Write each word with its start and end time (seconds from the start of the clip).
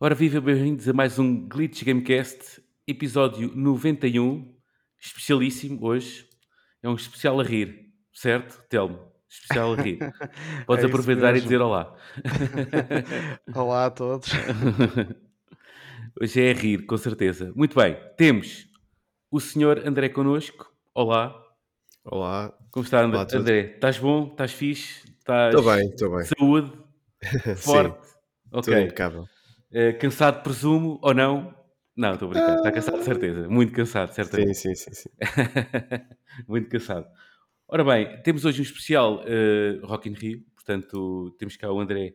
Ora, 0.00 0.14
viva, 0.14 0.40
bem-vindos 0.40 0.88
a 0.88 0.92
mais 0.92 1.18
um 1.18 1.48
Glitch 1.48 1.82
Gamecast, 1.82 2.62
episódio 2.86 3.50
91, 3.52 4.54
especialíssimo 4.96 5.84
hoje. 5.84 6.24
É 6.80 6.88
um 6.88 6.94
especial 6.94 7.40
a 7.40 7.42
rir, 7.42 7.92
certo, 8.14 8.62
Telmo? 8.68 9.00
Especial 9.28 9.72
a 9.72 9.76
rir. 9.76 9.98
Podes 10.68 10.84
É 10.84 10.86
aproveitar 10.86 11.34
e 11.34 11.40
dizer 11.40 11.60
olá. 11.60 11.96
Olá 13.52 13.86
a 13.86 13.90
todos. 13.90 14.28
hoje 16.20 16.42
é 16.42 16.52
a 16.52 16.54
rir, 16.54 16.86
com 16.86 16.96
certeza. 16.96 17.52
Muito 17.56 17.74
bem, 17.74 17.96
temos 18.16 18.68
o 19.32 19.40
senhor 19.40 19.84
André 19.84 20.10
connosco. 20.10 20.72
Olá. 20.94 21.34
Olá. 22.04 22.56
Como 22.70 22.84
está, 22.84 23.00
André? 23.00 23.18
Olá. 23.18 23.26
André, 23.34 23.72
estás 23.74 23.98
bom? 23.98 24.28
Estás 24.30 24.52
fixe? 24.52 25.08
Estás 25.18 25.52
Estou 25.52 25.74
bem, 25.74 25.88
estou 25.88 26.16
bem. 26.16 26.24
saúde? 26.24 26.72
Forte? 27.56 28.06
Sim, 28.06 28.14
ok. 28.52 28.62
tudo 28.62 28.78
impecável. 28.78 29.37
Eh, 29.70 29.92
cansado, 29.92 30.42
presumo, 30.42 30.98
ou 31.02 31.12
não? 31.12 31.54
Não, 31.94 32.14
estou 32.14 32.28
a 32.28 32.30
brincar. 32.30 32.56
Está 32.56 32.72
cansado, 32.72 32.98
de 32.98 33.04
certeza. 33.04 33.48
Muito 33.48 33.72
cansado, 33.72 34.14
certamente. 34.14 34.54
Sim, 34.54 34.74
sim, 34.74 34.92
sim, 34.92 35.08
sim. 35.08 35.10
Muito 36.48 36.68
cansado. 36.68 37.06
Ora 37.66 37.84
bem, 37.84 38.22
temos 38.22 38.44
hoje 38.44 38.60
um 38.60 38.62
especial 38.62 39.22
eh, 39.26 39.78
Rock 39.82 40.08
in 40.08 40.14
Rio. 40.14 40.42
Portanto, 40.54 41.34
temos 41.38 41.56
cá 41.56 41.70
o 41.70 41.80
André, 41.80 42.14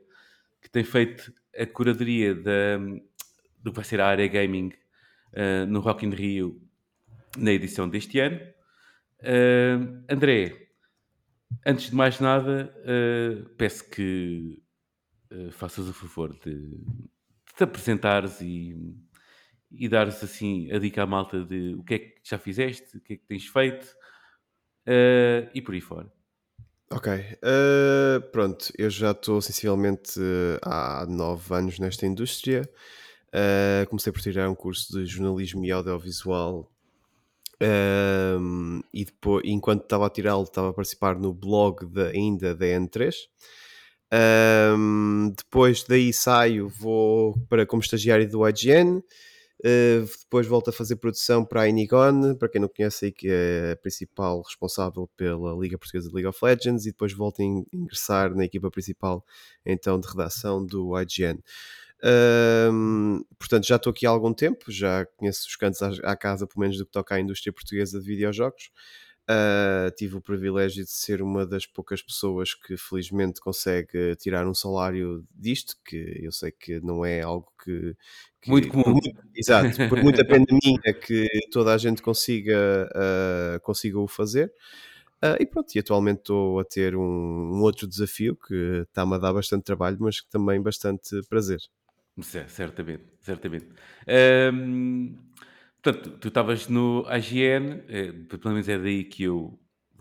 que 0.61 0.69
tem 0.69 0.83
feito 0.83 1.33
a 1.55 1.65
curadoria 1.65 2.33
da, 2.33 2.77
do 3.59 3.71
que 3.71 3.75
vai 3.75 3.83
ser 3.83 3.99
a 3.99 4.07
área 4.07 4.27
gaming 4.27 4.71
eh, 5.33 5.65
no 5.65 5.79
Rock 5.79 6.05
in 6.05 6.09
Rio 6.09 6.59
na 7.37 7.51
edição 7.51 7.87
deste 7.87 8.19
ano. 8.19 8.39
Eh, 9.19 9.77
André, 10.09 10.69
antes 11.65 11.91
de 11.91 11.95
mais 11.95 12.19
nada, 12.19 12.73
peço 13.57 13.87
que 13.89 14.63
faças 15.51 15.87
o 15.87 15.93
favor 15.93 16.37
de 16.39 16.79
te 17.55 17.63
apresentares 17.63 18.41
e, 18.41 18.75
e 19.71 19.87
dares 19.89 20.23
assim 20.23 20.71
a 20.71 20.79
dica 20.79 21.03
à 21.03 21.05
malta 21.05 21.43
de 21.43 21.75
o 21.75 21.83
que 21.83 21.93
é 21.95 21.99
que 21.99 22.15
já 22.23 22.37
fizeste, 22.37 22.97
o 22.97 23.01
que 23.01 23.13
é 23.13 23.17
que 23.17 23.25
tens 23.25 23.47
feito 23.47 23.87
eh, 24.85 25.49
e 25.53 25.61
por 25.61 25.73
aí 25.73 25.81
fora. 25.81 26.11
Ok. 26.91 27.07
eh, 27.11 28.19
pronto, 28.31 28.71
eu 28.77 28.89
já 28.89 29.11
estou 29.11 29.41
sensivelmente 29.41 30.19
eh, 30.19 30.59
há 30.61 31.05
nove 31.07 31.53
anos 31.55 31.79
nesta 31.79 32.05
indústria. 32.05 32.69
Comecei 33.89 34.11
por 34.13 34.21
tirar 34.21 34.49
um 34.49 34.55
curso 34.55 34.93
de 34.93 35.05
jornalismo 35.05 35.65
e 35.65 35.71
audiovisual. 35.71 36.69
ehm, 37.61 38.81
e 38.93 39.05
depois, 39.05 39.43
enquanto 39.45 39.83
estava 39.83 40.07
a 40.07 40.09
tirá-lo, 40.09 40.43
estava 40.43 40.69
a 40.69 40.73
participar 40.73 41.17
no 41.19 41.33
blog 41.33 41.85
da, 41.87 42.07
ainda 42.09 42.53
da 42.55 42.65
N3. 42.65 43.15
Ehm, 44.15 45.31
depois 45.35 45.83
daí 45.83 46.13
saio, 46.13 46.69
vou 46.69 47.35
para 47.49 47.65
como 47.65 47.81
estagiário 47.81 48.29
do 48.29 48.47
IGN. 48.47 49.03
Uh, 49.65 50.05
depois 50.21 50.45
volto 50.45 50.69
a 50.69 50.73
fazer 50.73 50.97
produção 50.97 51.45
para 51.45 51.61
a 51.61 51.69
Inigon, 51.69 52.35
para 52.35 52.49
quem 52.49 52.59
não 52.59 52.67
conhece 52.67 53.13
que 53.13 53.29
é 53.29 53.71
a 53.71 53.75
principal 53.77 54.41
responsável 54.41 55.09
pela 55.15 55.53
Liga 55.57 55.77
Portuguesa 55.77 56.09
de 56.09 56.13
League 56.15 56.27
of 56.27 56.37
Legends, 56.43 56.85
e 56.85 56.91
depois 56.91 57.13
volto 57.13 57.41
a 57.41 57.45
in- 57.45 57.65
ingressar 57.71 58.35
na 58.35 58.43
equipa 58.43 58.69
principal 58.69 59.25
então 59.65 59.97
de 59.99 60.07
redação 60.07 60.65
do 60.65 60.91
IGN. 60.99 61.39
Um, 62.03 63.23
portanto, 63.39 63.65
já 63.65 63.77
estou 63.77 63.91
aqui 63.91 64.05
há 64.05 64.09
algum 64.09 64.33
tempo, 64.33 64.69
já 64.69 65.05
conheço 65.17 65.47
os 65.47 65.55
cantos 65.55 65.81
à, 65.81 66.11
à 66.11 66.15
casa, 66.17 66.45
pelo 66.45 66.59
menos 66.59 66.77
do 66.77 66.85
que 66.85 66.91
toca 66.91 67.15
à 67.15 67.19
indústria 67.19 67.53
portuguesa 67.53 68.01
de 68.01 68.05
videojogos. 68.05 68.69
Uh, 69.29 69.89
tive 69.95 70.17
o 70.17 70.21
privilégio 70.21 70.83
de 70.83 70.91
ser 70.91 71.21
uma 71.21 71.45
das 71.45 71.65
poucas 71.65 72.01
pessoas 72.01 72.53
que 72.53 72.75
felizmente 72.75 73.39
consegue 73.39 74.15
tirar 74.17 74.45
um 74.45 74.53
salário 74.53 75.23
disto, 75.33 75.77
que 75.85 76.19
eu 76.21 76.31
sei 76.31 76.51
que 76.51 76.81
não 76.81 77.05
é 77.05 77.21
algo 77.21 77.47
que, 77.63 77.95
que- 78.41 78.49
Muito 78.49 78.67
por 78.67 78.83
comum. 78.83 78.91
muito- 79.01 79.17
exato, 79.33 79.77
por 79.87 80.03
muita 80.03 80.25
pena 80.27 80.45
minha 80.51 80.93
que 80.93 81.29
toda 81.53 81.73
a 81.73 81.77
gente 81.77 82.01
consiga, 82.01 82.89
uh, 82.93 83.59
consiga 83.61 83.97
o 83.97 84.07
fazer. 84.09 84.51
Uh, 85.23 85.39
e 85.41 85.45
pronto, 85.45 85.73
e 85.73 85.79
atualmente 85.79 86.17
estou 86.19 86.59
a 86.59 86.65
ter 86.65 86.93
um, 86.97 87.01
um 87.01 87.61
outro 87.61 87.87
desafio 87.87 88.35
que 88.35 88.83
está-me 88.85 89.15
a 89.15 89.17
dar 89.17 89.31
bastante 89.31 89.63
trabalho, 89.63 89.95
mas 90.01 90.19
que 90.19 90.29
também 90.29 90.61
bastante 90.61 91.21
prazer. 91.29 91.61
Cer- 92.21 92.49
Certamente, 92.49 93.05
certamente. 93.21 93.67
Ahm, 94.05 95.15
portanto, 95.83 96.17
tu 96.19 96.27
estavas 96.29 96.67
no 96.69 97.05
AGN, 97.07 97.83
eh, 97.89 98.11
pelo 98.29 98.53
menos 98.53 98.69
é 98.69 98.77
daí 98.77 99.03
que 99.03 99.23
eu 99.23 99.59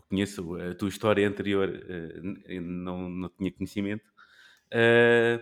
conheço 0.09 0.54
a 0.56 0.75
tua 0.75 0.88
história 0.88 1.28
anterior, 1.28 1.69
eh, 1.69 2.60
não, 2.60 3.09
não 3.09 3.28
tinha 3.31 3.53
conhecimento. 3.53 4.04
Ah, 4.72 5.41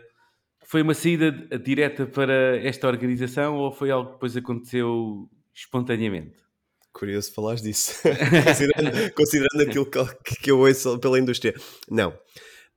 foi 0.65 0.83
uma 0.83 0.95
saída 0.95 1.33
direta 1.59 2.07
para 2.07 2.57
esta 2.59 2.87
organização 2.87 3.57
ou 3.57 3.73
foi 3.73 3.91
algo 3.91 4.09
que 4.09 4.15
depois 4.15 4.37
aconteceu 4.37 5.29
espontaneamente? 5.55 6.37
Curioso 6.93 7.33
falares 7.33 7.63
disso, 7.63 7.95
considerando, 8.45 9.15
considerando 9.15 9.63
aquilo 9.63 9.87
que, 9.87 10.37
que 10.43 10.51
eu 10.51 10.59
ouço 10.59 10.99
pela 10.99 11.19
indústria. 11.19 11.55
Não. 11.89 12.17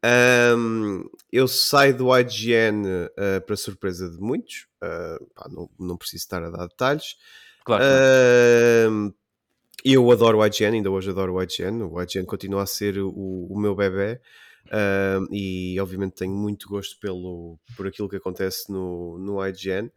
Ahm, 0.04 1.04
eu 1.32 1.48
saio 1.48 1.96
do 1.98 2.16
IGN 2.18 2.86
ah, 3.18 3.42
para 3.42 3.56
surpresa 3.56 4.10
de 4.10 4.18
muitos, 4.20 4.68
ah, 4.82 5.18
pá, 5.34 5.48
não, 5.52 5.70
não 5.80 5.98
preciso 5.98 6.24
estar 6.24 6.44
a 6.44 6.52
dar 6.52 6.68
detalhes. 6.68 7.16
Claro. 7.64 7.84
Ahm, 7.84 9.14
eu 9.86 10.10
adoro 10.12 10.40
o 10.40 10.46
IGN, 10.46 10.78
ainda 10.78 10.92
hoje 10.92 11.10
adoro 11.10 11.34
o 11.36 11.42
IGN. 11.44 11.84
O 11.84 12.02
IGN 12.02 12.26
continua 12.26 12.64
a 12.64 12.66
ser 12.66 12.98
o, 13.00 13.10
o 13.50 13.60
meu 13.60 13.76
bebê. 13.76 14.20
ahm, 14.72 15.28
e 15.32 15.80
obviamente 15.80 16.16
tenho 16.16 16.34
muito 16.34 16.68
gosto 16.70 17.00
pelo, 17.00 17.60
por 17.76 17.88
aquilo 17.88 18.10
que 18.10 18.16
acontece 18.18 18.72
no, 18.72 19.18
no 19.20 19.46
IGN. 19.46 19.92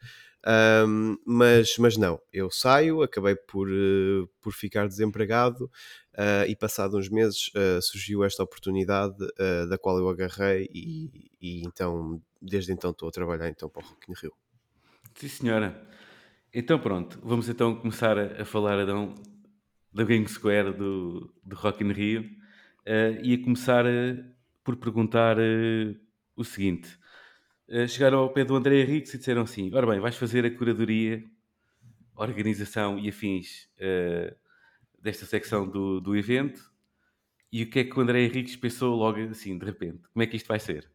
Ahm, 0.45 1.17
mas, 1.27 1.77
mas 1.79 1.97
não, 1.97 2.21
eu 2.33 2.51
saio, 2.51 3.03
acabei 3.03 3.35
por, 3.35 3.69
eh, 3.69 4.27
por 4.41 4.53
ficar 4.53 4.87
desempregado 4.87 5.69
ah, 6.17 6.47
e 6.47 6.55
passado 6.55 6.97
uns 6.97 7.09
meses 7.09 7.51
ah, 7.57 7.81
surgiu 7.83 8.23
esta 8.25 8.45
oportunidade 8.45 9.17
ah, 9.41 9.67
da 9.67 9.77
qual 9.77 9.99
eu 9.99 10.09
agarrei 10.09 10.69
e, 10.73 11.31
e 11.41 11.63
então 11.67 12.23
desde 12.41 12.73
então 12.73 12.93
estou 12.93 13.09
a 13.09 13.13
trabalhar 13.13 13.49
então 13.49 13.69
para 13.69 13.83
o 13.85 13.89
Rock 13.89 14.09
in 14.11 14.15
Rio. 14.15 14.33
Sim, 15.17 15.29
senhora. 15.29 15.83
Então 16.59 16.79
pronto, 16.79 17.21
vamos 17.23 17.51
então 17.51 17.77
começar 17.77 18.17
a, 18.19 18.41
a 18.41 18.45
falar 18.47 18.83
então, 18.83 19.15
da 19.93 20.03
Game 20.05 20.27
Square 20.27 20.73
do, 20.73 21.31
do 21.45 21.55
Rock 21.55 21.85
in 21.85 21.93
Rio 21.93 22.31
eh, 22.87 23.21
e 23.23 23.35
a 23.35 23.45
começar 23.45 23.85
eh, 23.85 24.25
por 24.65 24.75
perguntar 24.77 25.37
eh, 25.39 25.95
o 26.35 26.43
seguinte. 26.43 26.99
Chegaram 27.89 28.21
ao 28.21 28.33
pé 28.33 28.43
do 28.43 28.57
André 28.57 28.81
Henriques 28.81 29.13
e 29.13 29.19
disseram 29.19 29.43
assim, 29.43 29.71
ora 29.75 29.87
bem, 29.87 30.01
vais 30.01 30.17
fazer 30.17 30.47
a 30.47 30.51
curadoria, 30.51 31.23
organização 32.15 32.99
e 32.99 33.11
afins 33.11 33.69
desta 34.99 35.27
secção 35.27 35.69
do, 35.69 36.01
do 36.01 36.17
evento 36.17 36.73
e 37.53 37.65
o 37.65 37.69
que 37.69 37.81
é 37.81 37.85
que 37.85 37.99
o 37.99 38.01
André 38.01 38.23
Henriques 38.23 38.57
pensou 38.57 38.97
logo 38.97 39.21
assim, 39.25 39.59
de 39.59 39.67
repente? 39.67 40.09
Como 40.11 40.23
é 40.23 40.27
que 40.27 40.37
isto 40.37 40.47
vai 40.47 40.59
ser? 40.59 40.91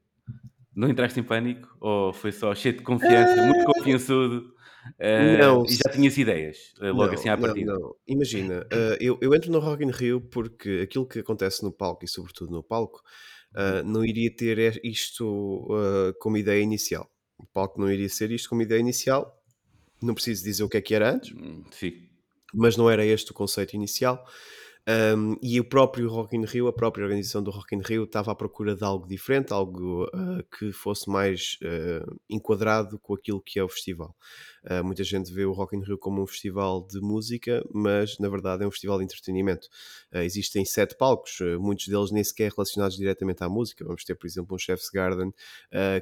Não 0.75 0.89
entraste 0.89 1.19
em 1.19 1.23
pânico 1.23 1.67
ou 1.79 2.13
foi 2.13 2.31
só 2.31 2.53
cheio 2.55 2.77
de 2.77 2.83
confiança, 2.83 3.41
muito 3.41 3.63
confiançudo 3.65 4.53
eh, 4.99 5.39
Não, 5.39 5.65
e 5.67 5.75
já 5.75 5.89
tinhas 5.91 6.17
ideias 6.17 6.73
eh, 6.81 6.91
logo 6.91 7.13
Não, 7.13 7.13
assim 7.13 7.29
à 7.29 7.37
não, 7.37 7.37
partida? 7.37 7.77
não. 7.79 7.95
Imagina, 8.07 8.61
uh, 8.71 8.97
eu, 8.99 9.17
eu 9.21 9.33
entro 9.33 9.51
no 9.51 9.59
Rock 9.59 9.83
in 9.83 9.91
Rio 9.91 10.21
porque 10.21 10.81
aquilo 10.83 11.07
que 11.07 11.19
acontece 11.19 11.63
no 11.63 11.71
palco 11.71 12.03
e 12.05 12.07
sobretudo 12.07 12.51
no 12.51 12.61
palco 12.63 13.01
uh, 13.55 13.83
não 13.85 14.03
iria 14.05 14.33
ter 14.35 14.57
e- 14.59 14.89
isto 14.91 15.25
uh, 15.69 16.13
como 16.19 16.37
ideia 16.37 16.61
inicial. 16.61 17.09
O 17.37 17.45
palco 17.45 17.79
não 17.79 17.89
iria 17.91 18.09
ser 18.09 18.31
isto 18.31 18.49
como 18.49 18.61
ideia 18.61 18.79
inicial. 18.79 19.37
Não 20.01 20.13
preciso 20.15 20.43
dizer 20.43 20.63
o 20.63 20.69
que 20.69 20.77
é 20.77 20.81
que 20.81 20.95
era 20.95 21.11
antes, 21.11 21.33
Hum, 21.33 21.63
Sim. 21.71 22.09
mas 22.53 22.75
não 22.77 22.89
era 22.89 23.05
este 23.05 23.31
o 23.31 23.33
conceito 23.33 23.75
inicial. 23.75 24.25
Um, 24.87 25.35
e 25.43 25.59
o 25.59 25.63
próprio 25.63 26.09
Rock 26.09 26.35
in 26.35 26.43
Rio, 26.43 26.67
a 26.67 26.73
própria 26.73 27.03
organização 27.03 27.43
do 27.43 27.51
Rock 27.51 27.75
in 27.75 27.81
Rio, 27.81 28.03
estava 28.03 28.31
à 28.31 28.35
procura 28.35 28.75
de 28.75 28.83
algo 28.83 29.07
diferente, 29.07 29.53
algo 29.53 30.05
uh, 30.05 30.43
que 30.57 30.71
fosse 30.71 31.09
mais 31.09 31.57
uh, 31.61 32.19
enquadrado 32.29 32.97
com 32.99 33.13
aquilo 33.13 33.41
que 33.41 33.59
é 33.59 33.63
o 33.63 33.69
festival. 33.69 34.15
Uh, 34.63 34.83
muita 34.83 35.03
gente 35.03 35.33
vê 35.33 35.43
o 35.45 35.53
Rock 35.53 35.75
in 35.75 35.81
Rio 35.81 35.97
como 35.97 36.21
um 36.21 36.27
festival 36.27 36.85
de 36.85 36.99
música, 36.99 37.63
mas 37.73 38.17
na 38.19 38.29
verdade 38.29 38.63
é 38.63 38.67
um 38.67 38.71
festival 38.71 38.99
de 38.99 39.05
entretenimento. 39.05 39.67
Uh, 40.13 40.19
existem 40.19 40.63
sete 40.63 40.95
palcos, 40.95 41.39
uh, 41.39 41.59
muitos 41.59 41.87
deles 41.87 42.11
nem 42.11 42.23
sequer 42.23 42.51
relacionados 42.51 42.95
diretamente 42.95 43.43
à 43.43 43.49
música. 43.49 43.83
Vamos 43.83 44.03
ter, 44.03 44.15
por 44.15 44.27
exemplo, 44.27 44.55
um 44.55 44.59
Chef's 44.59 44.89
Garden, 44.89 45.33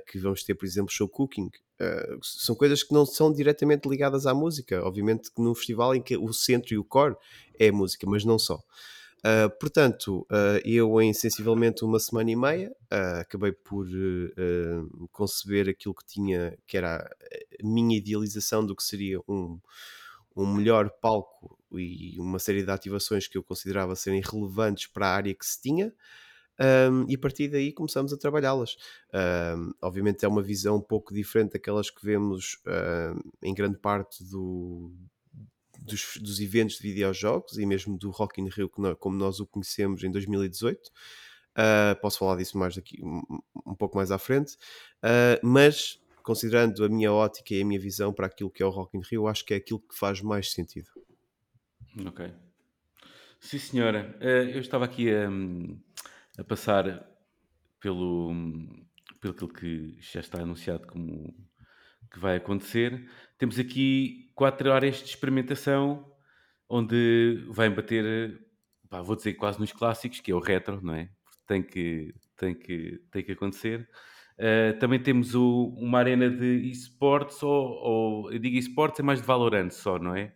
que 0.07 0.19
vamos 0.19 0.43
ter, 0.43 0.55
por 0.55 0.65
exemplo, 0.65 0.91
show 0.91 1.07
cooking. 1.07 1.49
Uh, 1.79 2.19
são 2.21 2.55
coisas 2.55 2.83
que 2.83 2.93
não 2.93 3.05
são 3.05 3.31
diretamente 3.31 3.87
ligadas 3.87 4.25
à 4.25 4.33
música. 4.33 4.83
Obviamente 4.83 5.31
que 5.31 5.41
num 5.41 5.55
festival 5.55 5.95
em 5.95 6.01
que 6.01 6.17
o 6.17 6.33
centro 6.33 6.73
e 6.73 6.77
o 6.77 6.83
core 6.83 7.15
é 7.57 7.69
a 7.69 7.73
música, 7.73 8.05
mas 8.05 8.25
não 8.25 8.37
só. 8.37 8.61
Uh, 9.19 9.49
portanto, 9.59 10.25
uh, 10.31 10.61
eu 10.63 11.01
em 11.01 11.13
sensivelmente 11.13 11.83
uma 11.83 11.99
semana 11.99 12.31
e 12.31 12.35
meia 12.37 12.71
uh, 12.91 13.19
acabei 13.19 13.51
por 13.51 13.85
conceber 15.11 15.67
aquilo 15.67 15.93
que 15.93 16.05
tinha, 16.05 16.57
que 16.65 16.77
era 16.77 16.99
a 17.61 17.67
minha 17.67 17.97
idealização 17.97 18.65
do 18.65 18.75
que 18.75 18.83
seria 18.83 19.19
um, 19.27 19.59
um 20.35 20.53
melhor 20.53 20.89
palco 21.01 21.57
e 21.73 22.17
uma 22.19 22.39
série 22.39 22.63
de 22.63 22.71
ativações 22.71 23.27
que 23.27 23.37
eu 23.37 23.43
considerava 23.43 23.95
serem 23.95 24.21
relevantes 24.21 24.87
para 24.87 25.07
a 25.07 25.15
área 25.15 25.35
que 25.35 25.45
se 25.45 25.61
tinha. 25.61 25.93
um, 26.89 27.05
e 27.09 27.15
a 27.15 27.19
partir 27.19 27.49
daí 27.49 27.73
começamos 27.73 28.13
a 28.13 28.17
trabalhá-las. 28.17 28.77
Um, 29.13 29.71
obviamente 29.81 30.23
é 30.23 30.27
uma 30.29 30.41
visão 30.41 30.77
um 30.77 30.81
pouco 30.81 31.13
diferente 31.13 31.53
daquelas 31.53 31.89
que 31.89 32.05
vemos 32.05 32.57
em 33.41 33.53
grande 33.53 33.77
parte 33.77 34.23
do, 34.23 34.93
dos, 35.89 36.17
dos, 36.21 36.39
eventos 36.39 36.77
de 36.77 36.83
videojogos 36.83 37.57
e 37.57 37.65
mesmo 37.65 37.97
do 37.97 38.09
Rock 38.11 38.39
in 38.41 38.47
Rio 38.49 38.69
como 38.69 39.17
nós 39.17 39.39
o 39.39 39.47
conhecemos 39.47 40.03
em 40.03 40.11
2018. 40.11 40.77
Uh, 40.87 40.91
ah, 41.55 41.97
posso 42.01 42.19
falar 42.19 42.37
disso 42.37 42.57
mais 42.57 42.75
daqui 42.75 43.03
um, 43.03 43.21
um 43.65 43.75
pouco 43.75 43.97
mais 43.97 44.11
à 44.11 44.17
frente, 44.17 44.53
uh, 45.03 45.39
mas 45.43 45.99
considerando 46.23 46.85
a 46.85 46.89
minha 46.89 47.11
ótica 47.11 47.53
e 47.53 47.61
a 47.61 47.65
minha 47.65 47.79
visão 47.79 48.13
para 48.13 48.27
aquilo 48.27 48.51
que 48.51 48.61
é 48.61 48.65
o 48.65 48.69
Rock 48.69 48.95
in 48.97 49.01
Rio, 49.01 49.27
acho 49.27 49.43
que 49.43 49.53
é 49.53 49.57
aquilo 49.57 49.79
que 49.79 49.97
faz 49.97 50.21
mais 50.21 50.51
sentido. 50.51 50.87
Ok. 52.05 52.31
Sim, 53.39 53.57
senhora. 53.57 54.15
Uh, 54.21 54.49
eu 54.51 54.59
estava 54.61 54.85
aqui 54.85 55.09
a, 55.11 55.27
a 56.37 56.43
passar 56.43 57.09
pelo, 57.79 58.33
pelo 59.19 59.33
aquilo 59.33 59.53
que 59.53 59.97
já 59.99 60.19
está 60.19 60.41
anunciado 60.41 60.85
como 60.87 61.33
que 62.11 62.19
vai 62.19 62.37
acontecer. 62.37 63.09
Temos 63.37 63.59
aqui 63.59 64.28
quatro 64.39 64.71
horas 64.71 64.99
de 64.99 65.03
experimentação 65.03 66.09
onde 66.69 67.43
vai 67.49 67.69
bater, 67.69 68.39
pá, 68.89 69.01
vou 69.01 69.17
dizer 69.17 69.33
quase 69.33 69.59
nos 69.59 69.73
clássicos, 69.73 70.21
que 70.21 70.31
é 70.31 70.33
o 70.33 70.39
retro, 70.39 70.79
não 70.81 70.93
é? 70.93 71.09
Tem 71.45 71.61
que, 71.61 72.15
tem 72.37 72.55
que, 72.55 73.01
tem 73.11 73.21
que 73.21 73.33
acontecer. 73.33 73.89
Uh, 74.37 74.79
também 74.79 74.97
temos 74.97 75.35
o, 75.35 75.75
uma 75.77 75.99
arena 75.99 76.29
de 76.29 76.69
esportes, 76.71 77.43
ou, 77.43 77.51
ou 77.51 78.31
eu 78.31 78.39
digo 78.39 78.55
esportes, 78.55 79.01
é 79.01 79.03
mais 79.03 79.19
de 79.19 79.27
Valorant 79.27 79.71
só, 79.71 79.99
não 79.99 80.15
é? 80.15 80.33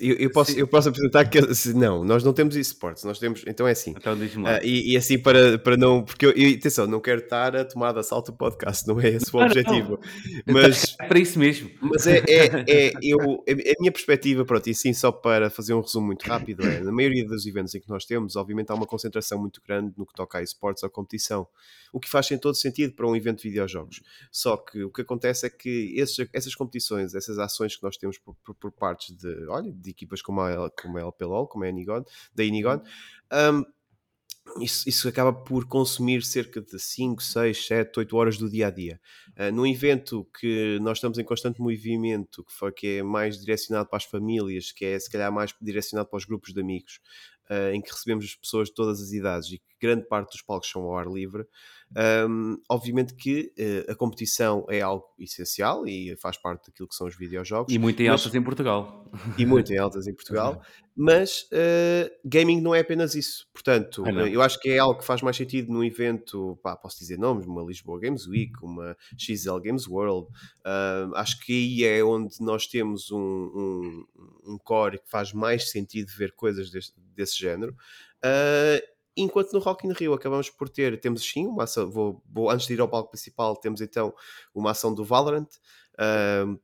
Eu, 0.00 0.16
eu, 0.16 0.30
posso, 0.30 0.58
eu 0.58 0.66
posso 0.66 0.90
apresentar 0.90 1.24
que 1.24 1.40
não, 1.72 2.04
nós 2.04 2.22
não 2.22 2.32
temos 2.34 2.56
esportes, 2.56 3.04
nós 3.04 3.18
temos, 3.18 3.42
então 3.46 3.66
é 3.66 3.72
assim. 3.72 3.94
Então 3.96 4.16
diz-me 4.16 4.42
lá. 4.42 4.58
Uh, 4.58 4.64
e, 4.64 4.92
e, 4.92 4.96
assim 4.96 5.18
para, 5.18 5.58
para 5.58 5.76
não, 5.78 6.04
porque 6.04 6.26
eu, 6.26 6.32
eu, 6.32 6.54
atenção, 6.54 6.86
não 6.86 7.00
quero 7.00 7.20
estar 7.20 7.56
a 7.56 7.64
tomar 7.64 7.92
de 7.92 8.00
assalto 8.00 8.32
o 8.32 8.34
podcast, 8.34 8.86
não 8.86 9.00
é 9.00 9.08
esse 9.08 9.34
o 9.34 9.40
objetivo. 9.40 9.98
Não. 10.46 10.54
Mas 10.54 10.94
é 11.00 11.06
para 11.06 11.18
isso 11.18 11.38
mesmo. 11.38 11.70
Mas 11.80 12.06
é, 12.06 12.18
é, 12.28 12.64
é 12.68 12.92
eu, 13.02 13.18
a 13.48 13.80
minha 13.80 13.90
perspectiva, 13.90 14.44
pronto, 14.44 14.66
e 14.66 14.72
assim 14.72 14.92
só 14.92 15.10
para 15.10 15.48
fazer 15.48 15.72
um 15.72 15.80
resumo 15.80 16.06
muito 16.06 16.22
rápido, 16.24 16.66
é 16.66 16.80
na 16.80 16.92
maioria 16.92 17.26
dos 17.26 17.46
eventos 17.46 17.74
em 17.74 17.80
que 17.80 17.88
nós 17.88 18.04
temos, 18.04 18.36
obviamente 18.36 18.70
há 18.70 18.74
uma 18.74 18.86
concentração 18.86 19.38
muito 19.38 19.62
grande 19.66 19.94
no 19.96 20.04
que 20.04 20.12
toca 20.14 20.38
a 20.38 20.42
esportes 20.42 20.82
ou 20.82 20.90
competição, 20.90 21.46
o 21.92 22.00
que 22.00 22.08
faz 22.08 22.30
em 22.30 22.38
todo 22.38 22.54
sentido 22.56 22.94
para 22.94 23.06
um 23.06 23.16
evento 23.16 23.42
de 23.42 23.48
videojogos. 23.48 24.02
Só 24.30 24.56
que 24.56 24.82
o 24.82 24.90
que 24.90 25.02
acontece 25.02 25.46
é 25.46 25.50
que 25.50 25.94
esses, 25.96 26.26
essas 26.32 26.54
competições, 26.54 27.14
essas 27.14 27.38
ações 27.38 27.76
que 27.76 27.82
nós 27.82 27.96
temos 27.96 28.18
por, 28.18 28.34
por, 28.44 28.54
por 28.54 28.72
partes 28.72 29.14
de 29.16 29.41
olha, 29.48 29.72
de 29.72 29.90
equipas 29.90 30.22
como 30.22 30.40
a, 30.40 30.70
como 30.70 30.98
a 30.98 31.02
LPLOL, 31.02 31.46
como 31.46 31.64
a 31.64 31.68
Inigon, 31.68 32.04
da 32.34 32.44
Inigon, 32.44 32.80
um, 33.32 33.64
isso, 34.60 34.88
isso, 34.88 35.08
acaba 35.08 35.32
por 35.32 35.66
consumir 35.66 36.22
cerca 36.24 36.60
de 36.60 36.78
5, 36.78 37.22
6, 37.22 37.66
7, 37.66 37.98
8 38.00 38.16
horas 38.16 38.38
do 38.38 38.50
dia 38.50 38.66
a 38.66 38.70
dia. 38.70 39.00
Uh, 39.38 39.52
num 39.52 39.66
evento 39.66 40.28
que 40.38 40.78
nós 40.82 40.98
estamos 40.98 41.16
em 41.18 41.24
constante 41.24 41.60
movimento, 41.60 42.44
que, 42.44 42.52
foi, 42.52 42.72
que 42.72 42.98
é 42.98 43.02
mais 43.02 43.38
direcionado 43.38 43.88
para 43.88 43.98
as 43.98 44.04
famílias, 44.04 44.72
que 44.72 44.84
é 44.84 44.98
se 44.98 45.08
calhar 45.10 45.32
mais 45.32 45.54
direcionado 45.60 46.08
para 46.08 46.16
os 46.16 46.24
grupos 46.24 46.52
de 46.52 46.60
amigos, 46.60 47.00
uh, 47.48 47.72
em 47.72 47.80
que 47.80 47.90
recebemos 47.90 48.34
pessoas 48.34 48.68
de 48.68 48.74
todas 48.74 49.00
as 49.00 49.12
idades 49.12 49.52
e 49.52 49.58
que 49.58 49.71
grande 49.82 50.06
parte 50.06 50.30
dos 50.30 50.42
palcos 50.42 50.70
são 50.70 50.82
ao 50.82 50.96
ar 50.96 51.06
livre, 51.06 51.44
um, 52.28 52.56
obviamente 52.70 53.14
que 53.14 53.52
uh, 53.58 53.92
a 53.92 53.94
competição 53.94 54.64
é 54.70 54.80
algo 54.80 55.04
essencial 55.18 55.86
e 55.86 56.16
faz 56.16 56.38
parte 56.38 56.68
daquilo 56.68 56.88
que 56.88 56.94
são 56.94 57.06
os 57.06 57.16
videojogos. 57.16 57.72
E 57.72 57.78
muito 57.78 58.00
em 58.00 58.08
mas... 58.08 58.20
altas 58.20 58.34
em 58.34 58.42
Portugal. 58.42 59.10
E 59.36 59.44
muito 59.44 59.72
em 59.72 59.78
altas 59.78 60.06
em 60.06 60.14
Portugal. 60.14 60.62
mas 60.96 61.42
uh, 61.52 62.10
gaming 62.24 62.60
não 62.60 62.74
é 62.74 62.80
apenas 62.80 63.14
isso. 63.14 63.46
Portanto, 63.52 64.04
ah, 64.06 64.28
eu 64.28 64.40
acho 64.40 64.58
que 64.60 64.70
é 64.70 64.78
algo 64.78 65.00
que 65.00 65.04
faz 65.04 65.20
mais 65.20 65.36
sentido 65.36 65.70
num 65.70 65.84
evento, 65.84 66.58
pá, 66.62 66.76
posso 66.76 66.98
dizer 66.98 67.18
nomes, 67.18 67.46
uma 67.46 67.62
Lisboa 67.62 68.00
Games 68.00 68.26
Week, 68.26 68.52
uma 68.62 68.96
XL 69.18 69.58
Games 69.58 69.86
World. 69.86 70.28
Uh, 70.64 71.14
acho 71.14 71.40
que 71.40 71.52
aí 71.52 71.84
é 71.84 72.02
onde 72.02 72.36
nós 72.40 72.66
temos 72.66 73.10
um, 73.10 73.18
um, 73.18 74.06
um 74.46 74.58
core 74.58 74.98
que 74.98 75.10
faz 75.10 75.32
mais 75.32 75.70
sentido 75.70 76.10
ver 76.16 76.32
coisas 76.32 76.70
desse, 76.70 76.92
desse 77.14 77.38
género. 77.38 77.76
Uh, 78.24 78.91
Enquanto 79.16 79.52
no 79.52 79.58
Rock 79.58 79.86
in 79.86 79.92
Rio 79.92 80.14
acabamos 80.14 80.48
por 80.48 80.68
ter, 80.68 80.98
temos 81.00 81.22
sim, 81.22 81.46
uma 81.46 81.64
ação, 81.64 81.90
vou, 81.90 82.22
vou, 82.30 82.50
antes 82.50 82.66
de 82.66 82.72
ir 82.72 82.80
ao 82.80 82.88
palco 82.88 83.10
principal, 83.10 83.54
temos 83.56 83.80
então 83.80 84.14
uma 84.54 84.70
ação 84.70 84.94
do 84.94 85.04
Valorant, 85.04 85.48
uh, 85.94 86.58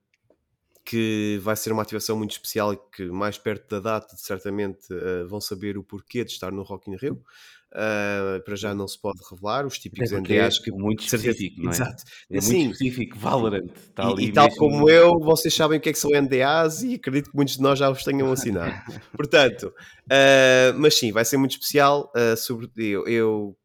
que 0.84 1.38
vai 1.42 1.54
ser 1.54 1.70
uma 1.70 1.82
ativação 1.82 2.16
muito 2.16 2.30
especial 2.30 2.72
e 2.72 2.78
que 2.90 3.04
mais 3.06 3.36
perto 3.36 3.68
da 3.68 3.80
data 3.80 4.16
certamente 4.16 4.90
uh, 4.92 5.28
vão 5.28 5.40
saber 5.40 5.76
o 5.76 5.84
porquê 5.84 6.24
de 6.24 6.32
estar 6.32 6.50
no 6.50 6.62
Rock 6.62 6.90
in 6.90 6.96
Rio. 6.96 7.22
Uh, 7.70 8.42
para 8.44 8.56
já 8.56 8.74
não 8.74 8.88
se 8.88 8.98
pode 8.98 9.20
revelar 9.30 9.66
os 9.66 9.78
típicos 9.78 10.10
é 10.10 10.18
NDAs 10.18 10.58
que 10.58 10.70
muito 10.72 11.04
específico, 11.04 11.60
não 11.60 11.70
é? 11.70 11.74
Exato. 11.74 12.02
É 12.30 12.38
assim, 12.38 12.64
muito 12.64 12.72
específico, 12.72 13.18
Valorant. 13.18 13.68
Tá 13.94 14.14
e, 14.18 14.24
e, 14.24 14.32
tal 14.32 14.46
mesmo... 14.46 14.58
como 14.58 14.88
eu, 14.88 15.18
vocês 15.20 15.52
sabem 15.52 15.78
o 15.78 15.80
que 15.80 15.90
é 15.90 15.92
que 15.92 15.98
são 15.98 16.10
NDAs 16.10 16.82
e 16.82 16.94
acredito 16.94 17.30
que 17.30 17.36
muitos 17.36 17.56
de 17.56 17.62
nós 17.62 17.78
já 17.78 17.90
os 17.90 18.02
tenham 18.02 18.32
assinado. 18.32 18.74
Portanto, 19.14 19.64
uh, 19.64 20.78
mas 20.78 20.94
sim, 20.94 21.12
vai 21.12 21.26
ser 21.26 21.36
muito 21.36 21.52
especial. 21.52 22.10
Uh, 22.16 22.36
sobre, 22.38 22.70
eu, 22.78 23.06
eu, 23.06 23.56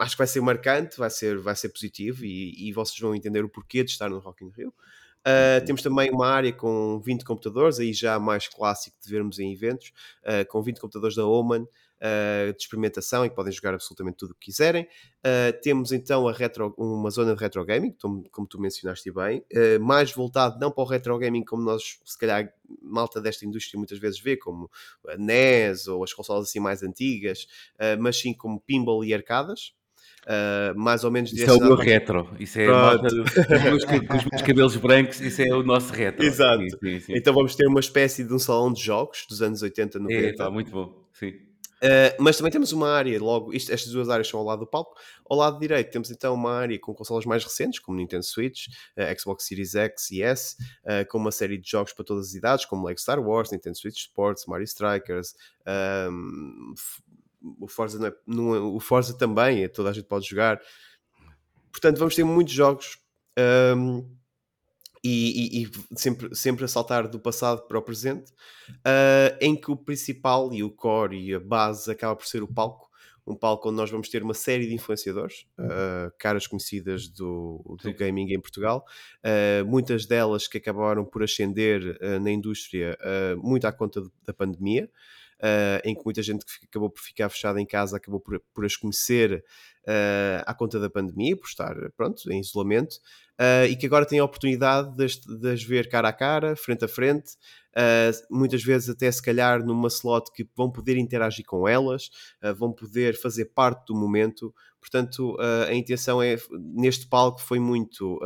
acho 0.00 0.16
que 0.16 0.18
vai 0.18 0.26
ser 0.26 0.40
marcante, 0.40 0.98
vai 0.98 1.10
ser, 1.10 1.38
vai 1.38 1.54
ser 1.54 1.68
positivo 1.68 2.24
e, 2.24 2.68
e 2.68 2.72
vocês 2.72 2.98
vão 2.98 3.14
entender 3.14 3.44
o 3.44 3.48
porquê 3.48 3.84
de 3.84 3.92
estar 3.92 4.10
no 4.10 4.18
Rock 4.18 4.44
in 4.44 4.50
Rio. 4.56 4.74
Uh, 5.22 5.64
temos 5.64 5.82
também 5.82 6.10
uma 6.10 6.26
área 6.26 6.52
com 6.52 7.00
20 7.00 7.24
computadores, 7.24 7.78
aí 7.78 7.92
já 7.92 8.18
mais 8.18 8.48
clássico 8.48 8.96
de 9.00 9.08
vermos 9.08 9.38
em 9.38 9.52
eventos, 9.52 9.92
uh, 10.24 10.44
com 10.48 10.60
20 10.60 10.80
computadores 10.80 11.14
da 11.14 11.24
Oman, 11.24 11.64
uh, 12.02 12.52
de 12.52 12.62
experimentação 12.62 13.24
e 13.24 13.30
podem 13.30 13.52
jogar 13.52 13.74
absolutamente 13.74 14.16
tudo 14.16 14.32
o 14.32 14.34
que 14.34 14.46
quiserem. 14.46 14.84
Uh, 15.24 15.58
temos 15.62 15.92
então 15.92 16.26
a 16.26 16.32
retro, 16.32 16.74
uma 16.76 17.10
zona 17.10 17.34
de 17.34 17.40
retro 17.40 17.64
gaming, 17.64 17.94
como, 18.30 18.46
tu 18.48 18.60
mencionaste 18.60 19.10
bem, 19.12 19.44
uh, 19.54 19.80
mais 19.80 20.12
voltado 20.12 20.58
não 20.58 20.70
para 20.70 20.82
o 20.82 20.86
retro 20.86 21.16
gaming 21.18 21.44
como 21.44 21.62
nós, 21.62 22.00
se 22.04 22.18
calhar, 22.18 22.52
malta 22.82 23.20
desta 23.20 23.46
indústria 23.46 23.78
muitas 23.78 23.98
vezes 23.98 24.20
vê, 24.20 24.36
como 24.36 24.68
a 25.08 25.16
NES 25.16 25.86
ou 25.86 26.02
as 26.02 26.12
consolas 26.12 26.48
assim 26.48 26.58
mais 26.58 26.82
antigas, 26.82 27.46
mas 28.00 28.18
sim 28.18 28.32
como 28.32 28.60
pinball 28.60 29.04
e 29.04 29.12
arcadas. 29.12 29.74
Uh, 30.22 30.78
mais 30.78 31.02
ou 31.02 31.10
menos 31.10 31.32
Isso 31.32 31.50
é 31.50 31.52
o 31.52 31.58
meu 31.58 31.74
retro, 31.74 32.28
isso 32.38 32.60
é 32.60 32.68
os, 33.74 33.84
com 33.84 34.16
os 34.16 34.24
meus 34.24 34.42
cabelos 34.42 34.76
brancos, 34.76 35.20
isso 35.20 35.42
é 35.42 35.52
o 35.52 35.64
nosso 35.64 35.92
retro. 35.92 36.24
Exato. 36.24 36.62
Sim, 36.62 36.78
sim, 36.80 37.00
sim. 37.00 37.12
Então 37.16 37.34
vamos 37.34 37.56
ter 37.56 37.66
uma 37.66 37.80
espécie 37.80 38.22
de 38.22 38.32
um 38.32 38.38
salão 38.38 38.72
de 38.72 38.80
jogos 38.80 39.26
dos 39.28 39.42
anos 39.42 39.62
80, 39.62 39.98
90. 39.98 40.26
É, 40.26 40.32
tá, 40.32 40.48
muito 40.48 40.70
bom, 40.70 41.08
sim. 41.12 41.34
Uh, 41.82 42.14
mas 42.22 42.36
também 42.36 42.52
temos 42.52 42.70
uma 42.70 42.88
área, 42.88 43.20
logo, 43.20 43.52
isto, 43.52 43.72
estas 43.72 43.90
duas 43.92 44.08
áreas 44.08 44.28
são 44.28 44.38
ao 44.38 44.46
lado 44.46 44.60
do 44.60 44.66
palco. 44.66 44.96
Ao 45.28 45.36
lado 45.36 45.58
direito 45.58 45.90
temos 45.90 46.10
então 46.12 46.32
uma 46.32 46.52
área 46.52 46.78
com 46.78 46.94
consolas 46.94 47.24
mais 47.24 47.42
recentes, 47.42 47.80
como 47.80 47.98
Nintendo 47.98 48.22
Switch, 48.22 48.68
uh, 48.96 49.20
Xbox 49.20 49.44
Series 49.44 49.74
X 49.74 50.10
e 50.12 50.22
S, 50.22 50.56
uh, 50.84 51.04
com 51.10 51.18
uma 51.18 51.32
série 51.32 51.58
de 51.58 51.68
jogos 51.68 51.92
para 51.92 52.04
todas 52.04 52.28
as 52.28 52.34
idades, 52.34 52.64
como 52.64 52.86
Lego 52.86 53.00
Star 53.00 53.20
Wars, 53.20 53.50
Nintendo 53.50 53.76
Switch 53.76 53.96
Sports, 53.96 54.46
Mario 54.46 54.64
Strikers, 54.64 55.34
um, 56.08 56.74
o, 57.60 57.66
Forza 57.66 57.98
não 57.98 58.06
é, 58.06 58.14
não 58.26 58.54
é, 58.54 58.60
o 58.60 58.78
Forza 58.78 59.18
também, 59.18 59.68
toda 59.68 59.90
a 59.90 59.92
gente 59.92 60.06
pode 60.06 60.28
jogar. 60.28 60.60
Portanto, 61.72 61.98
vamos 61.98 62.14
ter 62.14 62.22
muitos 62.22 62.52
jogos. 62.52 62.98
Um, 63.76 64.08
e, 65.02 65.62
e, 65.62 65.64
e, 65.64 65.98
sempre, 65.98 66.34
sempre 66.34 66.64
a 66.64 66.68
saltar 66.68 67.08
do 67.08 67.18
passado 67.18 67.66
para 67.66 67.78
o 67.78 67.82
presente, 67.82 68.30
uh, 68.70 69.36
em 69.40 69.56
que 69.56 69.70
o 69.70 69.76
principal 69.76 70.52
e 70.52 70.62
o 70.62 70.70
core 70.70 71.18
e 71.18 71.34
a 71.34 71.40
base 71.40 71.90
acaba 71.90 72.14
por 72.14 72.26
ser 72.26 72.42
o 72.42 72.48
palco, 72.48 72.88
um 73.26 73.36
palco 73.36 73.68
onde 73.68 73.76
nós 73.76 73.90
vamos 73.90 74.08
ter 74.08 74.22
uma 74.22 74.34
série 74.34 74.66
de 74.66 74.74
influenciadores, 74.74 75.46
uh, 75.58 76.12
caras 76.18 76.46
conhecidas 76.46 77.08
do, 77.08 77.76
do 77.82 77.92
gaming 77.94 78.32
em 78.32 78.40
Portugal, 78.40 78.84
uh, 79.24 79.66
muitas 79.66 80.06
delas 80.06 80.46
que 80.46 80.58
acabaram 80.58 81.04
por 81.04 81.22
ascender 81.22 81.98
na 82.20 82.30
indústria 82.30 82.96
muito 83.38 83.66
à 83.66 83.72
conta 83.72 84.02
da 84.24 84.32
pandemia. 84.32 84.88
Em 85.84 85.94
que 85.94 86.02
muita 86.04 86.22
gente 86.22 86.44
que 86.44 86.66
acabou 86.66 86.88
por 86.88 87.00
ficar 87.00 87.28
fechada 87.28 87.60
em 87.60 87.66
casa 87.66 87.96
acabou 87.96 88.20
por, 88.20 88.40
por 88.54 88.64
as 88.64 88.76
conhecer 88.76 89.44
à 90.46 90.54
conta 90.54 90.78
da 90.78 90.88
pandemia, 90.88 91.36
por 91.36 91.46
estar 91.46 91.74
pronto, 91.96 92.30
em 92.30 92.40
isolamento, 92.40 92.96
uh, 93.40 93.66
e 93.68 93.76
que 93.76 93.86
agora 93.86 94.06
têm 94.06 94.18
a 94.18 94.24
oportunidade 94.24 94.96
de, 94.96 95.38
de 95.38 95.50
as 95.50 95.62
ver 95.62 95.88
cara 95.88 96.08
a 96.08 96.12
cara, 96.12 96.56
frente 96.56 96.84
a 96.84 96.88
frente, 96.88 97.32
uh, 97.76 98.34
muitas 98.34 98.62
vezes 98.62 98.88
até 98.88 99.10
se 99.10 99.22
calhar 99.22 99.64
numa 99.64 99.88
slot 99.88 100.30
que 100.32 100.46
vão 100.56 100.70
poder 100.70 100.96
interagir 100.96 101.44
com 101.44 101.66
elas, 101.66 102.10
uh, 102.42 102.54
vão 102.54 102.72
poder 102.72 103.14
fazer 103.14 103.46
parte 103.46 103.86
do 103.86 103.94
momento. 103.94 104.54
Portanto, 104.80 105.36
a 105.68 105.72
intenção 105.72 106.20
é, 106.20 106.36
neste 106.74 107.06
palco 107.06 107.40
foi 107.40 107.60
muito 107.60 108.18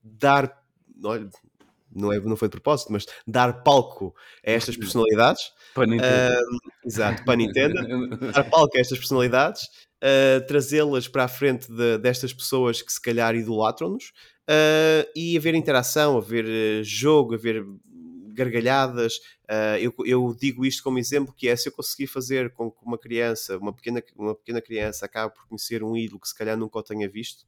dar. 0.00 0.62
Não, 1.94 2.12
é, 2.12 2.20
não 2.20 2.36
foi 2.36 2.48
de 2.48 2.52
propósito, 2.52 2.92
mas 2.92 3.06
dar 3.26 3.62
palco 3.62 4.14
a 4.44 4.50
estas 4.50 4.76
personalidades. 4.76 5.52
Para 5.74 5.86
Nintendo. 5.86 6.38
Uh, 6.40 6.58
exato, 6.84 7.24
para 7.24 7.36
Nintendo. 7.36 8.16
dar 8.32 8.44
palco 8.44 8.76
a 8.76 8.80
estas 8.80 8.98
personalidades 8.98 9.68
uh, 10.04 10.46
trazê-las 10.46 11.08
para 11.08 11.24
a 11.24 11.28
frente 11.28 11.70
de, 11.72 11.98
destas 11.98 12.32
pessoas 12.32 12.82
que 12.82 12.92
se 12.92 13.00
calhar 13.00 13.34
idolatram-nos 13.34 14.12
uh, 14.48 15.10
e 15.16 15.36
haver 15.36 15.54
interação, 15.54 16.18
haver 16.18 16.44
uh, 16.44 16.84
jogo, 16.84 17.34
haver 17.34 17.64
gargalhadas. 18.34 19.16
Uh, 19.44 19.78
eu, 19.80 19.94
eu, 20.04 20.36
digo 20.38 20.66
isto 20.66 20.82
como 20.82 20.98
exemplo, 20.98 21.34
que 21.34 21.48
é 21.48 21.56
se 21.56 21.68
eu 21.68 21.72
conseguir 21.72 22.06
fazer 22.06 22.52
com 22.52 22.70
que 22.70 22.84
uma 22.84 22.98
criança, 22.98 23.56
uma 23.58 23.72
pequena, 23.72 24.02
uma 24.16 24.34
pequena 24.34 24.60
criança, 24.60 25.06
acabe 25.06 25.34
por 25.34 25.46
conhecer 25.46 25.82
um 25.82 25.96
ídolo 25.96 26.20
que 26.20 26.28
se 26.28 26.34
calhar 26.34 26.56
nunca 26.56 26.78
o 26.78 26.82
tenha 26.82 27.08
visto, 27.08 27.42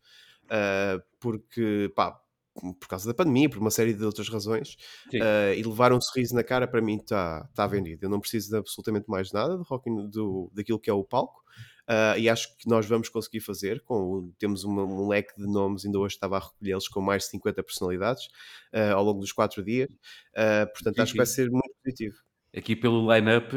uh, 0.45 1.03
porque, 1.21 1.93
pá, 1.95 2.19
por 2.61 2.89
causa 2.89 3.07
da 3.07 3.15
pandemia, 3.15 3.49
por 3.49 3.59
uma 3.59 3.71
série 3.71 3.93
de 3.93 4.05
outras 4.05 4.29
razões, 4.29 4.77
uh, 5.15 5.55
e 5.57 5.63
levar 5.63 5.93
um 5.93 6.01
sorriso 6.01 6.35
na 6.35 6.43
cara 6.43 6.67
para 6.67 6.81
mim 6.81 6.97
está 6.97 7.49
tá 7.55 7.67
vendido. 7.67 8.07
Eu 8.07 8.11
não 8.11 8.21
preciso 8.21 8.51
de 8.51 8.57
absolutamente 8.57 9.09
mais 9.09 9.33
nada 9.33 9.57
do 9.57 9.63
rock 9.63 9.91
do, 10.09 10.51
daquilo 10.55 10.79
que 10.79 10.91
é 10.91 10.93
o 10.93 11.05
palco. 11.05 11.45
Uh, 11.89 12.19
e 12.19 12.29
acho 12.29 12.57
que 12.57 12.69
nós 12.69 12.85
vamos 12.85 13.09
conseguir 13.09 13.41
fazer. 13.41 13.81
Com, 13.85 14.33
temos 14.39 14.65
uma, 14.65 14.83
um 14.83 15.07
leque 15.07 15.37
de 15.37 15.47
nomes, 15.47 15.85
ainda 15.85 15.99
hoje 15.99 16.17
estava 16.17 16.37
a 16.37 16.41
recolhê-los 16.41 16.89
com 16.89 17.01
mais 17.01 17.25
de 17.25 17.31
50 17.31 17.63
personalidades 17.63 18.27
uh, 18.75 18.95
ao 18.95 19.05
longo 19.05 19.21
dos 19.21 19.33
quatro 19.33 19.63
dias. 19.63 19.89
Portanto, 20.75 20.97
sim, 20.97 21.01
acho 21.01 21.07
sim. 21.07 21.13
que 21.13 21.19
vai 21.19 21.27
ser 21.27 21.51
muito 21.51 21.75
positivo. 21.83 22.26
Aqui 22.57 22.75
pelo 22.75 23.13
line-up 23.13 23.55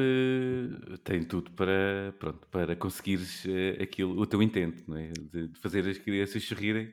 tem 1.04 1.24
tudo 1.24 1.52
para, 1.52 2.14
pronto, 2.20 2.48
para 2.48 2.76
conseguires 2.76 3.46
aquilo, 3.82 4.20
o 4.20 4.26
teu 4.26 4.44
intento, 4.44 4.84
não 4.88 4.98
é? 4.98 5.12
de, 5.14 5.48
de 5.48 5.60
fazer 5.60 5.88
as 5.88 5.98
crianças 5.98 6.44
sorrirem. 6.44 6.92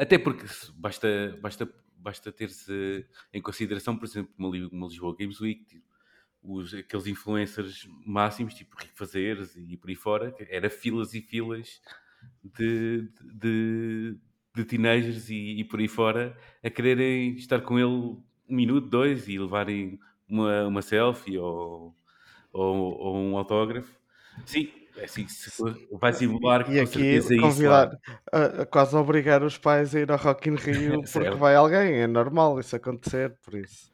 até 0.00 0.18
porque 0.18 0.46
basta, 0.74 1.38
basta, 1.42 1.74
basta 1.98 2.32
ter-se 2.32 3.04
em 3.34 3.42
consideração, 3.42 3.96
por 3.96 4.06
exemplo, 4.06 4.32
uma, 4.38 4.48
uma 4.72 4.86
Lisboa 4.86 5.14
Games 5.18 5.40
Week, 5.40 5.64
tipo, 5.66 5.84
os, 6.46 6.72
aqueles 6.72 7.06
influencers 7.06 7.88
máximos, 8.06 8.54
tipo 8.54 8.76
Rico 8.76 8.96
Fazeres 8.96 9.56
e 9.56 9.76
por 9.76 9.90
aí 9.90 9.96
fora, 9.96 10.34
era 10.38 10.70
filas 10.70 11.14
e 11.14 11.20
filas 11.20 11.80
de, 12.42 13.10
de, 13.34 14.16
de 14.54 14.64
teenagers 14.64 15.28
e, 15.28 15.60
e, 15.60 15.64
por 15.64 15.80
aí 15.80 15.88
fora 15.88 16.36
a 16.62 16.70
quererem 16.70 17.34
estar 17.34 17.60
com 17.60 17.78
ele 17.78 17.86
um 17.86 18.22
minuto, 18.48 18.88
dois 18.88 19.28
e 19.28 19.38
levarem 19.38 19.98
uma, 20.28 20.66
uma 20.66 20.82
selfie 20.82 21.38
ou, 21.38 21.94
ou, 22.52 22.98
ou 22.98 23.16
um 23.16 23.36
autógrafo. 23.36 23.90
Sim, 24.44 24.70
é 24.96 25.04
assim, 25.04 25.28
se 25.28 25.50
vai 25.92 26.12
simular 26.12 26.70
e 26.70 26.80
aqui 26.80 27.20
convidar, 27.38 27.90
a, 28.32 28.62
a, 28.62 28.66
quase 28.66 28.96
obrigar 28.96 29.42
os 29.42 29.58
pais 29.58 29.94
a 29.94 30.00
ir 30.00 30.10
ao 30.10 30.18
Rock 30.18 30.48
in 30.48 30.56
Rio 30.56 31.02
porque 31.02 31.30
vai 31.30 31.54
alguém, 31.54 32.00
é 32.00 32.06
normal 32.06 32.58
isso 32.58 32.76
acontecer, 32.76 33.34
por 33.44 33.54
isso. 33.54 33.90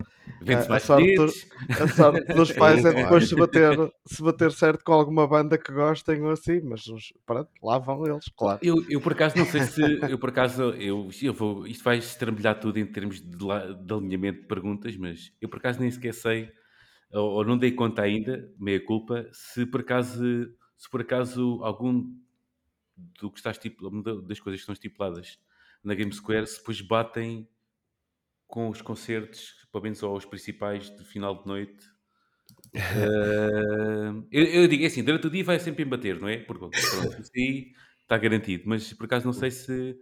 A, 0.48 0.76
a, 0.76 0.80
sorte, 0.80 1.48
a 1.80 1.88
sorte 1.88 2.34
dos 2.34 2.52
pais 2.52 2.84
é 2.84 2.92
depois 2.92 3.28
se 3.28 3.34
bater, 3.34 3.92
se 4.04 4.22
bater 4.22 4.52
certo 4.52 4.84
com 4.84 4.92
alguma 4.92 5.26
banda 5.26 5.56
que 5.56 5.72
gostem 5.72 6.22
ou 6.22 6.30
assim, 6.30 6.60
mas 6.62 6.82
pronto, 7.24 7.50
lá 7.62 7.78
vão 7.78 8.06
eles, 8.06 8.24
claro. 8.36 8.58
Eu, 8.62 8.76
eu 8.88 9.00
por 9.00 9.12
acaso 9.12 9.36
não 9.36 9.44
sei 9.44 9.62
se 9.62 9.82
eu 10.08 10.18
por 10.18 10.30
acaso 10.30 10.62
eu, 10.74 11.08
eu 11.22 11.32
vou, 11.32 11.66
isto 11.66 11.84
vai 11.84 11.98
estrambilhar 11.98 12.58
tudo 12.58 12.78
em 12.78 12.86
termos 12.86 13.20
de, 13.20 13.36
de 13.36 13.94
alinhamento 13.94 14.42
de 14.42 14.46
perguntas, 14.46 14.96
mas 14.96 15.32
eu 15.40 15.48
por 15.48 15.58
acaso 15.58 15.80
nem 15.80 15.90
sequer 15.90 16.14
sei 16.14 16.50
ou, 17.12 17.32
ou 17.32 17.44
não 17.44 17.58
dei 17.58 17.72
conta 17.72 18.02
ainda, 18.02 18.50
meia 18.58 18.84
culpa, 18.84 19.28
se 19.32 19.66
por 19.66 19.80
acaso 19.80 20.22
se 20.76 20.90
por 20.90 21.00
acaso 21.00 21.60
algum 21.62 22.12
do 23.20 23.30
que 23.30 23.38
está 23.38 23.50
estipulado, 23.50 24.22
das 24.22 24.40
coisas 24.40 24.60
que 24.60 24.62
estão 24.62 24.72
estipuladas 24.72 25.38
na 25.82 25.94
Game 25.94 26.12
Square, 26.12 26.46
se 26.46 26.58
depois 26.58 26.80
batem 26.80 27.48
com 28.52 28.68
os 28.68 28.82
concertos, 28.82 29.54
pelo 29.72 29.84
menos 29.84 30.02
aos 30.02 30.26
principais 30.26 30.94
de 30.94 31.02
final 31.06 31.40
de 31.40 31.46
noite. 31.46 31.86
uh, 32.74 34.22
eu, 34.30 34.44
eu, 34.44 34.68
digo 34.68 34.84
é 34.84 34.86
assim, 34.88 35.02
durante 35.02 35.26
o 35.26 35.30
dia 35.30 35.42
vai 35.42 35.58
sempre 35.58 35.84
embater, 35.84 36.20
não 36.20 36.28
é? 36.28 36.36
Porque 36.36 36.60
pronto, 36.60 36.76
aí 37.34 37.72
está 38.02 38.18
garantido, 38.18 38.64
mas 38.66 38.92
por 38.92 39.06
acaso 39.06 39.24
não 39.24 39.32
sei 39.32 39.50
se, 39.50 39.96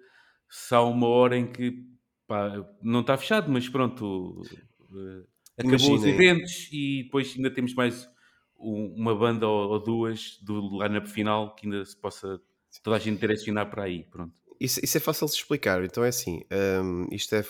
se 0.49 0.75
há 0.75 0.83
uma 0.83 1.07
hora 1.07 1.37
em 1.39 1.47
que 1.47 1.81
pá, 2.27 2.67
não 2.83 3.03
está 3.03 3.17
fechado, 3.17 3.49
mas 3.53 3.69
pronto, 3.69 4.43
uh, 4.43 5.29
acabou 5.57 5.79
Imagina. 5.79 5.95
os 5.95 6.05
eventos 6.05 6.69
e 6.73 7.05
depois 7.05 7.33
ainda 7.37 7.53
temos 7.53 7.73
mais 7.73 8.11
uma 8.59 9.15
banda 9.15 9.47
ou, 9.47 9.79
duas 9.79 10.41
do 10.43 10.83
line-up 10.83 11.09
final 11.09 11.55
que 11.55 11.67
ainda 11.67 11.85
se 11.85 11.97
possa 11.97 12.41
toda 12.83 12.97
a 12.97 12.99
gente 12.99 13.21
direcionar 13.21 13.67
para 13.67 13.85
aí. 13.85 14.03
Pronto. 14.11 14.35
Isso, 14.59 14.81
isso 14.83 14.97
é 14.97 15.01
fácil 15.01 15.29
de 15.29 15.35
explicar. 15.35 15.85
Então 15.85 16.05
é 16.05 16.09
assim: 16.09 16.43
um, 16.83 17.07
isto 17.13 17.33
é. 17.37 17.45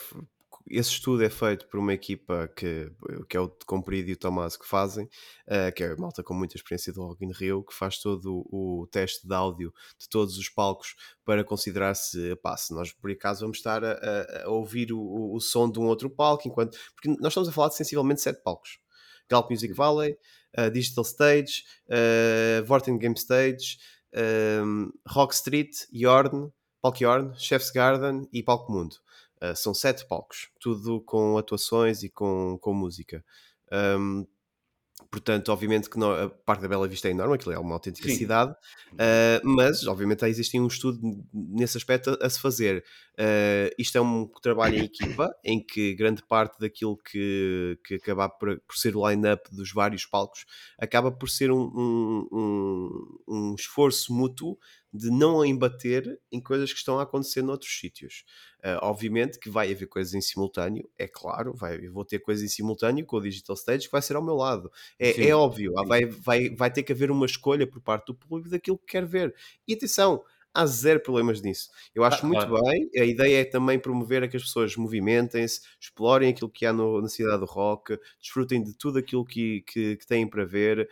Esse 0.69 0.91
estudo 0.91 1.23
é 1.23 1.29
feito 1.29 1.67
por 1.67 1.79
uma 1.79 1.93
equipa 1.93 2.47
que, 2.55 2.91
que 3.29 3.35
é 3.35 3.39
o 3.39 3.49
Comprido 3.65 4.09
e 4.09 4.13
o 4.13 4.17
Tomás 4.17 4.55
que 4.55 4.67
fazem, 4.67 5.05
uh, 5.47 5.73
que 5.75 5.83
é 5.83 5.95
malta 5.95 6.23
com 6.23 6.33
muita 6.33 6.55
experiência 6.55 6.93
do 6.93 7.01
Rock 7.01 7.25
in 7.25 7.31
Rio, 7.31 7.63
que 7.63 7.73
faz 7.73 7.99
todo 7.99 8.45
o, 8.51 8.81
o 8.81 8.87
teste 8.87 9.27
de 9.27 9.33
áudio 9.33 9.73
de 9.99 10.09
todos 10.09 10.37
os 10.37 10.49
palcos 10.49 10.95
para 11.25 11.43
considerar 11.43 11.95
se, 11.95 12.35
pá, 12.37 12.55
se 12.57 12.73
nós 12.73 12.91
por 12.91 13.11
acaso 13.11 13.41
vamos 13.41 13.57
estar 13.57 13.83
a, 13.83 13.91
a, 13.91 14.43
a 14.45 14.49
ouvir 14.49 14.91
o, 14.91 15.33
o, 15.33 15.39
som 15.39 15.69
de 15.69 15.79
um 15.79 15.87
outro 15.87 16.09
palco, 16.09 16.47
enquanto. 16.47 16.77
Porque 16.93 17.09
nós 17.09 17.31
estamos 17.31 17.49
a 17.49 17.51
falar 17.51 17.69
de 17.69 17.75
sensivelmente 17.75 18.21
sete 18.21 18.41
palcos. 18.41 18.79
Galp 19.29 19.49
Music 19.49 19.73
Valley, 19.73 20.17
uh, 20.57 20.69
Digital 20.69 21.03
Stage, 21.03 21.63
uh, 21.87 22.65
Vorten 22.65 22.97
Game 22.97 23.15
Stage, 23.15 23.77
um, 24.13 24.91
Rock 25.07 25.33
Street, 25.33 25.71
Yorn, 25.93 26.51
Palco 26.81 27.03
Yorn, 27.03 27.33
Chef's 27.37 27.71
Garden 27.71 28.27
e 28.33 28.43
Palco 28.43 28.71
Mundo. 28.71 28.95
Uh, 29.41 29.55
são 29.55 29.73
sete 29.73 30.07
palcos, 30.07 30.49
tudo 30.59 31.01
com 31.01 31.37
atuações 31.37 32.03
e 32.03 32.09
com, 32.09 32.57
com 32.61 32.73
música. 32.73 33.23
Um, 33.71 34.25
Portanto, 35.09 35.51
obviamente 35.51 35.89
que 35.89 35.97
não, 35.97 36.11
a 36.11 36.29
parte 36.29 36.61
da 36.61 36.67
Bela 36.67 36.87
Vista 36.87 37.07
é 37.07 37.11
enorme, 37.11 37.35
aquilo 37.35 37.53
é 37.53 37.59
uma 37.59 37.73
autêntica 37.73 38.07
Sim. 38.07 38.15
cidade, 38.15 38.51
uh, 38.51 39.41
mas 39.43 39.87
obviamente 39.87 40.25
existe 40.25 40.59
um 40.59 40.67
estudo 40.67 40.99
nesse 41.33 41.77
aspecto 41.77 42.11
a, 42.11 42.25
a 42.25 42.29
se 42.29 42.39
fazer. 42.39 42.83
Uh, 43.13 43.73
isto 43.77 43.97
é 43.97 44.01
um 44.01 44.27
trabalho 44.41 44.77
em 44.77 44.85
equipa, 44.85 45.33
em 45.43 45.63
que 45.63 45.93
grande 45.95 46.23
parte 46.23 46.59
daquilo 46.59 46.97
que, 46.97 47.77
que 47.85 47.95
acaba 47.95 48.29
por, 48.29 48.59
por 48.61 48.77
ser 48.77 48.95
o 48.95 49.09
line-up 49.09 49.53
dos 49.53 49.71
vários 49.73 50.05
palcos 50.05 50.45
acaba 50.79 51.11
por 51.11 51.29
ser 51.29 51.51
um, 51.51 51.61
um, 51.61 52.27
um, 52.31 53.17
um 53.27 53.55
esforço 53.55 54.13
mútuo 54.13 54.57
de 54.93 55.09
não 55.09 55.43
embater 55.45 56.19
em 56.31 56.41
coisas 56.41 56.71
que 56.71 56.79
estão 56.79 56.99
a 56.99 57.03
acontecer 57.03 57.41
noutros 57.41 57.71
sítios. 57.77 58.25
Uh, 58.63 58.77
obviamente 58.83 59.39
que 59.39 59.49
vai 59.49 59.71
haver 59.71 59.87
coisas 59.87 60.13
em 60.13 60.21
simultâneo, 60.21 60.87
é 60.95 61.07
claro, 61.07 61.51
vai, 61.55 61.87
vou 61.87 62.05
ter 62.05 62.19
coisas 62.19 62.43
em 62.43 62.47
simultâneo 62.47 63.03
com 63.05 63.17
o 63.17 63.21
Digital 63.21 63.55
Stage 63.55 63.85
que 63.85 63.91
vai 63.91 64.03
ser 64.03 64.15
ao 64.15 64.23
meu 64.23 64.35
lado. 64.35 64.71
É, 64.99 65.29
é 65.29 65.35
óbvio, 65.35 65.73
vai, 65.87 66.05
vai, 66.05 66.49
vai 66.49 66.71
ter 66.71 66.83
que 66.83 66.91
haver 66.91 67.09
uma 67.09 67.25
escolha 67.25 67.65
por 67.65 67.81
parte 67.81 68.07
do 68.07 68.15
público 68.15 68.49
daquilo 68.49 68.77
que 68.77 68.85
quer 68.85 69.05
ver. 69.05 69.33
E 69.67 69.73
atenção, 69.73 70.23
há 70.53 70.65
zero 70.65 70.99
problemas 70.99 71.41
nisso. 71.41 71.69
Eu 71.95 72.03
acho 72.03 72.25
ah, 72.25 72.27
muito 72.27 72.45
claro. 72.45 72.63
bem. 72.65 72.89
A 72.97 73.05
ideia 73.05 73.41
é 73.41 73.45
também 73.45 73.79
promover 73.79 74.23
a 74.23 74.27
que 74.27 74.37
as 74.37 74.43
pessoas 74.43 74.75
movimentem-se, 74.75 75.61
explorem 75.79 76.29
aquilo 76.29 76.49
que 76.49 76.65
há 76.65 76.73
no, 76.73 77.01
na 77.01 77.07
cidade 77.07 77.39
do 77.39 77.45
rock, 77.45 77.97
desfrutem 78.19 78.61
de 78.63 78.73
tudo 78.77 78.99
aquilo 78.99 79.25
que, 79.25 79.61
que, 79.61 79.97
que 79.97 80.07
têm 80.07 80.27
para 80.27 80.45
ver. 80.45 80.89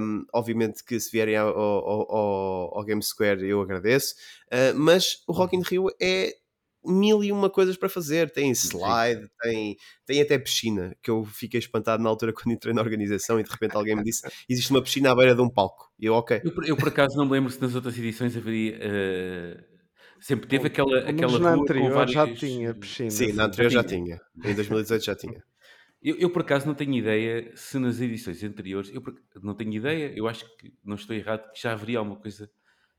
Um, 0.00 0.24
obviamente 0.32 0.84
que 0.84 0.98
se 0.98 1.10
vierem 1.10 1.36
ao, 1.36 1.48
ao, 1.48 2.16
ao, 2.16 2.78
ao 2.78 2.84
Game 2.84 3.02
Square 3.02 3.46
eu 3.46 3.60
agradeço, 3.60 4.14
uh, 4.46 4.78
mas 4.78 5.22
o 5.26 5.32
Rock 5.32 5.56
in 5.56 5.62
Rio 5.62 5.86
é 6.00 6.36
mil 6.86 7.22
e 7.22 7.32
uma 7.32 7.50
coisas 7.50 7.76
para 7.76 7.88
fazer. 7.88 8.30
Tem 8.30 8.50
slide, 8.52 9.28
tem, 9.40 9.76
tem 10.06 10.20
até 10.20 10.38
piscina, 10.38 10.94
que 11.02 11.10
eu 11.10 11.24
fiquei 11.24 11.58
espantado 11.58 12.02
na 12.02 12.08
altura 12.08 12.32
quando 12.34 12.52
entrei 12.52 12.74
na 12.74 12.82
organização 12.82 13.38
e 13.38 13.42
de 13.42 13.50
repente 13.50 13.76
alguém 13.76 13.96
me 13.96 14.04
disse: 14.04 14.26
existe 14.48 14.70
uma 14.70 14.82
piscina 14.82 15.12
à 15.12 15.14
beira 15.14 15.34
de 15.34 15.42
um 15.42 15.48
palco. 15.48 15.90
E 15.98 16.06
eu, 16.06 16.14
ok. 16.14 16.40
Eu, 16.44 16.52
eu 16.64 16.76
por 16.76 16.88
acaso 16.88 17.16
não 17.16 17.24
me 17.24 17.32
lembro 17.32 17.50
se 17.50 17.60
nas 17.60 17.74
outras 17.74 17.96
edições 17.96 18.36
haveria. 18.36 18.78
Uh... 18.78 19.74
Sempre 20.20 20.48
teve 20.48 20.68
aquela, 20.68 21.00
aquela 21.00 21.38
na 21.38 21.50
anterior 21.50 21.92
várias... 21.92 22.12
já 22.12 22.34
tinha 22.34 22.72
piscina. 22.72 23.10
Sim, 23.10 23.32
na 23.32 23.44
anterior 23.44 23.70
já 23.70 23.84
tinha. 23.84 24.18
Em 24.42 24.54
2018 24.54 25.04
já 25.04 25.14
tinha. 25.14 25.42
Eu, 26.04 26.16
eu, 26.16 26.30
por 26.30 26.42
acaso 26.42 26.66
não 26.66 26.74
tenho 26.74 26.94
ideia 26.94 27.50
se 27.56 27.78
nas 27.78 27.98
edições 27.98 28.42
anteriores, 28.44 28.90
eu 28.92 29.02
não 29.42 29.54
tenho 29.54 29.72
ideia, 29.72 30.12
eu 30.14 30.28
acho 30.28 30.44
que 30.58 30.70
não 30.84 30.96
estou 30.96 31.16
errado, 31.16 31.50
que 31.52 31.62
já 31.62 31.72
haveria 31.72 31.98
alguma 31.98 32.20
coisa 32.20 32.50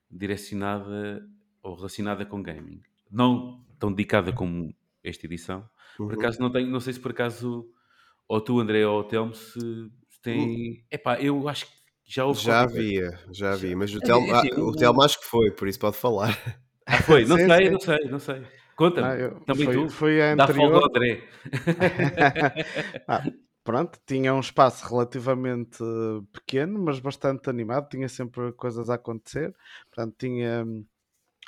direcionada 0.09 1.23
ou 1.61 1.75
relacionada 1.75 2.25
com 2.25 2.41
gaming. 2.41 2.81
Não 3.15 3.63
tão 3.79 3.91
dedicada 3.91 4.34
como 4.34 4.74
esta 5.03 5.25
edição. 5.25 5.67
Por 5.98 6.13
uhum. 6.13 6.19
acaso 6.19 6.39
não 6.39 6.51
tenho, 6.51 6.67
não 6.67 6.79
sei 6.79 6.93
se 6.93 7.00
por 7.00 7.12
acaso 7.12 7.65
ou 8.27 8.41
tu, 8.41 8.60
André, 8.60 8.86
ou 8.86 9.00
o 9.00 9.03
Telmo, 9.03 9.34
se 9.34 9.60
tem. 10.22 10.84
é 10.89 10.95
Epá, 10.95 11.19
eu 11.22 11.48
acho 11.48 11.65
que 11.67 11.72
já 12.03 12.25
houve. 12.25 12.41
Já 12.41 12.62
havia, 12.62 13.19
já 13.31 13.53
havia, 13.53 13.77
mas 13.77 13.93
o 13.93 14.00
Telmo, 14.00 14.27
é, 14.27 14.31
assim, 14.31 14.50
ah, 14.51 14.60
o 14.60 14.72
Telmo 14.74 15.01
acho 15.03 15.19
que 15.19 15.25
foi, 15.25 15.51
por 15.51 15.67
isso 15.67 15.79
pode 15.79 15.98
falar. 15.98 16.38
Ah, 16.86 17.01
foi? 17.03 17.25
Não 17.25 17.38
sim, 17.38 17.48
sei, 17.48 17.65
sim. 17.65 17.72
não 17.72 17.79
sei, 17.79 18.10
não 18.10 18.19
sei. 18.19 18.41
Conta-me, 18.75 19.07
ah, 19.07 19.15
eu, 19.15 19.39
também 19.41 19.65
foi, 19.65 19.75
tu. 19.75 19.89
Foi 19.89 20.22
a 20.22 20.34
anterior... 20.34 20.48
Dá 20.48 20.53
folga 20.53 20.77
ao 20.77 20.86
André. 20.86 21.24
ah, 23.07 23.24
pronto, 23.63 24.00
tinha 24.05 24.34
um 24.34 24.39
espaço 24.39 24.88
relativamente 24.89 25.77
pequeno, 26.34 26.84
mas 26.84 27.00
bastante 27.00 27.50
animado, 27.50 27.88
tinha 27.89 28.10
sempre 28.10 28.51
coisas 28.53 28.89
a 28.89 28.95
acontecer. 28.95 29.55
Portanto, 29.89 30.15
tinha 30.19 30.63
hum, 30.65 30.86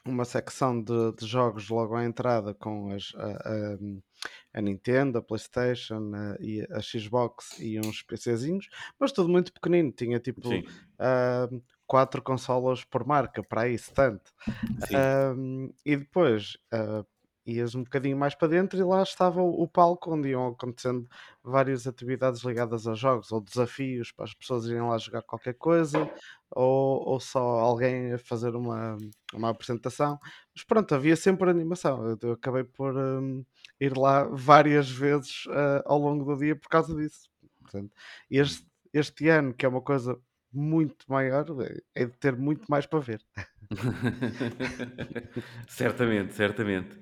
uma 0.10 0.26
secção 0.26 0.82
de, 0.82 1.14
de, 1.14 1.26
jogos 1.26 1.70
logo 1.70 1.96
à 1.96 2.06
entrada 2.06 2.54
com 2.54 2.92
as, 2.92 3.14
a, 3.16 3.28
a, 3.28 4.60
a 4.60 4.62
Nintendo, 4.62 5.18
a 5.18 5.22
Playstation 5.22 6.12
a, 6.14 6.38
e 6.40 6.62
a 6.72 6.82
Xbox 6.82 7.60
e 7.60 7.80
uns 7.80 8.02
PCzinhos, 8.02 8.68
mas 9.00 9.12
tudo 9.12 9.30
muito 9.30 9.54
pequenino, 9.54 9.92
tinha 9.92 10.20
tipo 10.20 10.50
uh, 10.50 11.64
quatro 11.86 12.22
consolas 12.22 12.84
por 12.84 13.06
marca, 13.06 13.42
para 13.44 13.62
aí, 13.62 13.78
tanto. 13.94 14.32
Uh, 14.48 15.74
e 15.86 15.96
depois 15.96 16.58
uh, 16.74 17.06
ias 17.48 17.74
um 17.74 17.84
bocadinho 17.84 18.18
mais 18.18 18.36
para 18.36 18.50
dentro 18.50 18.77
e 18.77 18.84
lá 18.84 19.01
estava 19.01 19.42
o, 19.42 19.63
o 19.63 19.68
palco 19.68 20.13
onde 20.13 20.30
iam 20.30 20.48
acontecendo 20.48 21.08
várias 21.42 21.88
atividades 21.88 22.44
ligadas 22.44 22.88
a 22.88 22.94
jogos 22.94 23.32
ou 23.32 23.39
desafios 23.39 24.12
para 24.12 24.25
as 24.25 24.34
pessoas 24.34 24.66
irem 24.66 24.82
lá 24.82 24.98
jogar 24.98 25.22
qualquer 25.22 25.54
coisa 25.54 26.10
ou, 26.51 27.08
ou 27.08 27.20
só 27.20 27.39
alguém 27.39 28.13
a 28.13 28.18
fazer 28.18 28.56
uma, 28.56 28.98
uma 29.34 29.50
apresentação. 29.50 30.20
Mas 30.54 30.63
pronto, 30.63 30.94
havia 30.94 31.16
sempre 31.16 31.50
animação. 31.50 32.04
Eu, 32.06 32.18
eu 32.22 32.32
acabei 32.34 32.63
por 32.63 32.96
hum, 32.96 33.46
ir 33.80 33.98
lá 33.98 34.24
várias 34.25 34.89
vezes 34.89 35.46
uh, 35.48 35.84
ao 35.86 36.00
longo 36.00 36.25
do 36.25 36.39
dia 36.39 36.56
por 36.56 36.68
causa 36.68 36.96
disso. 36.96 37.30
Portanto, 37.62 37.92
este, 38.30 38.66
este 38.94 39.30
ano, 39.30 39.54
que 39.54 39.66
é 39.66 39.70
uma 39.70 39.82
coisa 39.82 40.20
muito 40.51 41.06
maior, 41.08 41.46
é 41.94 42.06
de 42.06 42.12
ter 42.13 42.36
muito 42.36 42.66
mais 42.70 42.86
para 42.86 43.00
ver. 43.00 43.22
certamente, 45.68 46.34
certamente. 46.34 46.98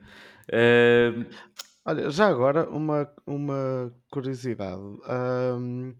Uh... 0.50 1.26
Olha, 1.88 2.10
já 2.10 2.28
agora 2.28 2.68
uma, 2.68 3.08
uma 3.28 3.94
curiosidade. 4.10 4.82
Um, 4.82 5.94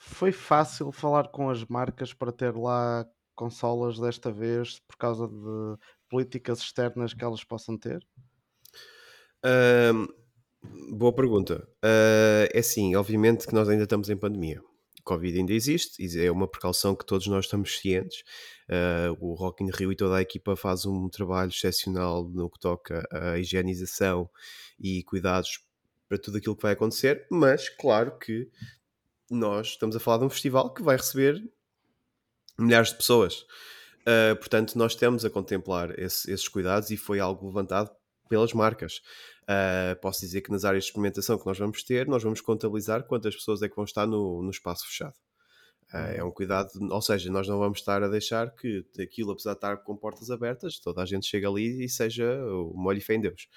foi 0.00 0.32
fácil 0.32 0.90
falar 0.90 1.28
com 1.28 1.50
as 1.50 1.66
marcas 1.66 2.14
para 2.14 2.32
ter 2.32 2.56
lá 2.56 3.06
consolas 3.34 3.98
desta 3.98 4.32
vez 4.32 4.80
por 4.88 4.96
causa 4.96 5.28
de 5.28 5.78
políticas 6.08 6.60
externas 6.60 7.12
que 7.12 7.22
elas 7.22 7.44
possam 7.44 7.76
ter? 7.76 8.02
Um, 9.44 10.08
boa 10.96 11.12
pergunta. 11.12 11.68
Uh, 11.84 12.48
é 12.54 12.58
assim, 12.58 12.96
obviamente 12.96 13.46
que 13.46 13.54
nós 13.54 13.68
ainda 13.68 13.84
estamos 13.84 14.08
em 14.08 14.16
pandemia. 14.16 14.62
Covid 15.08 15.38
ainda 15.38 15.54
existe, 15.54 16.18
é 16.22 16.30
uma 16.30 16.46
precaução 16.46 16.94
que 16.94 17.06
todos 17.06 17.26
nós 17.26 17.46
estamos 17.46 17.78
cientes. 17.78 18.22
Uh, 18.68 19.16
o 19.18 19.32
Rock 19.32 19.64
in 19.64 19.70
Rio 19.70 19.90
e 19.90 19.96
toda 19.96 20.16
a 20.16 20.20
equipa 20.20 20.54
faz 20.54 20.84
um 20.84 21.08
trabalho 21.08 21.48
excepcional 21.48 22.28
no 22.28 22.50
que 22.50 22.60
toca 22.60 23.08
à 23.10 23.38
higienização 23.38 24.28
e 24.78 25.02
cuidados 25.04 25.64
para 26.06 26.18
tudo 26.18 26.36
aquilo 26.36 26.54
que 26.54 26.62
vai 26.62 26.72
acontecer, 26.72 27.26
mas 27.30 27.70
claro 27.70 28.18
que 28.18 28.50
nós 29.30 29.68
estamos 29.68 29.96
a 29.96 30.00
falar 30.00 30.18
de 30.18 30.24
um 30.24 30.30
festival 30.30 30.74
que 30.74 30.82
vai 30.82 30.96
receber 30.96 31.42
milhares 32.58 32.90
de 32.90 32.96
pessoas. 32.96 33.46
Uh, 34.02 34.36
portanto, 34.36 34.76
nós 34.76 34.94
temos 34.94 35.24
a 35.24 35.30
contemplar 35.30 35.98
esse, 35.98 36.30
esses 36.30 36.48
cuidados 36.48 36.90
e 36.90 36.96
foi 36.98 37.18
algo 37.18 37.46
levantado 37.46 37.90
pelas 38.28 38.52
marcas. 38.52 39.00
Uh, 39.44 39.98
posso 40.00 40.20
dizer 40.20 40.42
que 40.42 40.50
nas 40.50 40.64
áreas 40.64 40.84
de 40.84 40.90
experimentação 40.90 41.38
que 41.38 41.46
nós 41.46 41.58
vamos 41.58 41.82
ter, 41.82 42.06
nós 42.06 42.22
vamos 42.22 42.40
contabilizar 42.40 43.04
quantas 43.04 43.34
pessoas 43.34 43.62
é 43.62 43.68
que 43.68 43.76
vão 43.76 43.84
estar 43.84 44.06
no, 44.06 44.42
no 44.42 44.50
espaço 44.50 44.86
fechado. 44.86 45.14
Uh, 45.92 46.16
é 46.16 46.24
um 46.24 46.30
cuidado, 46.30 46.68
ou 46.90 47.00
seja, 47.00 47.30
nós 47.30 47.48
não 47.48 47.58
vamos 47.58 47.78
estar 47.78 48.02
a 48.02 48.08
deixar 48.08 48.54
que 48.54 48.84
aquilo, 49.00 49.32
apesar 49.32 49.52
de 49.52 49.56
estar 49.56 49.76
com 49.78 49.96
portas 49.96 50.30
abertas, 50.30 50.78
toda 50.78 51.02
a 51.02 51.06
gente 51.06 51.26
chega 51.26 51.48
ali 51.48 51.84
e 51.84 51.88
seja 51.88 52.38
o 52.44 52.74
molho 52.76 52.98
e 52.98 53.00
fé 53.00 53.14
em 53.14 53.20
Deus. 53.20 53.48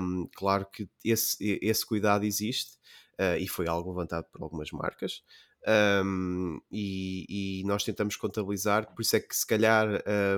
Um, 0.00 0.28
claro 0.36 0.66
que 0.70 0.88
esse, 1.04 1.58
esse 1.62 1.84
cuidado 1.84 2.24
existe 2.24 2.72
uh, 3.18 3.36
e 3.38 3.48
foi 3.48 3.66
algo 3.66 3.90
levantado 3.90 4.26
por 4.30 4.42
algumas 4.42 4.70
marcas. 4.70 5.22
Um, 5.68 6.60
e, 6.70 7.26
e, 7.60 7.64
nós 7.64 7.82
tentamos 7.82 8.14
contabilizar, 8.14 8.94
por 8.94 9.02
isso 9.02 9.16
é 9.16 9.20
que 9.20 9.34
se 9.34 9.44
calhar 9.44 9.88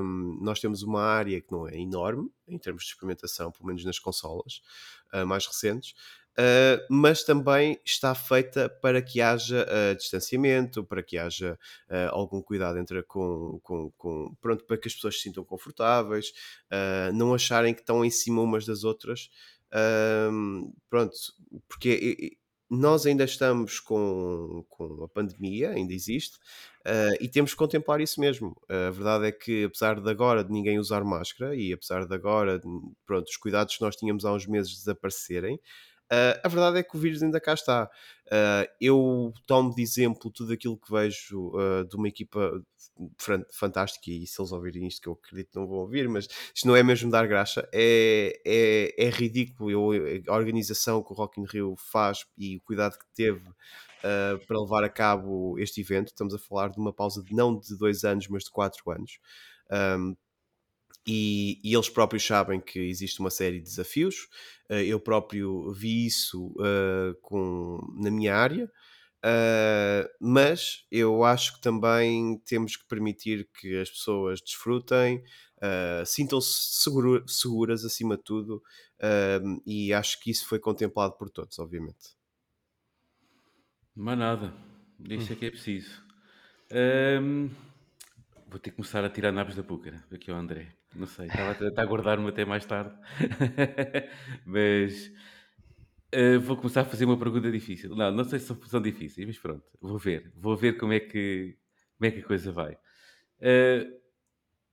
um, 0.01 0.39
nós 0.41 0.59
temos 0.59 0.83
uma 0.83 1.03
área 1.03 1.39
que 1.39 1.53
não 1.53 1.69
é 1.69 1.79
enorme 1.79 2.31
em 2.47 2.57
termos 2.59 2.85
de 2.85 2.91
experimentação, 2.93 3.53
pelo 3.53 3.67
menos 3.67 3.85
nas 3.85 3.99
consolas 3.99 4.63
uh, 5.13 5.27
mais 5.27 5.47
recentes, 5.47 5.91
uh, 6.33 6.83
mas 6.89 7.25
também 7.25 7.79
está 7.85 8.15
feita 8.15 8.71
para 8.71 9.03
que 9.03 9.21
haja 9.21 9.67
uh, 9.67 9.95
distanciamento, 9.97 10.83
para 10.83 11.03
que 11.03 11.19
haja 11.19 11.59
algum 12.11 12.41
cuidado 12.41 12.79
entre 12.79 13.03
com, 13.03 13.61
com, 13.63 13.91
com, 13.99 14.35
pronto, 14.41 14.65
para 14.65 14.79
que 14.79 14.89
as 14.89 14.95
pessoas 14.95 15.17
se 15.17 15.25
sintam 15.25 15.45
confortáveis, 15.45 16.33
não 17.13 17.35
acharem 17.35 17.75
que 17.75 17.81
estão 17.81 18.03
em 18.03 18.11
cima 18.11 18.41
umas 18.41 18.65
das 18.65 18.83
outras. 18.83 19.31
pronto, 20.89 21.15
porque 21.69 22.38
nós 22.71 23.07
ainda 23.07 23.25
estamos 23.25 23.81
com, 23.81 24.65
com 24.69 25.05
a 25.05 25.09
pandemia, 25.09 25.71
ainda 25.71 25.93
existe, 25.93 26.37
uh, 26.87 27.17
e 27.21 27.29
temos 27.29 27.53
que 27.53 27.57
contemplar 27.57 28.01
isso 28.01 28.21
mesmo. 28.21 28.51
Uh, 28.69 28.89
a 28.89 28.91
verdade 28.91 29.27
é 29.27 29.33
que, 29.33 29.65
apesar 29.65 30.01
de 30.01 30.11
agora 30.11 30.45
de 30.45 30.53
ninguém 30.53 30.79
usar 30.79 31.03
máscara 31.03 31.57
e 31.57 31.73
apesar 31.73 32.07
de 32.07 32.15
agora, 32.15 32.61
pronto, 33.07 33.27
os 33.29 33.37
cuidados 33.37 33.77
que 33.77 33.83
nós 33.83 33.97
tínhamos 33.97 34.25
há 34.25 34.33
uns 34.33 34.47
meses 34.47 34.73
desaparecerem, 34.77 35.59
Uh, 36.11 36.41
a 36.43 36.49
verdade 36.49 36.79
é 36.79 36.83
que 36.83 36.97
o 36.97 37.01
vírus 37.01 37.23
ainda 37.23 37.39
cá 37.39 37.53
está. 37.53 37.91
Uh, 38.27 38.69
eu 38.81 39.33
tomo 39.47 39.75
de 39.75 39.83
exemplo 39.83 40.31
tudo 40.31 40.55
aquilo 40.55 40.79
que 40.79 40.91
vejo 40.91 41.49
uh, 41.49 41.85
de 41.87 41.97
uma 41.97 42.09
equipa 42.09 42.63
fantástica, 43.53 44.11
e 44.11 44.27
se 44.27 44.41
eles 44.41 44.51
ouvirem 44.51 44.87
isto, 44.87 45.03
que 45.03 45.09
eu 45.09 45.13
acredito 45.13 45.51
que 45.53 45.59
não 45.59 45.69
vão 45.69 45.79
ouvir, 45.79 46.09
mas 46.09 46.27
isto 46.55 46.67
não 46.67 46.75
é 46.75 46.83
mesmo 46.83 47.11
dar 47.11 47.27
graxa, 47.29 47.69
é, 47.73 48.41
é, 48.45 49.07
é 49.07 49.11
ridículo 49.11 49.71
eu, 49.71 50.23
a 50.27 50.35
organização 50.35 51.03
que 51.03 51.13
o 51.13 51.15
Rock 51.15 51.41
in 51.41 51.45
Rio 51.45 51.77
faz 51.77 52.25
e 52.37 52.57
o 52.57 52.61
cuidado 52.63 52.99
que 52.99 53.07
teve 53.15 53.45
para 54.47 54.61
levar 54.61 54.83
a 54.85 54.89
cabo 54.89 55.59
este 55.59 55.81
evento. 55.81 56.09
Estamos 56.09 56.35
a 56.35 56.39
falar 56.39 56.71
de 56.71 56.79
uma 56.79 56.93
pausa 56.93 57.23
de 57.23 57.35
não 57.35 57.57
de 57.57 57.77
dois 57.77 58.03
anos, 58.05 58.27
mas 58.29 58.45
de 58.45 58.51
quatro 58.51 58.91
anos. 58.91 59.19
Um, 59.71 60.17
e, 61.11 61.59
e, 61.65 61.75
eles 61.75 61.89
próprios 61.89 62.27
sabem 62.27 62.61
que 62.61 62.79
existe 62.79 63.19
uma 63.21 63.31
série 63.31 63.59
de 63.59 63.65
desafios. 63.65 64.29
Uh, 64.69 64.75
eu 64.75 65.01
próprio 65.01 65.73
vi 65.73 66.05
isso 66.05 66.49
uh, 66.59 67.15
com, 67.23 67.81
na 67.99 68.11
minha 68.11 68.37
área, 68.37 68.67
uh, 68.67 70.09
mas 70.21 70.87
eu 70.91 71.25
acho 71.25 71.55
que 71.55 71.63
também 71.63 72.39
temos 72.45 72.77
que 72.77 72.87
permitir 72.87 73.49
que 73.59 73.81
as 73.81 73.89
pessoas 73.89 74.43
desfrutem, 74.43 75.25
sintam-se 76.07 76.83
seguro, 76.83 77.27
seguras 77.27 77.85
acima 77.85 78.17
de 78.17 78.23
tudo, 78.23 78.63
e 79.67 79.93
acho 79.93 80.21
que 80.21 80.31
isso 80.31 80.47
foi 80.47 80.61
contemplado 80.61 81.17
por 81.17 81.29
todos, 81.31 81.59
obviamente. 81.59 82.17
Mas 83.97 84.17
nada, 84.17 84.55
isso 85.09 85.33
é 85.33 85.37
que 85.37 85.47
é 85.47 85.51
preciso. 85.51 86.01
Um, 86.71 87.51
vou 88.47 88.61
ter 88.61 88.71
que 88.71 88.77
começar 88.77 89.05
a 89.05 89.11
tirar 89.11 89.33
naves 89.33 89.57
da 89.57 89.65
púcara 89.65 90.05
aqui 90.13 90.31
ao 90.31 90.37
André. 90.37 90.78
Não 90.99 91.07
sei, 91.07 91.27
estava 91.27 91.53
a 91.53 91.55
tentar 91.55 91.87
guardar-me 91.87 92.29
até 92.29 92.45
mais 92.45 92.67
tarde. 92.67 92.93
mas 94.45 95.13
uh, 96.13 96.41
vou 96.41 96.57
começar 96.57 96.81
a 96.81 96.85
fazer 96.85 97.05
uma 97.05 97.17
pergunta 97.17 97.51
difícil. 97.53 97.95
Não, 97.95 98.11
não 98.11 98.25
sei 98.25 98.41
se 98.41 98.47
são, 98.47 98.61
são 98.63 98.83
difíceis, 98.83 99.25
mas 99.25 99.39
pronto, 99.39 99.65
vou 99.81 99.97
ver. 99.97 100.33
Vou 100.37 100.57
ver 100.57 100.77
como 100.77 100.93
é 100.93 100.99
que, 100.99 101.57
como 101.97 102.09
é 102.09 102.11
que 102.11 102.19
a 102.19 102.25
coisa 102.25 102.51
vai. 102.51 102.73
Uh, 103.39 103.97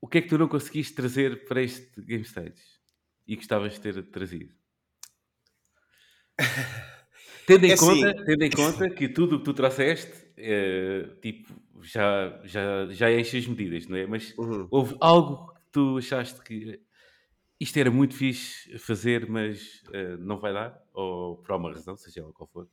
o 0.01 0.07
que 0.07 0.17
é 0.17 0.21
que 0.21 0.29
tu 0.29 0.37
não 0.37 0.47
conseguiste 0.47 0.95
trazer 0.95 1.45
para 1.45 1.61
este 1.61 2.01
Game 2.01 2.23
Stage? 2.23 2.61
E 3.27 3.35
gostavas 3.35 3.73
de 3.73 3.81
ter 3.81 4.03
trazido? 4.09 4.53
Tendo 7.45 7.65
em, 7.65 7.71
é 7.71 7.77
conta, 7.77 8.09
assim... 8.09 8.25
tendo 8.25 8.43
em 8.43 8.49
conta 8.49 8.89
que 8.89 9.07
tudo 9.07 9.35
o 9.35 9.39
que 9.39 9.45
tu 9.45 9.53
trouxeste, 9.53 10.11
uh, 10.11 11.15
tipo, 11.21 11.53
já, 11.83 12.41
já, 12.43 12.87
já 12.87 13.11
enche 13.11 13.37
as 13.37 13.45
medidas, 13.45 13.87
não 13.87 13.95
é? 13.95 14.07
Mas 14.07 14.35
uhum. 14.35 14.67
houve 14.71 14.95
algo 14.99 15.54
tu 15.75 15.97
achaste 15.97 16.41
que 16.41 16.81
isto 17.59 17.77
era 17.77 17.91
muito 17.91 18.15
fixe 18.15 18.77
fazer, 18.79 19.29
mas 19.29 19.83
uh, 19.89 20.17
não 20.19 20.39
vai 20.39 20.53
dar? 20.53 20.81
Ou 20.93 21.35
por 21.37 21.51
alguma 21.51 21.73
razão, 21.73 21.97
seja 21.97 22.21
ela 22.21 22.31
qual 22.31 22.47
for? 22.47 22.69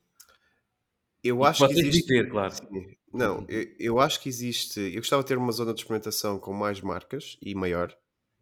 Eu 1.22 1.42
acho 1.42 1.66
que 1.66 1.80
existe. 1.80 2.06
Ter, 2.06 2.28
claro. 2.28 2.54
Sim. 2.54 2.96
Não, 3.12 3.44
eu, 3.48 3.66
eu, 3.78 4.00
acho 4.00 4.20
que 4.20 4.28
existe. 4.28 4.80
Eu 4.80 5.00
gostava 5.00 5.22
de 5.22 5.28
ter 5.28 5.38
uma 5.38 5.50
zona 5.50 5.74
de 5.74 5.80
experimentação 5.80 6.38
com 6.38 6.52
mais 6.52 6.80
marcas 6.80 7.36
e 7.42 7.54
maior. 7.56 7.96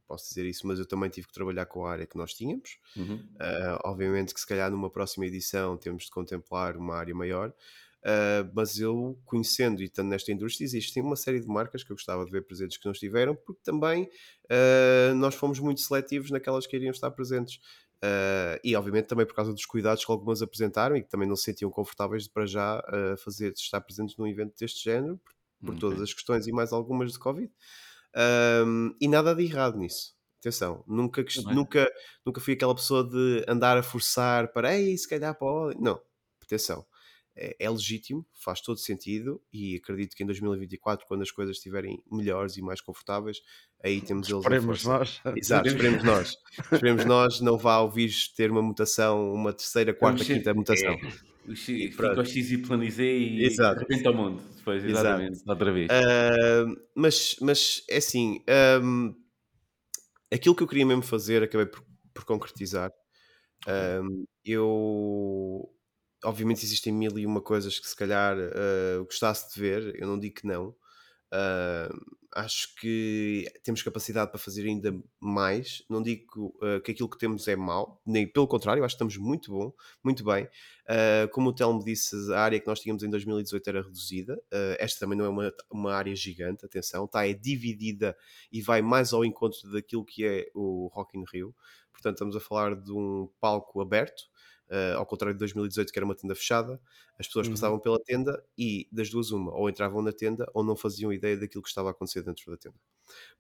Posso 0.06 0.28
dizer 0.28 0.44
isso, 0.44 0.66
mas 0.66 0.78
eu 0.78 0.86
também 0.86 1.08
tive 1.08 1.26
que 1.26 1.32
trabalhar 1.32 1.64
com 1.66 1.86
a 1.86 1.92
área 1.92 2.06
que 2.06 2.16
nós 2.16 2.34
tínhamos. 2.34 2.78
Uhum. 2.96 3.16
Uh, 3.16 3.78
obviamente 3.84 4.34
que 4.34 4.40
se 4.40 4.46
calhar 4.46 4.70
numa 4.70 4.90
próxima 4.90 5.24
edição 5.24 5.76
temos 5.76 6.04
de 6.04 6.10
contemplar 6.10 6.76
uma 6.76 6.96
área 6.96 7.14
maior. 7.14 7.54
Uh, 8.00 8.48
mas 8.54 8.78
eu, 8.78 9.18
conhecendo 9.26 9.82
e 9.82 9.84
estando 9.84 10.08
nesta 10.08 10.32
indústria, 10.32 10.64
existem 10.64 11.02
uma 11.02 11.16
série 11.16 11.38
de 11.38 11.46
marcas 11.46 11.84
que 11.84 11.92
eu 11.92 11.96
gostava 11.96 12.24
de 12.24 12.30
ver 12.30 12.46
presentes 12.46 12.78
que 12.78 12.84
não 12.86 12.92
estiveram, 12.92 13.34
porque 13.34 13.60
também 13.62 14.04
uh, 14.04 15.14
nós 15.16 15.34
fomos 15.34 15.58
muito 15.58 15.82
seletivos 15.82 16.30
naquelas 16.30 16.66
que 16.66 16.76
iriam 16.76 16.90
estar 16.90 17.10
presentes. 17.10 17.60
Uh, 18.02 18.56
e 18.64 18.74
obviamente 18.74 19.08
também 19.08 19.26
por 19.26 19.34
causa 19.34 19.52
dos 19.52 19.66
cuidados 19.66 20.02
que 20.02 20.10
algumas 20.10 20.40
apresentaram 20.40 20.96
e 20.96 21.02
que 21.02 21.10
também 21.10 21.28
não 21.28 21.36
se 21.36 21.44
sentiam 21.44 21.70
confortáveis 21.70 22.26
para 22.26 22.46
já 22.46 22.82
fazer 23.22 23.52
estar 23.52 23.78
presentes 23.82 24.16
num 24.16 24.26
evento 24.26 24.54
deste 24.58 24.82
género, 24.82 25.18
por, 25.18 25.34
por 25.60 25.68
okay. 25.68 25.80
todas 25.80 26.00
as 26.00 26.14
questões 26.14 26.46
e 26.46 26.52
mais 26.52 26.72
algumas 26.72 27.12
de 27.12 27.18
Covid. 27.18 27.52
e 28.98 29.06
nada 29.06 29.34
de 29.34 29.44
errado 29.44 29.76
nisso. 29.76 30.14
Atenção, 30.38 30.82
nunca, 30.88 31.22
nunca, 31.52 31.92
nunca 32.24 32.40
fui 32.40 32.54
aquela 32.54 32.74
pessoa 32.74 33.06
de 33.06 33.44
andar 33.46 33.76
a 33.76 33.82
forçar 33.82 34.50
para, 34.50 34.74
ei, 34.74 34.96
se 34.96 35.06
calhar 35.06 35.34
pode. 35.34 35.78
Não, 35.78 36.00
atenção 36.42 36.86
é, 37.40 37.56
é, 37.58 37.70
legítimo, 37.70 38.26
faz 38.34 38.60
todo 38.60 38.78
sentido 38.78 39.40
e 39.50 39.76
acredito 39.76 40.14
que 40.14 40.22
em 40.22 40.26
2024, 40.26 41.06
quando 41.06 41.22
as 41.22 41.30
coisas 41.30 41.56
estiverem 41.56 42.02
melhores 42.12 42.58
e 42.58 42.62
mais 42.62 42.82
confortáveis, 42.82 43.40
aí 43.82 44.02
temos 44.02 44.28
eles 44.28 44.40
Esperemos 44.40 44.84
nós. 44.84 45.20
Exato, 45.34 45.68
esperemos 45.68 46.04
nós. 46.04 46.36
esperemos 46.70 47.04
nós, 47.06 47.40
não 47.40 47.56
vá 47.56 47.80
o 47.80 47.90
vírus 47.90 48.28
ter 48.28 48.50
uma 48.50 48.60
mutação, 48.60 49.32
uma 49.32 49.54
terceira, 49.54 49.94
quarta, 49.94 50.24
quinta 50.24 50.52
mutação. 50.52 50.96
É. 51.46 51.52
O 51.52 51.56
X, 51.56 51.90
fica 51.96 52.20
o 52.20 52.24
X 52.24 52.50
y 52.52 52.90
Z 52.90 53.02
e 53.02 53.44
Exato. 53.44 53.80
repente 53.80 54.06
ao 54.06 54.14
mundo. 54.14 54.42
Depois, 54.56 54.84
exatamente, 54.84 55.32
Exato. 55.32 55.50
outra 55.50 55.72
vez. 55.72 55.88
Uh, 55.88 56.76
mas, 56.94 57.34
mas 57.40 57.82
é 57.88 57.96
assim, 57.96 58.44
um, 58.84 59.14
aquilo 60.30 60.54
que 60.54 60.62
eu 60.62 60.68
queria 60.68 60.84
mesmo 60.84 61.02
fazer, 61.02 61.42
acabei 61.42 61.66
por, 61.66 61.82
por 62.12 62.24
concretizar. 62.24 62.92
Um, 63.66 64.26
eu. 64.44 65.68
Obviamente 66.24 66.64
existem 66.64 66.92
mil 66.92 67.18
e 67.18 67.26
uma 67.26 67.40
coisas 67.40 67.78
que 67.78 67.88
se 67.88 67.96
calhar 67.96 68.36
uh, 68.36 69.04
gostasse 69.04 69.54
de 69.54 69.60
ver, 69.60 69.94
eu 70.00 70.06
não 70.06 70.18
digo 70.18 70.34
que 70.36 70.46
não. 70.46 70.74
Uh, 71.32 72.18
acho 72.34 72.74
que 72.76 73.50
temos 73.62 73.82
capacidade 73.82 74.30
para 74.30 74.38
fazer 74.38 74.66
ainda 74.66 74.96
mais. 75.18 75.82
Não 75.88 76.02
digo 76.02 76.54
uh, 76.62 76.80
que 76.82 76.92
aquilo 76.92 77.08
que 77.08 77.18
temos 77.18 77.46
é 77.48 77.56
mau, 77.56 78.00
nem 78.06 78.26
pelo 78.26 78.46
contrário, 78.46 78.84
acho 78.84 78.94
que 78.94 78.96
estamos 78.96 79.16
muito 79.16 79.50
bom, 79.50 79.72
muito 80.02 80.24
bem. 80.24 80.44
Uh, 80.44 81.28
como 81.32 81.50
o 81.50 81.54
Telmo 81.54 81.84
disse, 81.84 82.14
a 82.32 82.40
área 82.40 82.60
que 82.60 82.66
nós 82.66 82.80
tínhamos 82.80 83.02
em 83.02 83.10
2018 83.10 83.68
era 83.68 83.82
reduzida. 83.82 84.36
Uh, 84.52 84.76
esta 84.78 85.00
também 85.00 85.18
não 85.18 85.24
é 85.24 85.28
uma, 85.28 85.52
uma 85.70 85.94
área 85.94 86.14
gigante, 86.14 86.64
atenção, 86.64 87.04
está 87.04 87.26
é 87.26 87.32
dividida 87.32 88.16
e 88.52 88.60
vai 88.60 88.82
mais 88.82 89.12
ao 89.12 89.24
encontro 89.24 89.70
daquilo 89.70 90.04
que 90.04 90.24
é 90.24 90.46
o 90.54 90.88
Rock 90.92 91.18
in 91.18 91.24
Rio. 91.32 91.54
Portanto, 91.92 92.14
estamos 92.14 92.36
a 92.36 92.40
falar 92.40 92.76
de 92.76 92.92
um 92.92 93.28
palco 93.40 93.80
aberto, 93.80 94.22
Uh, 94.70 94.96
ao 94.96 95.04
contrário 95.04 95.34
de 95.34 95.40
2018, 95.40 95.92
que 95.92 95.98
era 95.98 96.06
uma 96.06 96.14
tenda 96.14 96.32
fechada, 96.32 96.80
as 97.18 97.26
pessoas 97.26 97.48
uhum. 97.48 97.54
passavam 97.54 97.80
pela 97.80 97.98
tenda 97.98 98.40
e 98.56 98.88
das 98.92 99.10
duas, 99.10 99.32
uma, 99.32 99.52
ou 99.52 99.68
entravam 99.68 100.00
na 100.00 100.12
tenda 100.12 100.48
ou 100.54 100.62
não 100.62 100.76
faziam 100.76 101.12
ideia 101.12 101.36
daquilo 101.36 101.60
que 101.60 101.68
estava 101.68 101.88
a 101.88 101.90
acontecer 101.90 102.22
dentro 102.22 102.48
da 102.48 102.56
tenda. 102.56 102.76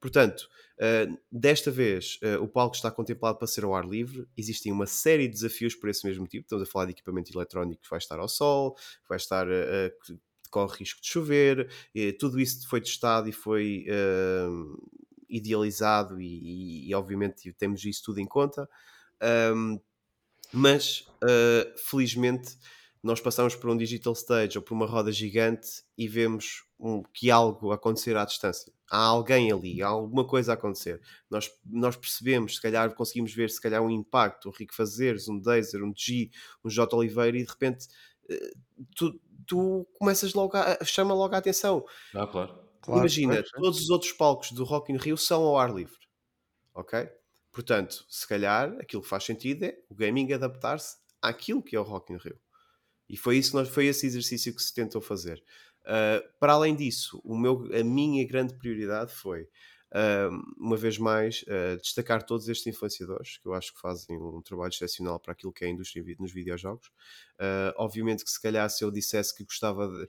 Portanto, 0.00 0.48
uh, 0.78 1.16
desta 1.30 1.70
vez 1.70 2.18
uh, 2.24 2.42
o 2.42 2.48
palco 2.48 2.74
está 2.74 2.90
contemplado 2.90 3.38
para 3.38 3.46
ser 3.46 3.62
ao 3.62 3.76
ar 3.76 3.86
livre, 3.86 4.26
existem 4.36 4.72
uma 4.72 4.86
série 4.86 5.28
de 5.28 5.34
desafios 5.34 5.76
por 5.76 5.88
esse 5.88 6.04
mesmo 6.04 6.26
tipo. 6.26 6.46
Estamos 6.46 6.68
a 6.68 6.70
falar 6.70 6.86
de 6.86 6.92
equipamento 6.92 7.30
eletrónico 7.32 7.82
que 7.82 7.90
vai 7.90 8.00
estar 8.00 8.18
ao 8.18 8.28
sol, 8.28 8.74
que 8.74 9.08
vai 9.08 9.16
estar. 9.16 9.46
que 10.04 10.18
corre 10.50 10.78
risco 10.78 11.00
de 11.00 11.06
chover, 11.06 11.70
e, 11.94 12.12
tudo 12.12 12.40
isso 12.40 12.68
foi 12.68 12.80
testado 12.80 13.28
e 13.28 13.32
foi 13.32 13.86
idealizado, 15.28 16.20
e, 16.20 16.26
e, 16.26 16.90
e, 16.90 16.94
obviamente 16.96 17.52
temos 17.52 17.84
isso 17.84 18.02
tudo 18.02 18.18
em 18.18 18.26
conta. 18.26 18.68
Um, 19.54 19.78
mas 20.52 21.06
uh, 21.22 21.78
felizmente 21.78 22.56
nós 23.02 23.20
passamos 23.20 23.54
por 23.54 23.70
um 23.70 23.76
digital 23.76 24.12
stage 24.12 24.58
ou 24.58 24.62
por 24.62 24.74
uma 24.74 24.86
roda 24.86 25.10
gigante 25.10 25.82
e 25.96 26.06
vemos 26.06 26.64
um, 26.78 27.02
que 27.14 27.30
algo 27.30 27.72
acontecer 27.72 28.16
à 28.16 28.24
distância. 28.24 28.72
Há 28.90 28.98
alguém 28.98 29.50
ali, 29.50 29.82
há 29.82 29.88
alguma 29.88 30.26
coisa 30.26 30.52
a 30.52 30.54
acontecer. 30.54 31.00
Nós, 31.30 31.50
nós 31.64 31.96
percebemos, 31.96 32.56
se 32.56 32.62
calhar 32.62 32.94
conseguimos 32.94 33.32
ver 33.32 33.48
se 33.48 33.60
calhar 33.60 33.82
um 33.82 33.90
impacto, 33.90 34.48
um 34.48 34.52
Rico 34.52 34.74
Fazeres, 34.74 35.28
um 35.28 35.40
Dazer, 35.40 35.82
um 35.82 35.92
G, 35.96 36.30
um 36.64 36.68
J. 36.68 36.94
Oliveira 36.94 37.38
e 37.38 37.44
de 37.44 37.50
repente 37.50 37.86
uh, 38.30 38.84
tu, 38.94 39.18
tu 39.46 39.86
começas 39.98 40.34
logo 40.34 40.56
a, 40.56 40.84
chama 40.84 41.14
logo 41.14 41.34
a 41.34 41.38
atenção. 41.38 41.84
Ah, 42.14 42.26
claro. 42.26 42.58
claro 42.82 43.00
Imagina, 43.00 43.42
todos 43.54 43.80
os 43.80 43.88
outros 43.88 44.12
palcos 44.12 44.52
do 44.52 44.64
Rock 44.64 44.92
in 44.92 44.96
Rio 44.96 45.16
são 45.16 45.42
ao 45.42 45.58
ar 45.58 45.72
livre. 45.72 46.00
Ok? 46.74 47.08
Portanto, 47.52 48.04
se 48.08 48.26
calhar 48.26 48.72
aquilo 48.80 49.02
que 49.02 49.08
faz 49.08 49.24
sentido 49.24 49.64
é 49.64 49.76
o 49.88 49.94
gaming 49.94 50.32
adaptar-se 50.32 50.96
àquilo 51.20 51.62
que 51.62 51.74
é 51.74 51.80
o 51.80 51.82
Rock 51.84 52.12
in 52.12 52.16
Rio. 52.16 52.38
E 53.08 53.16
foi, 53.16 53.38
isso 53.38 53.56
nós, 53.56 53.68
foi 53.68 53.86
esse 53.86 54.06
exercício 54.06 54.54
que 54.54 54.62
se 54.62 54.72
tentou 54.72 55.00
fazer. 55.00 55.42
Uh, 55.82 56.22
para 56.38 56.52
além 56.52 56.76
disso, 56.76 57.20
o 57.24 57.36
meu, 57.36 57.68
a 57.74 57.82
minha 57.82 58.24
grande 58.24 58.54
prioridade 58.54 59.12
foi, 59.12 59.42
uh, 59.42 60.30
uma 60.56 60.76
vez 60.76 60.96
mais, 60.96 61.42
uh, 61.42 61.76
destacar 61.82 62.22
todos 62.22 62.48
estes 62.48 62.68
influenciadores, 62.68 63.38
que 63.38 63.48
eu 63.48 63.52
acho 63.52 63.74
que 63.74 63.80
fazem 63.80 64.16
um 64.16 64.40
trabalho 64.40 64.70
excepcional 64.70 65.18
para 65.18 65.32
aquilo 65.32 65.52
que 65.52 65.64
é 65.64 65.68
a 65.68 65.70
indústria 65.70 66.04
nos 66.20 66.32
videojogos. 66.32 66.90
obviamente 67.76 68.24
que 68.24 68.30
se 68.30 68.40
calhar 68.40 68.70
se 68.70 68.84
eu 68.84 68.90
dissesse 68.90 69.34
que 69.34 69.44
gostava 69.44 69.88
de... 69.88 70.08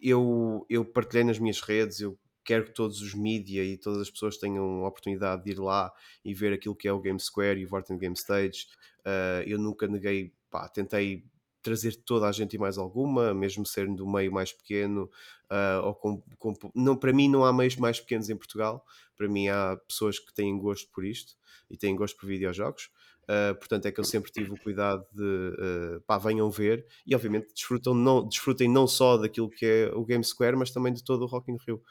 Eu, 0.00 0.66
eu 0.68 0.84
partilhei 0.84 1.24
nas 1.24 1.38
minhas 1.38 1.60
redes, 1.60 2.00
eu 2.00 2.16
quero 2.48 2.64
que 2.64 2.72
todos 2.72 3.02
os 3.02 3.12
mídia 3.12 3.62
e 3.62 3.76
todas 3.76 4.00
as 4.00 4.10
pessoas 4.10 4.38
tenham 4.38 4.82
a 4.82 4.88
oportunidade 4.88 5.44
de 5.44 5.50
ir 5.50 5.58
lá 5.58 5.92
e 6.24 6.32
ver 6.32 6.54
aquilo 6.54 6.74
que 6.74 6.88
é 6.88 6.92
o 6.92 6.98
Game 6.98 7.20
Square 7.20 7.60
e 7.60 7.66
o 7.66 7.68
Vorten 7.68 7.98
Game 7.98 8.14
Stage. 8.14 8.66
Uh, 9.00 9.44
eu 9.46 9.58
nunca 9.58 9.86
neguei, 9.86 10.32
pá, 10.50 10.66
tentei 10.66 11.26
trazer 11.60 11.96
toda 12.06 12.26
a 12.26 12.32
gente 12.32 12.54
e 12.54 12.58
mais 12.58 12.78
alguma, 12.78 13.34
mesmo 13.34 13.66
sendo 13.66 13.96
do 13.96 14.10
meio 14.10 14.32
mais 14.32 14.50
pequeno, 14.50 15.10
uh, 15.50 15.84
ou 15.84 15.94
com, 15.94 16.22
com, 16.38 16.54
não, 16.74 16.96
para 16.96 17.12
mim 17.12 17.28
não 17.28 17.44
há 17.44 17.52
meios 17.52 17.76
mais 17.76 18.00
pequenos 18.00 18.30
em 18.30 18.36
Portugal, 18.36 18.82
para 19.14 19.28
mim 19.28 19.48
há 19.48 19.76
pessoas 19.86 20.18
que 20.18 20.32
têm 20.32 20.58
gosto 20.58 20.90
por 20.90 21.04
isto 21.04 21.34
e 21.68 21.76
têm 21.76 21.94
gosto 21.94 22.16
por 22.16 22.28
videojogos. 22.28 22.88
Uh, 23.28 23.54
portanto, 23.56 23.84
é 23.84 23.92
que 23.92 24.00
eu 24.00 24.04
sempre 24.04 24.32
tive 24.32 24.50
o 24.50 24.56
cuidado 24.56 25.04
de 25.12 25.22
uh, 25.22 26.00
pá, 26.06 26.16
venham 26.16 26.50
ver 26.50 26.86
e, 27.06 27.14
obviamente, 27.14 27.52
desfrutam 27.52 27.92
não, 27.92 28.26
desfrutem 28.26 28.70
não 28.70 28.86
só 28.86 29.18
daquilo 29.18 29.50
que 29.50 29.66
é 29.66 29.90
o 29.94 30.02
Game 30.02 30.24
Square, 30.24 30.56
mas 30.56 30.70
também 30.70 30.94
de 30.94 31.04
todo 31.04 31.22
o 31.22 31.26
Rock 31.26 31.52
in 31.52 31.58
Rio. 31.66 31.82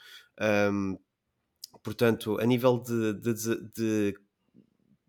Um, 0.41 0.97
portanto, 1.83 2.39
a 2.39 2.45
nível 2.45 2.79
de, 2.79 3.13
de, 3.13 3.33
de, 3.35 3.71
de, 3.75 4.19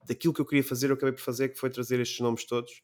daquilo 0.06 0.34
que 0.34 0.40
eu 0.42 0.44
queria 0.44 0.62
fazer, 0.62 0.90
eu 0.90 0.94
acabei 0.94 1.14
por 1.14 1.22
fazer, 1.22 1.48
que 1.48 1.58
foi 1.58 1.70
trazer 1.70 1.98
estes 1.98 2.20
nomes 2.20 2.44
todos. 2.44 2.82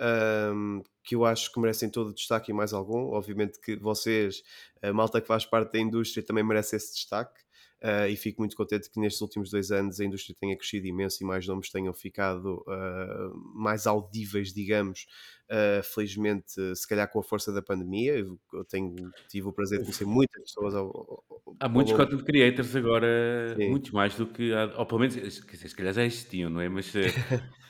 Um, 0.00 0.82
que 1.02 1.14
eu 1.14 1.24
acho 1.24 1.52
que 1.52 1.60
merecem 1.60 1.90
todo 1.90 2.08
o 2.08 2.14
destaque 2.14 2.52
e 2.52 2.54
mais 2.54 2.72
algum. 2.72 3.12
Obviamente 3.12 3.60
que 3.60 3.76
vocês, 3.76 4.42
a 4.80 4.92
malta 4.94 5.20
que 5.20 5.26
faz 5.26 5.44
parte 5.44 5.72
da 5.72 5.78
indústria, 5.78 6.24
também 6.24 6.44
merece 6.44 6.76
esse 6.76 6.94
destaque. 6.94 7.38
Uh, 7.80 8.08
e 8.08 8.16
fico 8.16 8.40
muito 8.40 8.56
contente 8.56 8.90
que 8.90 8.98
nestes 8.98 9.20
últimos 9.20 9.50
dois 9.50 9.70
anos 9.70 10.00
a 10.00 10.04
indústria 10.04 10.36
tenha 10.38 10.56
crescido 10.56 10.88
imenso 10.88 11.22
e 11.22 11.26
mais 11.26 11.46
nomes 11.46 11.70
tenham 11.70 11.94
ficado 11.94 12.64
uh, 12.66 13.36
mais 13.54 13.86
audíveis, 13.86 14.52
digamos. 14.52 15.06
Uh, 15.50 15.82
felizmente, 15.82 16.52
se 16.76 16.86
calhar 16.86 17.10
com 17.10 17.20
a 17.20 17.22
força 17.22 17.50
da 17.50 17.62
pandemia, 17.62 18.18
eu, 18.18 18.64
tenho, 18.68 18.94
tive 19.28 19.48
o 19.48 19.52
prazer 19.52 19.78
de 19.78 19.84
conhecer 19.84 20.04
muitas 20.04 20.42
pessoas. 20.42 20.74
Ao, 20.74 20.86
ao, 20.86 21.24
há 21.58 21.68
muitos 21.68 21.92
ao... 21.94 21.98
content 21.98 22.22
creators 22.22 22.76
agora, 22.76 23.54
Sim. 23.56 23.70
muitos 23.70 23.90
mais 23.90 24.14
do 24.14 24.26
que, 24.26 24.52
há, 24.52 24.74
ou 24.76 24.84
pelo 24.84 25.00
menos, 25.00 25.14
se 25.14 25.74
calhar 25.74 25.94
já 25.94 26.04
existiam, 26.04 26.50
não 26.50 26.60
é? 26.60 26.68
Mas 26.68 26.92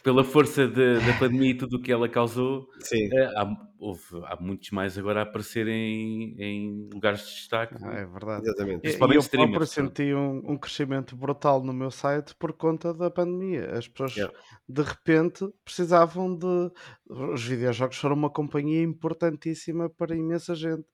pela 0.03 0.25
força 0.25 0.67
de, 0.67 0.99
da 1.01 1.19
pandemia 1.19 1.51
e 1.51 1.55
tudo 1.55 1.77
o 1.77 1.81
que 1.83 1.93
ela 1.93 2.09
causou, 2.09 2.69
há, 3.37 3.57
houve, 3.79 4.03
há 4.25 4.37
muitos 4.41 4.71
mais 4.71 4.97
agora 4.97 5.21
a 5.21 5.23
aparecerem 5.23 6.35
em 6.38 6.88
lugares 6.93 7.21
de 7.21 7.35
destaque. 7.35 7.77
Ah, 7.83 7.93
é 7.93 8.07
verdade. 8.07 8.43
Exatamente. 8.43 8.87
E, 8.87 8.91
e 8.91 9.14
eu 9.14 9.23
próprio 9.23 9.67
senti 9.67 10.14
um, 10.14 10.53
um, 10.53 10.57
crescimento 10.57 11.17
brutal 11.17 11.62
no 11.62 11.73
meu 11.73 11.91
site 11.91 12.35
por 12.37 12.53
conta 12.53 12.95
da 12.95 13.11
pandemia. 13.11 13.71
As 13.73 13.87
pessoas 13.87 14.17
yeah. 14.17 14.35
de 14.69 14.83
repente 14.83 15.47
precisavam 15.64 16.35
de. 16.35 16.71
Os 17.09 17.43
videojogos 17.68 17.98
foram 17.98 18.16
uma 18.16 18.31
companhia 18.31 18.83
importantíssima 18.83 19.90
para 19.90 20.16
imensa 20.16 20.54
gente. 20.54 20.87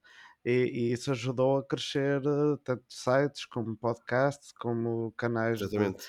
E, 0.45 0.51
e, 0.51 0.93
isso 0.93 1.11
ajudou 1.11 1.59
a 1.59 1.65
crescer 1.65 2.21
uh, 2.27 2.59
tanto 2.59 2.85
sites 2.89 3.47
como 3.47 3.75
podcasts, 3.77 4.53
como 4.53 5.13
canais 5.17 5.61
Exatamente. 5.61 6.01
de, 6.01 6.05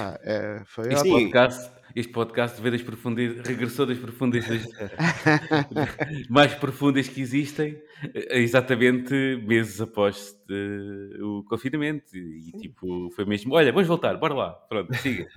ah, 0.00 0.18
é, 0.24 0.62
foi 0.66 0.92
este, 0.92 1.08
podcast, 1.08 1.70
este 1.94 2.12
podcast 2.12 2.60
veio 2.60 2.72
das 2.72 2.82
profundezas, 2.82 3.46
regressou 3.46 3.86
das 3.86 3.98
profundezas 3.98 4.66
mais 6.28 6.52
profundas 6.54 7.06
que 7.06 7.20
existem, 7.20 7.80
eh, 8.12 8.40
exatamente 8.40 9.14
meses 9.46 9.80
após 9.80 10.36
de, 10.48 11.20
o 11.22 11.44
confinamento. 11.44 12.16
E 12.16 12.50
tipo, 12.60 13.08
foi 13.12 13.24
mesmo: 13.24 13.54
olha, 13.54 13.70
vamos 13.70 13.86
voltar, 13.86 14.16
bora 14.16 14.34
lá, 14.34 14.50
pronto, 14.50 14.92
siga. 14.96 15.28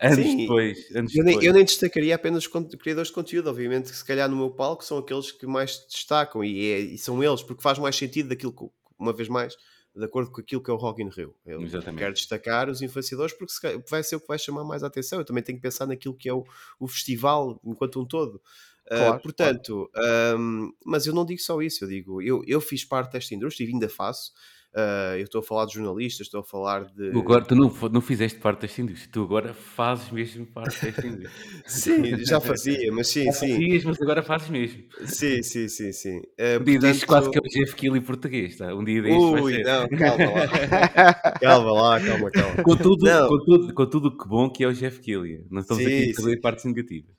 Anos 0.00 0.24
Sim, 0.24 0.36
depois. 0.38 0.90
Anos 0.94 1.14
eu, 1.14 1.24
nem, 1.24 1.34
depois. 1.34 1.46
eu 1.46 1.52
nem 1.52 1.64
destacaria 1.64 2.14
apenas 2.14 2.46
os 2.46 2.76
criadores 2.76 3.08
de 3.08 3.14
conteúdo, 3.14 3.48
obviamente, 3.48 3.90
que 3.90 3.96
se 3.96 4.04
calhar 4.04 4.28
no 4.28 4.36
meu 4.36 4.50
palco 4.50 4.84
são 4.84 4.98
aqueles 4.98 5.30
que 5.30 5.46
mais 5.46 5.84
destacam 5.88 6.42
e, 6.44 6.70
é, 6.70 6.78
e 6.80 6.98
são 6.98 7.22
eles, 7.22 7.42
porque 7.42 7.62
faz 7.62 7.78
mais 7.78 7.96
sentido 7.96 8.28
daquilo 8.28 8.52
que, 8.52 8.64
uma 8.98 9.12
vez 9.12 9.28
mais, 9.28 9.56
de 9.94 10.04
acordo 10.04 10.30
com 10.30 10.40
aquilo 10.40 10.60
que 10.60 10.70
é 10.70 10.74
o 10.74 10.76
Rock 10.76 11.02
in 11.02 11.08
Rio. 11.08 11.34
Eu 11.46 11.62
Exatamente. 11.62 12.00
quero 12.00 12.14
destacar 12.14 12.68
os 12.68 12.82
influenciadores 12.82 13.32
porque 13.32 13.52
vai 13.88 14.02
ser 14.02 14.16
o 14.16 14.20
que 14.20 14.26
vai 14.26 14.38
chamar 14.38 14.64
mais 14.64 14.82
a 14.82 14.88
atenção. 14.88 15.20
Eu 15.20 15.24
também 15.24 15.42
tenho 15.42 15.56
que 15.56 15.62
pensar 15.62 15.86
naquilo 15.86 16.14
que 16.14 16.28
é 16.28 16.34
o, 16.34 16.44
o 16.80 16.88
festival 16.88 17.60
enquanto 17.64 18.00
um 18.00 18.04
todo. 18.04 18.42
Ah, 18.90 18.96
claro, 18.96 19.16
uh, 19.16 19.22
portanto, 19.22 19.90
claro. 19.92 20.38
Um, 20.38 20.72
mas 20.84 21.06
eu 21.06 21.14
não 21.14 21.24
digo 21.24 21.40
só 21.40 21.62
isso, 21.62 21.84
eu 21.84 21.88
digo, 21.88 22.20
eu, 22.20 22.42
eu 22.46 22.60
fiz 22.60 22.84
parte 22.84 23.12
desta 23.12 23.34
indústria 23.34 23.64
e 23.64 23.68
ainda 23.72 23.88
faço. 23.88 24.32
Uh, 24.76 25.14
eu 25.18 25.22
estou 25.22 25.38
a 25.38 25.44
falar 25.44 25.66
de 25.66 25.74
jornalistas, 25.74 26.26
estou 26.26 26.40
a 26.40 26.42
falar 26.42 26.86
de. 26.86 27.16
Agora 27.16 27.44
tu 27.44 27.54
não, 27.54 27.72
não 27.92 28.00
fizeste 28.00 28.40
parte 28.40 28.62
desta 28.62 28.82
indústria, 28.82 29.08
tu 29.12 29.22
agora 29.22 29.54
fazes 29.54 30.10
mesmo 30.10 30.44
parte 30.46 30.84
desta 30.84 31.06
indústria. 31.06 31.30
sim, 31.64 32.24
já 32.24 32.40
fazia, 32.40 32.92
mas 32.92 33.06
sim, 33.06 33.26
já 33.26 33.32
sim. 33.32 33.52
Fazias, 33.52 33.84
mas 33.84 34.02
agora 34.02 34.20
fazes 34.24 34.48
mesmo. 34.48 34.82
Sim, 35.06 35.44
sim, 35.44 35.68
sim, 35.68 35.92
sim. 35.92 36.18
Uh, 36.18 36.60
um 36.60 36.64
dia 36.64 36.80
portanto... 36.80 37.06
quase 37.06 37.30
que 37.30 37.38
é 37.38 37.40
o 37.40 37.44
Jeff 37.44 37.76
Kelly 37.76 38.00
português, 38.00 38.56
tá? 38.56 38.74
Um 38.74 38.82
dia 38.82 39.00
destes. 39.00 39.22
Ui, 39.22 39.62
não, 39.62 39.88
calma 39.90 40.30
lá. 40.32 41.14
calma 41.40 41.72
lá, 41.72 42.00
calma, 42.00 42.30
calma. 42.32 42.62
Com 42.64 42.76
tudo, 42.76 43.28
com 43.28 43.44
tudo, 43.44 43.74
com 43.74 43.86
tudo 43.86 44.18
que 44.18 44.28
bom 44.28 44.50
que 44.50 44.64
é 44.64 44.66
o 44.66 44.72
Jeff 44.72 45.00
Kelly. 45.00 45.46
Não 45.52 45.60
estamos 45.60 45.84
sim, 45.84 45.88
aqui 45.88 46.10
a 46.10 46.14
fazer 46.14 46.40
partes 46.40 46.64
negativas. 46.64 47.14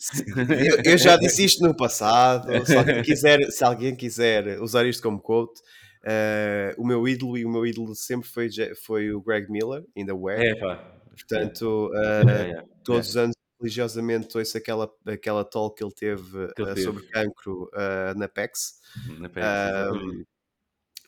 Eu, 0.60 0.92
eu, 0.92 0.98
já 0.98 1.16
disse 1.16 1.46
isto 1.46 1.66
no 1.66 1.74
passado. 1.74 2.50
Se 2.66 2.76
alguém 2.76 3.02
quiser, 3.02 3.50
se 3.50 3.64
alguém 3.64 3.96
quiser 3.96 4.60
usar 4.62 4.86
isto 4.86 5.02
como 5.02 5.22
quote 5.22 5.62
Uh, 6.06 6.80
o 6.80 6.86
meu 6.86 7.08
ídolo 7.08 7.36
e 7.36 7.44
o 7.44 7.50
meu 7.50 7.66
ídolo 7.66 7.96
sempre 7.96 8.30
foi, 8.30 8.48
foi 8.76 9.12
o 9.12 9.20
Greg 9.20 9.52
Miller, 9.52 9.84
ainda 9.98 10.14
é. 10.32 10.50
É, 10.50 10.56
pá. 10.56 10.92
Portanto, 11.10 11.90
uh, 11.94 12.30
é, 12.30 12.52
é, 12.52 12.64
todos 12.84 13.10
os 13.10 13.18
anos 13.18 13.36
religiosamente 13.60 14.38
ouço 14.38 14.56
aquela, 14.56 14.92
aquela 15.08 15.44
talk 15.44 15.78
que 15.78 15.84
ele 15.84 15.94
teve, 15.94 16.54
que 16.54 16.62
ele 16.62 16.74
teve. 16.74 16.82
sobre 16.82 17.04
cancro 17.08 17.72
na 18.16 18.28
PEX. 18.28 18.82
Na 19.18 19.30
PEX 19.30 20.26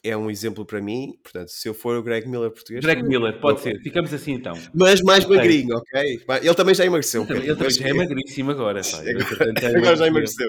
é 0.03 0.15
um 0.15 0.31
exemplo 0.31 0.65
para 0.65 0.81
mim. 0.81 1.13
Portanto, 1.21 1.49
se 1.49 1.67
eu 1.67 1.73
for 1.73 1.97
o 1.97 2.01
Greg 2.01 2.27
Miller 2.27 2.49
português. 2.49 2.83
Greg 2.83 3.03
Miller, 3.03 3.39
pode 3.39 3.61
ser. 3.61 3.79
Ficamos 3.81 4.13
assim 4.13 4.33
então. 4.33 4.53
Mas 4.73 5.01
mais 5.01 5.25
okay. 5.25 5.37
magrinho, 5.37 5.77
ok? 5.77 6.23
Ele 6.41 6.55
também 6.55 6.73
já 6.73 6.85
emagreceu. 6.85 7.23
Ele, 7.29 7.39
ele 7.39 7.55
também 7.55 7.71
já 7.71 7.87
é 7.87 7.93
magríssimo 7.93 8.51
agora. 8.51 8.81
Pá. 8.81 8.97
Agora, 8.97 9.77
agora 9.77 9.95
já 9.97 10.07
emagreceu. 10.07 10.47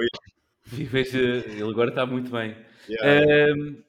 Ele 0.73 1.63
agora 1.63 1.91
está 1.91 2.07
muito 2.07 2.31
bem. 2.31 2.57
Yeah. 2.89 3.55
Um, 3.55 3.88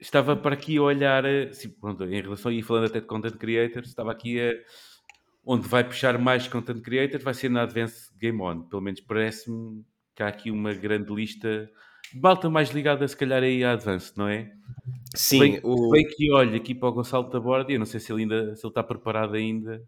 estava 0.00 0.34
para 0.34 0.54
aqui 0.54 0.78
a 0.78 0.82
olhar, 0.82 1.24
sim, 1.52 1.68
pronto, 1.68 2.04
em 2.04 2.20
relação, 2.20 2.50
e 2.50 2.62
falando 2.62 2.86
até 2.86 3.00
de 3.00 3.06
content 3.06 3.36
creators, 3.36 3.88
estava 3.88 4.10
aqui 4.10 4.40
a. 4.40 4.52
Onde 5.44 5.66
vai 5.66 5.82
puxar 5.82 6.18
mais 6.18 6.46
content 6.46 6.80
creators 6.82 7.24
vai 7.24 7.32
ser 7.32 7.48
na 7.48 7.62
Advanced 7.62 8.14
Game 8.18 8.40
On. 8.42 8.60
Pelo 8.62 8.82
menos 8.82 9.00
parece-me 9.00 9.84
que 10.14 10.22
há 10.22 10.28
aqui 10.28 10.50
uma 10.50 10.74
grande 10.74 11.12
lista 11.12 11.70
de 12.12 12.20
malta 12.20 12.50
mais 12.50 12.70
ligada, 12.70 13.06
se 13.08 13.16
calhar, 13.16 13.42
aí 13.42 13.64
à 13.64 13.72
Advanced, 13.72 14.16
não 14.16 14.28
é? 14.28 14.52
Sim. 15.14 15.38
Bem, 15.40 15.60
o... 15.62 15.90
bem 15.90 16.06
que 16.06 16.30
olha 16.32 16.56
aqui 16.56 16.74
para 16.74 16.88
o 16.88 16.92
Gonçalo 16.92 17.30
Taborda, 17.30 17.72
eu 17.72 17.78
não 17.78 17.86
sei 17.86 18.00
se 18.00 18.12
ele, 18.12 18.22
ainda, 18.22 18.54
se 18.54 18.64
ele 18.64 18.70
está 18.70 18.82
preparado 18.82 19.34
ainda 19.34 19.82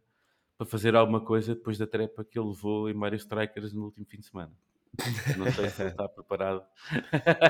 para 0.57 0.67
fazer 0.67 0.97
alguma 0.97 1.21
coisa 1.21 1.55
depois 1.55 1.77
da 1.77 1.87
trepa 1.87 2.25
que 2.25 2.39
ele 2.39 2.49
levou 2.49 2.89
em 2.89 2.95
Mario 2.95 3.17
Strikers 3.17 3.73
no 3.73 3.85
último 3.85 4.07
fim 4.07 4.19
de 4.19 4.27
semana. 4.27 4.53
Não 5.37 5.51
sei 5.53 5.69
se 5.69 5.83
ele 5.83 5.91
está 5.91 6.09
preparado. 6.09 6.63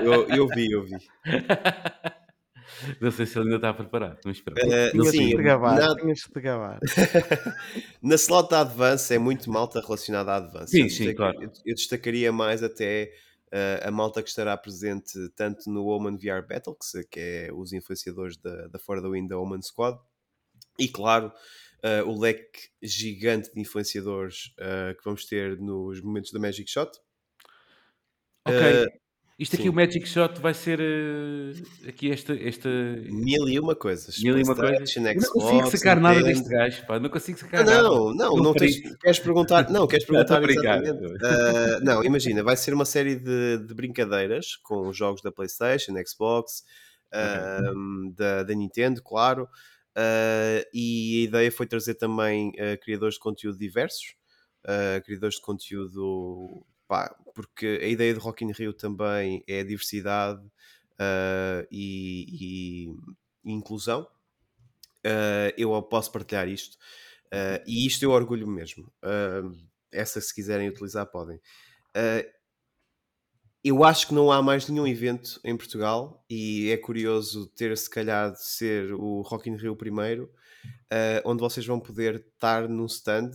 Eu, 0.01 0.27
eu 0.29 0.47
vi, 0.47 0.71
eu 0.71 0.83
vi. 0.83 0.97
Não 3.01 3.11
sei 3.11 3.25
se 3.25 3.37
ele 3.37 3.45
ainda 3.45 3.55
está 3.55 3.73
preparado, 3.73 4.19
mas 4.25 4.37
espera. 4.37 4.55
Uh, 4.95 5.05
sim, 5.05 5.35
de 5.35 5.43
gabar, 5.43 5.75
na... 5.75 5.93
de 5.93 6.41
gabar. 6.41 6.79
na 8.01 8.15
slot 8.15 8.49
da 8.49 8.61
Advance 8.61 9.13
é 9.13 9.17
muito 9.17 9.49
malta 9.49 9.81
relacionada 9.81 10.31
à 10.31 10.37
Advance. 10.37 10.71
Sim, 10.71 10.83
eu 10.83 10.89
sim, 10.89 11.13
claro. 11.13 11.41
Eu, 11.41 11.51
eu, 11.65 11.75
destacaria 11.75 12.31
mais 12.31 12.63
até 12.63 13.13
uh, 13.47 13.87
a 13.87 13.91
malta 13.91 14.21
que 14.21 14.29
estará 14.29 14.55
presente 14.57 15.13
tanto 15.35 15.69
no 15.69 15.85
Omen 15.87 16.17
VR 16.17 16.45
Battle, 16.47 16.75
que, 17.09 17.19
é 17.19 17.49
os 17.53 17.73
influenciadores 17.73 18.37
da, 18.37 18.67
da 18.67 18.79
Fora 18.79 19.01
da 19.01 19.09
Wind 19.09 19.29
da 19.29 19.37
Omen 19.37 19.61
Squad, 19.61 19.99
e 20.79 20.87
claro, 20.87 21.31
uh, 21.83 22.09
o 22.09 22.19
leque 22.19 22.69
gigante 22.81 23.53
de 23.53 23.59
influenciadores 23.59 24.53
que 24.97 25.03
vamos 25.03 25.25
ter 25.25 25.57
nos 25.59 26.01
momentos 26.01 26.31
da 26.31 26.39
Magic 26.39 26.69
Shot. 26.69 26.91
Ok. 28.45 29.02
Isto 29.43 29.55
aqui, 29.55 29.63
Sim. 29.63 29.69
o 29.69 29.73
Magic 29.73 30.07
Shot, 30.07 30.39
vai 30.39 30.53
ser 30.53 30.79
uh, 30.79 31.89
aqui 31.89 32.09
esta, 32.09 32.33
esta. 32.33 32.69
Mil 33.09 33.49
e 33.49 33.59
uma 33.59 33.75
coisas. 33.75 34.17
Mil 34.23 34.39
e 34.39 34.43
uma 34.43 34.55
coisas. 34.55 34.95
não 34.95 35.13
consigo 35.13 35.77
sacar 35.77 35.99
nada 35.99 36.23
deste 36.23 36.47
gajo, 36.47 36.85
pá. 36.87 36.97
Não 36.97 37.09
consigo 37.09 37.37
sacar 37.37 37.59
ah, 37.59 37.63
não, 37.65 37.73
nada. 37.73 37.83
Não, 37.83 38.13
não, 38.13 38.35
não 38.37 38.53
tens, 38.53 38.79
queres 39.01 39.19
perguntar. 39.19 39.69
Não, 39.69 39.85
queres 39.85 40.05
perguntar 40.07 40.41
exatamente. 40.41 41.03
Uh, 41.03 41.83
não, 41.83 42.01
imagina, 42.05 42.41
vai 42.41 42.55
ser 42.55 42.73
uma 42.73 42.85
série 42.85 43.17
de, 43.17 43.57
de 43.57 43.73
brincadeiras 43.73 44.55
com 44.63 44.93
jogos 44.93 45.21
da 45.21 45.29
PlayStation, 45.29 45.91
Xbox, 46.07 46.63
uh, 47.13 48.13
da, 48.15 48.43
da 48.43 48.55
Nintendo, 48.55 49.03
claro. 49.03 49.43
Uh, 49.43 50.63
e 50.73 51.23
a 51.23 51.27
ideia 51.27 51.51
foi 51.51 51.67
trazer 51.67 51.95
também 51.95 52.53
criadores 52.81 53.15
de 53.15 53.19
conteúdo 53.19 53.57
diversos. 53.57 54.15
criadores 55.03 55.35
de 55.35 55.41
conteúdo 55.41 56.65
pá, 56.87 57.15
porque 57.33 57.79
a 57.81 57.87
ideia 57.87 58.13
do 58.13 58.19
Rock 58.19 58.43
in 58.43 58.51
Rio 58.51 58.73
também 58.73 59.43
é 59.47 59.63
diversidade 59.63 60.45
uh, 60.93 61.67
e, 61.71 62.87
e, 63.45 63.51
inclusão. 63.51 64.07
Uh, 65.05 65.51
eu 65.57 65.81
posso 65.83 66.11
partilhar 66.11 66.47
isto. 66.47 66.77
Uh, 67.27 67.61
e 67.65 67.85
isto 67.85 68.03
eu 68.03 68.11
orgulho 68.11 68.47
mesmo. 68.47 68.91
essa, 69.91 70.21
se 70.21 70.33
quiserem 70.33 70.69
utilizar, 70.69 71.05
podem. 71.07 71.39
eu 73.63 73.83
acho 73.83 74.07
que 74.07 74.13
não 74.13 74.31
há 74.31 74.41
mais 74.41 74.67
nenhum 74.67 74.87
evento 74.87 75.39
em 75.43 75.57
Portugal 75.57 76.23
e 76.29 76.69
é 76.69 76.77
curioso 76.77 77.47
ter 77.47 77.75
se 77.77 77.89
calhar 77.89 78.31
de 78.31 78.43
ser 78.43 78.93
o 78.93 79.21
Rock 79.21 79.49
in 79.49 79.55
Rio 79.55 79.75
primeiro, 79.75 80.31
onde 81.25 81.41
vocês 81.41 81.65
vão 81.65 81.79
poder 81.79 82.25
estar 82.33 82.67
num 82.67 82.85
stand 82.85 83.31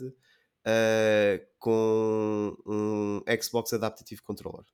uh, 0.66 1.47
com 1.59 2.57
um 2.66 3.23
Xbox 3.40 3.73
Adaptive 3.73 4.23
Controller. 4.23 4.64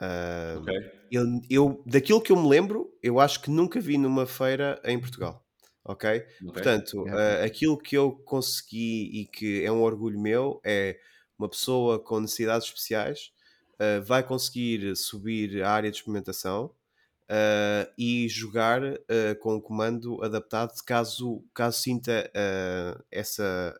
Uh, 0.00 0.60
okay. 0.60 0.90
eu, 1.10 1.24
eu, 1.48 1.82
daquilo 1.86 2.20
que 2.20 2.32
eu 2.32 2.36
me 2.36 2.48
lembro, 2.48 2.92
eu 3.02 3.20
acho 3.20 3.40
que 3.40 3.50
nunca 3.50 3.80
vi 3.80 3.98
numa 3.98 4.26
feira 4.26 4.80
em 4.84 4.98
Portugal. 4.98 5.44
Ok? 5.84 6.10
okay. 6.10 6.26
Portanto, 6.52 7.04
uh, 7.04 7.44
aquilo 7.44 7.76
que 7.76 7.96
eu 7.96 8.12
consegui 8.12 9.20
e 9.20 9.26
que 9.26 9.64
é 9.64 9.70
um 9.70 9.82
orgulho 9.82 10.18
meu 10.18 10.60
é 10.64 10.98
uma 11.38 11.48
pessoa 11.48 11.98
com 11.98 12.20
necessidades 12.20 12.66
especiais 12.66 13.32
uh, 13.74 14.02
vai 14.02 14.22
conseguir 14.22 14.96
subir 14.96 15.62
a 15.62 15.70
área 15.70 15.90
de 15.90 15.96
experimentação 15.96 16.74
Uh, 17.30 17.88
e 17.96 18.28
jogar 18.28 18.82
uh, 18.82 18.98
com 19.40 19.54
o 19.54 19.62
comando 19.62 20.22
adaptado 20.22 20.74
caso, 20.84 21.42
caso 21.54 21.78
sinta 21.78 22.30
uh, 22.30 23.02
essa 23.10 23.74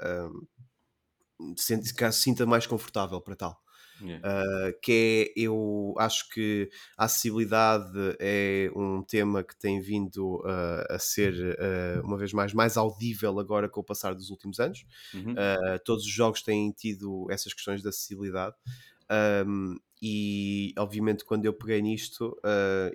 se 1.57 1.81
sinta 2.13 2.47
mais 2.47 2.67
confortável 2.67 3.21
para 3.21 3.37
tal. 3.37 3.63
Yeah. 4.01 4.21
Uh, 4.27 4.81
que 4.81 5.33
é, 5.37 5.41
eu 5.41 5.95
acho 5.99 6.29
que 6.31 6.69
a 6.97 7.05
acessibilidade 7.05 8.17
é 8.19 8.71
um 8.75 9.03
tema 9.03 9.45
que 9.45 9.57
tem 9.57 9.81
vindo 9.81 10.41
uh, 10.41 10.85
a 10.91 10.99
ser 10.99 11.33
uh, 11.35 12.05
uma 12.05 12.19
vez 12.19 12.33
mais 12.33 12.53
mais 12.53 12.77
audível 12.77 13.39
agora 13.39 13.69
com 13.69 13.81
o 13.81 13.85
passar 13.85 14.15
dos 14.15 14.31
últimos 14.31 14.59
anos. 14.59 14.85
Uhum. 15.15 15.35
todos 15.85 16.05
os 16.05 16.11
jogos 16.11 16.43
têm 16.43 16.71
tido 16.73 17.27
essas 17.31 17.53
questões 17.53 17.83
de 17.83 17.89
acessibilidade. 17.89 18.57
Um, 19.47 19.79
e 20.01 20.73
obviamente 20.77 21.25
quando 21.25 21.45
eu 21.45 21.53
peguei 21.53 21.81
nisto, 21.81 22.37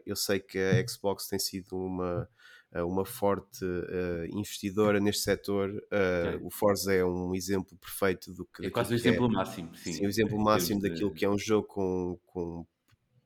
eu 0.06 0.16
sei 0.16 0.40
que 0.40 0.58
a 0.58 0.86
Xbox 0.88 1.28
tem 1.28 1.40
sido 1.40 1.78
uma 1.78 2.28
uma 2.76 3.06
forte 3.06 3.64
uh, 3.64 4.26
investidora 4.30 5.00
neste 5.00 5.24
setor. 5.24 5.70
Uh, 5.70 6.36
okay. 6.36 6.48
O 6.48 6.50
Forza 6.50 6.94
é 6.94 7.04
um 7.04 7.34
exemplo 7.34 7.78
perfeito 7.78 8.34
do 8.34 8.46
que. 8.46 8.66
É 8.66 8.70
quase 8.70 8.94
o 8.94 8.96
exemplo 8.96 9.26
é, 9.26 9.30
máximo, 9.30 9.76
sim. 9.76 9.94
sim. 9.94 10.06
o 10.06 10.10
exemplo 10.10 10.40
máximo 10.40 10.82
daquilo 10.82 11.12
que 11.12 11.26
é 11.26 11.30
um 11.30 11.38
jogo 11.38 11.68
com, 11.68 12.20
com 12.26 12.66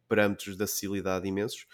parâmetros 0.07 0.55
de 0.55 0.63
acessibilidade 0.63 1.27
imensos. 1.27 1.65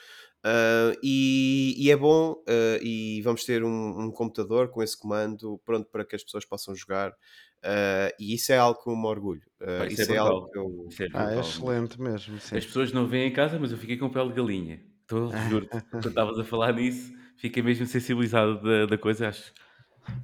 Uh, 0.45 0.95
e, 1.03 1.75
e, 1.77 1.91
é 1.91 1.97
bom, 1.97 2.33
uh, 2.33 2.81
e 2.81 3.21
vamos 3.21 3.43
ter 3.43 3.63
um, 3.63 4.05
um, 4.05 4.11
computador 4.11 4.69
com 4.69 4.81
esse 4.81 4.97
comando 4.97 5.59
pronto 5.65 5.89
para 5.89 6.05
que 6.05 6.15
as 6.15 6.23
pessoas 6.23 6.45
possam 6.45 6.75
jogar. 6.75 7.11
Uh, 7.11 8.13
e 8.19 8.35
isso 8.35 8.53
é 8.53 8.57
algo 8.57 8.81
que 8.81 8.89
eu 8.89 8.95
me 8.95 9.07
orgulho. 9.07 9.41
isso, 9.89 10.03
isso, 10.03 10.11
é, 10.13 10.15
é 10.15 10.19
algo 10.19 10.49
que 10.49 10.57
eu. 10.57 10.87
É 10.99 11.07
ah, 11.13 11.33
é 11.33 11.39
excelente 11.39 11.99
mesmo. 11.99 12.39
Sim. 12.39 12.57
As 12.57 12.65
pessoas 12.65 12.93
não 12.93 13.07
veem 13.07 13.29
em 13.29 13.33
casa, 13.33 13.59
mas 13.59 13.71
eu 13.71 13.77
fiquei 13.77 13.97
com 13.97 14.09
pele 14.09 14.29
de 14.29 14.35
galinha. 14.35 14.81
Estou, 15.01 15.31
juro, 15.49 15.67
quando 15.91 16.07
estavas 16.07 16.39
a 16.39 16.43
falar 16.43 16.73
nisso, 16.73 17.11
fiquei 17.37 17.63
mesmo 17.63 17.85
sensibilizado 17.85 18.61
da, 18.61 18.85
da 18.85 18.97
coisa, 18.97 19.29
acho. 19.29 19.53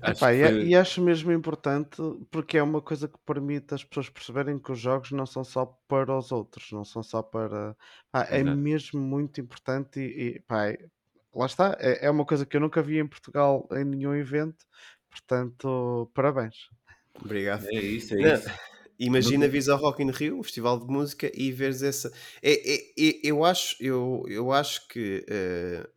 acho 0.02 0.18
Epá, 0.18 0.34
e, 0.34 0.44
foi... 0.44 0.66
e, 0.66 0.76
acho 0.76 1.02
mesmo 1.02 1.32
importante 1.32 1.98
porque 2.30 2.58
é 2.58 2.64
uma 2.64 2.82
coisa 2.82 3.08
que 3.08 3.18
permite 3.26 3.74
as 3.74 3.84
pessoas 3.84 4.10
perceberem 4.10 4.60
que 4.60 4.72
os 4.72 4.80
jogos 4.80 5.12
não 5.12 5.26
são 5.26 5.44
só 5.44 5.66
para 5.88 6.18
os 6.18 6.32
outros, 6.32 6.72
não 6.72 6.84
são 6.84 7.02
só 7.02 7.22
para. 7.22 7.76
Ah, 8.12 8.28
é 8.30 8.44
mesmo 8.44 9.00
muito 9.00 9.40
importante 9.40 10.00
e, 10.00 10.36
e 10.36 10.40
pá, 10.42 10.68
é, 10.68 10.78
lá 11.34 11.46
está. 11.46 11.78
É, 11.80 12.08
é 12.08 12.10
uma 12.10 12.26
coisa 12.26 12.46
que 12.46 12.58
eu 12.58 12.62
nunca 12.62 12.82
vi 12.82 13.00
em 13.00 13.08
Portugal 13.08 13.68
em 13.72 13.84
nenhum 13.86 14.16
evento, 14.16 14.66
portanto, 15.10 16.12
parabéns. 16.14 16.70
Obrigado. 17.22 17.66
É 17.68 17.76
isso, 17.76 18.16
é 18.16 18.34
isso. 18.34 18.50
Imagina 19.00 19.48
vires 19.48 19.70
ao 19.70 19.80
Rock 19.80 20.04
in 20.04 20.12
Rio, 20.12 20.40
um 20.40 20.44
festival 20.44 20.80
de 20.80 20.86
música, 20.86 21.32
e 21.34 21.52
veres 21.52 21.82
essa. 21.82 22.12
É, 22.42 22.54
é, 22.54 22.78
é 22.98 23.20
eu, 23.24 23.44
acho, 23.44 23.76
eu, 23.80 24.24
eu 24.28 24.52
acho 24.52 24.88
que 24.88 25.26
uh, 25.28 25.90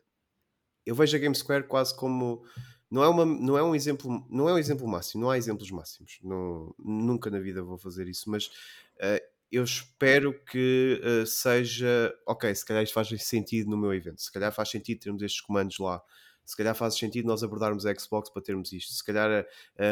eu 0.87 0.95
vejo 0.95 1.17
a 1.17 1.21
Game 1.21 1.35
Square 1.35 1.67
quase 1.67 1.95
como 1.95 2.45
não 2.89 3.03
é, 3.03 3.09
uma, 3.09 3.25
não 3.27 3.59
é 3.59 3.63
um 3.63 3.75
exemplo 3.75 4.25
não 4.31 4.49
é 4.49 4.55
um 4.55 4.59
exemplo 4.59 4.87
máximo, 4.87 5.23
não 5.23 5.31
há 5.31 5.37
exemplos 5.37 5.71
máximos. 5.71 6.19
Não, 6.23 6.73
nunca 6.79 7.29
na 7.29 7.41
vida 7.41 7.63
vou 7.63 7.77
fazer 7.77 8.09
isso 8.09 8.31
mas 8.31 8.47
uh, 8.47 9.21
eu 9.51 9.65
espero 9.65 10.33
que 10.45 11.01
uh, 11.05 11.27
seja 11.27 12.15
ok, 12.27 12.55
se 12.55 12.65
calhar 12.65 12.83
isto 12.83 12.95
faz 12.95 13.09
sentido 13.23 13.69
no 13.71 13.77
meu 13.77 13.93
evento, 13.93 14.23
se 14.23 14.33
calhar 14.33 14.53
faz 14.53 14.71
sentido 14.71 15.01
termos 15.01 15.23
estes 15.23 15.41
comandos 15.41 15.79
lá 15.79 16.03
se 16.47 16.57
calhar 16.57 16.75
faz 16.77 16.97
sentido 16.97 17.27
nós 17.27 17.43
abordarmos 17.43 17.85
a 17.85 17.95
Xbox 17.95 18.31
para 18.31 18.41
termos 18.41 18.73
isto, 18.73 18.93
se 18.93 19.05
calhar 19.05 19.43
uh, 19.43 19.47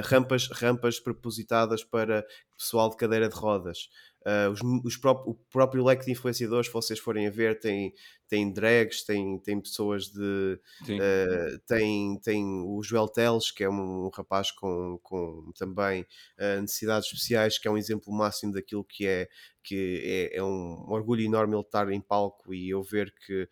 rampas, 0.05 0.49
rampas 0.53 1.01
propositadas 1.01 1.83
para 1.83 2.25
pessoal 2.57 2.89
de 2.89 2.97
cadeira 2.97 3.29
de 3.29 3.35
rodas, 3.35 3.91
Uh, 4.25 4.51
os, 4.51 4.61
os 4.85 4.97
pró 4.97 5.23
o 5.27 5.35
próprio 5.35 5.85
leque 5.85 6.07
de 6.07 6.13
influenciadores, 6.13 6.69
se 6.69 6.73
vocês 6.73 6.99
forem 6.99 7.27
a 7.27 7.31
ver, 7.31 7.59
tem, 7.61 7.93
tem 8.27 8.51
drags, 8.51 9.05
tem, 9.05 9.39
tem 9.39 9.61
pessoas 9.61 10.07
de. 10.07 10.59
Uh, 10.83 11.59
tem, 11.67 12.19
tem 12.21 12.43
o 12.65 12.83
Joel 12.83 13.07
Teles, 13.07 13.51
que 13.51 13.63
é 13.63 13.69
um, 13.69 14.07
um 14.07 14.09
rapaz 14.09 14.51
com, 14.51 14.99
com 15.03 15.53
também 15.59 16.07
uh, 16.39 16.61
necessidades 16.63 17.07
especiais, 17.07 17.59
que 17.59 17.69
é 17.69 17.71
um 17.71 17.77
exemplo 17.77 18.11
máximo 18.15 18.53
daquilo 18.53 18.83
que 18.83 19.07
é. 19.07 19.29
Que 19.63 20.31
é, 20.33 20.37
é 20.39 20.43
um, 20.43 20.85
orgulho 20.91 21.23
enorme 21.23 21.55
ele 21.55 21.63
estar 21.63 21.91
em 21.91 21.99
palco 21.99 22.53
e 22.53 22.69
eu 22.69 22.83
ver 22.83 23.15
que 23.27 23.49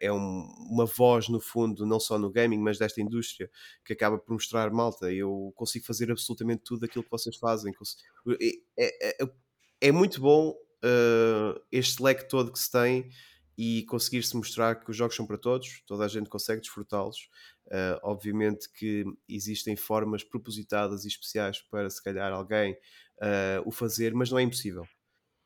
é 0.00 0.10
um, 0.10 0.48
uma 0.70 0.86
voz, 0.86 1.28
no 1.28 1.38
fundo, 1.38 1.84
não 1.84 2.00
só 2.00 2.18
no 2.18 2.30
gaming, 2.30 2.56
mas 2.56 2.78
desta 2.78 3.02
indústria, 3.02 3.50
que 3.84 3.92
acaba 3.92 4.16
por 4.16 4.32
mostrar 4.32 4.70
malta. 4.70 5.12
Eu 5.12 5.52
consigo 5.54 5.84
fazer 5.84 6.10
absolutamente 6.10 6.62
tudo 6.64 6.86
aquilo 6.86 7.04
que 7.04 7.10
vocês 7.10 7.36
fazem. 7.36 7.74
É, 8.40 8.48
é, 8.78 9.22
é, 9.22 9.28
é 9.80 9.92
muito 9.92 10.20
bom 10.20 10.50
uh, 10.50 11.60
este 11.70 12.02
leque 12.02 12.28
todo 12.28 12.52
que 12.52 12.58
se 12.58 12.70
tem 12.70 13.10
e 13.56 13.84
conseguir-se 13.84 14.36
mostrar 14.36 14.76
que 14.76 14.90
os 14.90 14.96
jogos 14.96 15.14
são 15.14 15.26
para 15.26 15.38
todos, 15.38 15.82
toda 15.86 16.04
a 16.04 16.08
gente 16.08 16.28
consegue 16.28 16.60
desfrutá-los. 16.60 17.28
Uh, 17.66 17.96
obviamente 18.02 18.70
que 18.70 19.04
existem 19.26 19.74
formas 19.74 20.22
propositadas 20.22 21.04
e 21.04 21.08
especiais 21.08 21.62
para 21.62 21.88
se 21.88 22.02
calhar 22.02 22.30
alguém 22.30 22.72
uh, 22.72 23.62
o 23.64 23.70
fazer, 23.70 24.12
mas 24.12 24.30
não 24.30 24.38
é 24.38 24.42
impossível. 24.42 24.82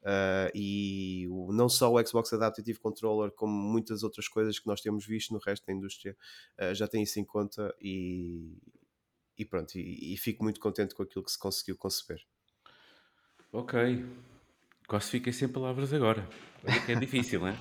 Uh, 0.03 0.51
e 0.55 1.27
o, 1.29 1.53
não 1.53 1.69
só 1.69 1.93
o 1.93 2.05
Xbox 2.05 2.33
Adaptive 2.33 2.79
Controller, 2.81 3.31
como 3.31 3.53
muitas 3.53 4.03
outras 4.03 4.27
coisas 4.27 4.59
que 4.59 4.67
nós 4.67 4.81
temos 4.81 5.07
visto 5.07 5.33
no 5.33 5.39
resto 5.39 5.67
da 5.67 5.73
indústria, 5.73 6.17
já 6.73 6.89
tem 6.89 7.03
isso 7.03 7.21
em 7.21 7.25
conta 7.25 7.75
e, 7.81 8.57
e 9.37 9.45
pronto, 9.45 9.77
e, 9.79 10.15
e, 10.15 10.17
fico 10.17 10.43
muito 10.43 10.61
contente 10.61 10.95
com 10.95 11.03
aquilo 11.03 11.25
que 11.25 11.31
se 11.31 11.39
conseguiu 11.39 11.77
conceber. 11.77 12.21
Ok, 13.51 14.05
quase 14.87 15.11
fiquei 15.11 15.33
sem 15.33 15.49
palavras 15.49 15.93
agora. 15.93 16.29
Olha 16.63 16.81
que 16.85 16.93
é 16.93 16.95
difícil, 16.97 17.41
não 17.41 17.49
é? 17.49 17.59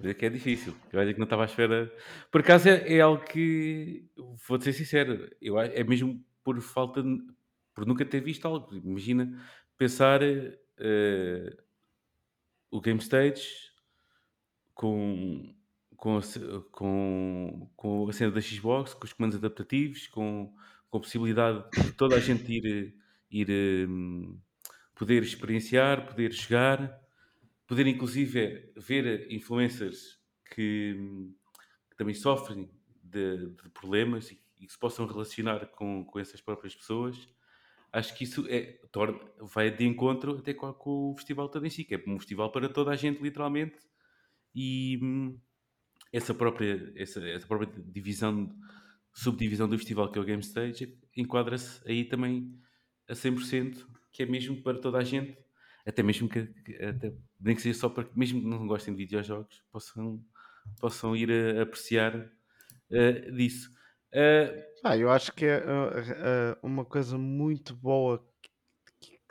Olha 0.00 0.14
que 0.14 0.26
é 0.26 0.30
difícil. 0.30 0.74
Olha 0.92 1.12
que 1.12 1.18
não 1.18 1.24
estava 1.24 1.42
à 1.42 1.46
espera. 1.46 1.92
Por 2.30 2.40
acaso 2.40 2.68
é, 2.68 2.96
é 2.96 3.00
algo 3.00 3.24
que, 3.24 4.10
vou-te 4.48 4.64
ser 4.64 4.72
sincero, 4.72 5.30
eu, 5.40 5.58
é 5.60 5.84
mesmo 5.84 6.24
por 6.42 6.60
falta, 6.60 7.02
de, 7.02 7.18
por 7.72 7.86
nunca 7.86 8.04
ter 8.04 8.20
visto 8.20 8.46
algo. 8.46 8.74
Imagina 8.74 9.40
pensar 9.76 10.20
uh, 10.22 11.62
o 12.70 12.80
Game 12.80 13.00
Stage 13.00 13.70
com, 14.74 15.54
com, 15.96 16.18
a, 16.18 16.22
com, 16.72 17.70
com 17.76 18.08
a 18.08 18.12
cena 18.12 18.32
da 18.32 18.40
Xbox, 18.40 18.94
com 18.94 19.04
os 19.04 19.12
comandos 19.12 19.38
adaptativos, 19.38 20.08
com, 20.08 20.52
com 20.90 20.98
a 20.98 21.00
possibilidade 21.00 21.64
de 21.84 21.92
toda 21.92 22.16
a 22.16 22.20
gente 22.20 22.52
ir, 22.52 22.94
ir 23.30 23.88
um, 23.88 24.36
poder 24.98 25.22
experienciar, 25.22 26.06
poder 26.06 26.32
jogar 26.32 27.08
poder 27.68 27.86
inclusive 27.86 28.72
ver 28.76 29.30
influencers 29.30 30.18
que, 30.50 30.96
que 31.90 31.96
também 31.96 32.14
sofrem 32.14 32.68
de, 33.04 33.54
de 33.54 33.68
problemas 33.70 34.30
e, 34.30 34.42
e, 34.58 34.66
que 34.66 34.72
se 34.72 34.78
possam 34.78 35.06
relacionar 35.06 35.66
com, 35.66 36.02
com 36.04 36.18
essas 36.18 36.40
próprias 36.40 36.74
pessoas, 36.74 37.28
acho 37.92 38.16
que 38.16 38.24
isso 38.24 38.46
é, 38.48 38.80
torna, 38.90 39.20
vai 39.40 39.70
de 39.70 39.86
encontro 39.86 40.38
até 40.38 40.54
com, 40.54 40.72
com 40.72 41.10
o 41.10 41.16
festival 41.16 41.50
todo 41.50 41.66
em 41.66 41.70
si, 41.70 41.84
que 41.84 41.94
é 41.94 42.02
um 42.06 42.18
festival 42.18 42.50
para 42.50 42.70
toda 42.70 42.90
a 42.90 42.96
gente, 42.96 43.22
literalmente, 43.22 43.78
e 44.54 44.98
hum, 45.02 45.38
essa 46.10 46.32
própria, 46.32 46.90
essa, 46.96 47.20
essa 47.28 47.46
própria 47.46 47.70
divisão, 47.84 48.50
subdivisão 49.12 49.68
do 49.68 49.76
festival 49.76 50.10
que 50.10 50.18
é 50.18 50.22
o 50.22 50.24
Game 50.24 50.42
Stage, 50.42 50.98
enquadra-se 51.14 51.86
aí 51.86 52.04
também 52.04 52.58
a 53.06 53.12
100%, 53.12 53.86
que 54.18 54.24
é 54.24 54.26
mesmo 54.26 54.60
para 54.60 54.80
toda 54.80 54.98
a 54.98 55.04
gente, 55.04 55.38
até 55.86 56.02
mesmo 56.02 56.28
que, 56.28 56.40
até, 56.82 57.12
nem 57.40 57.54
que 57.54 57.62
seja 57.62 57.78
só 57.78 57.88
para 57.88 58.02
que, 58.02 58.18
mesmo 58.18 58.40
que 58.40 58.46
não 58.48 58.66
gostem 58.66 58.92
de 58.92 58.98
videojogos, 58.98 59.62
possam, 59.70 60.20
possam 60.80 61.14
ir 61.14 61.30
a, 61.30 61.60
a 61.60 61.62
apreciar 61.62 62.16
uh, 62.16 63.32
disso. 63.32 63.70
Uh, 64.12 64.60
ah, 64.82 64.96
eu 64.96 65.08
acho 65.08 65.32
que 65.32 65.44
é 65.44 65.58
uh, 65.60 66.66
uma 66.66 66.84
coisa 66.84 67.16
muito 67.16 67.76
boa 67.76 68.20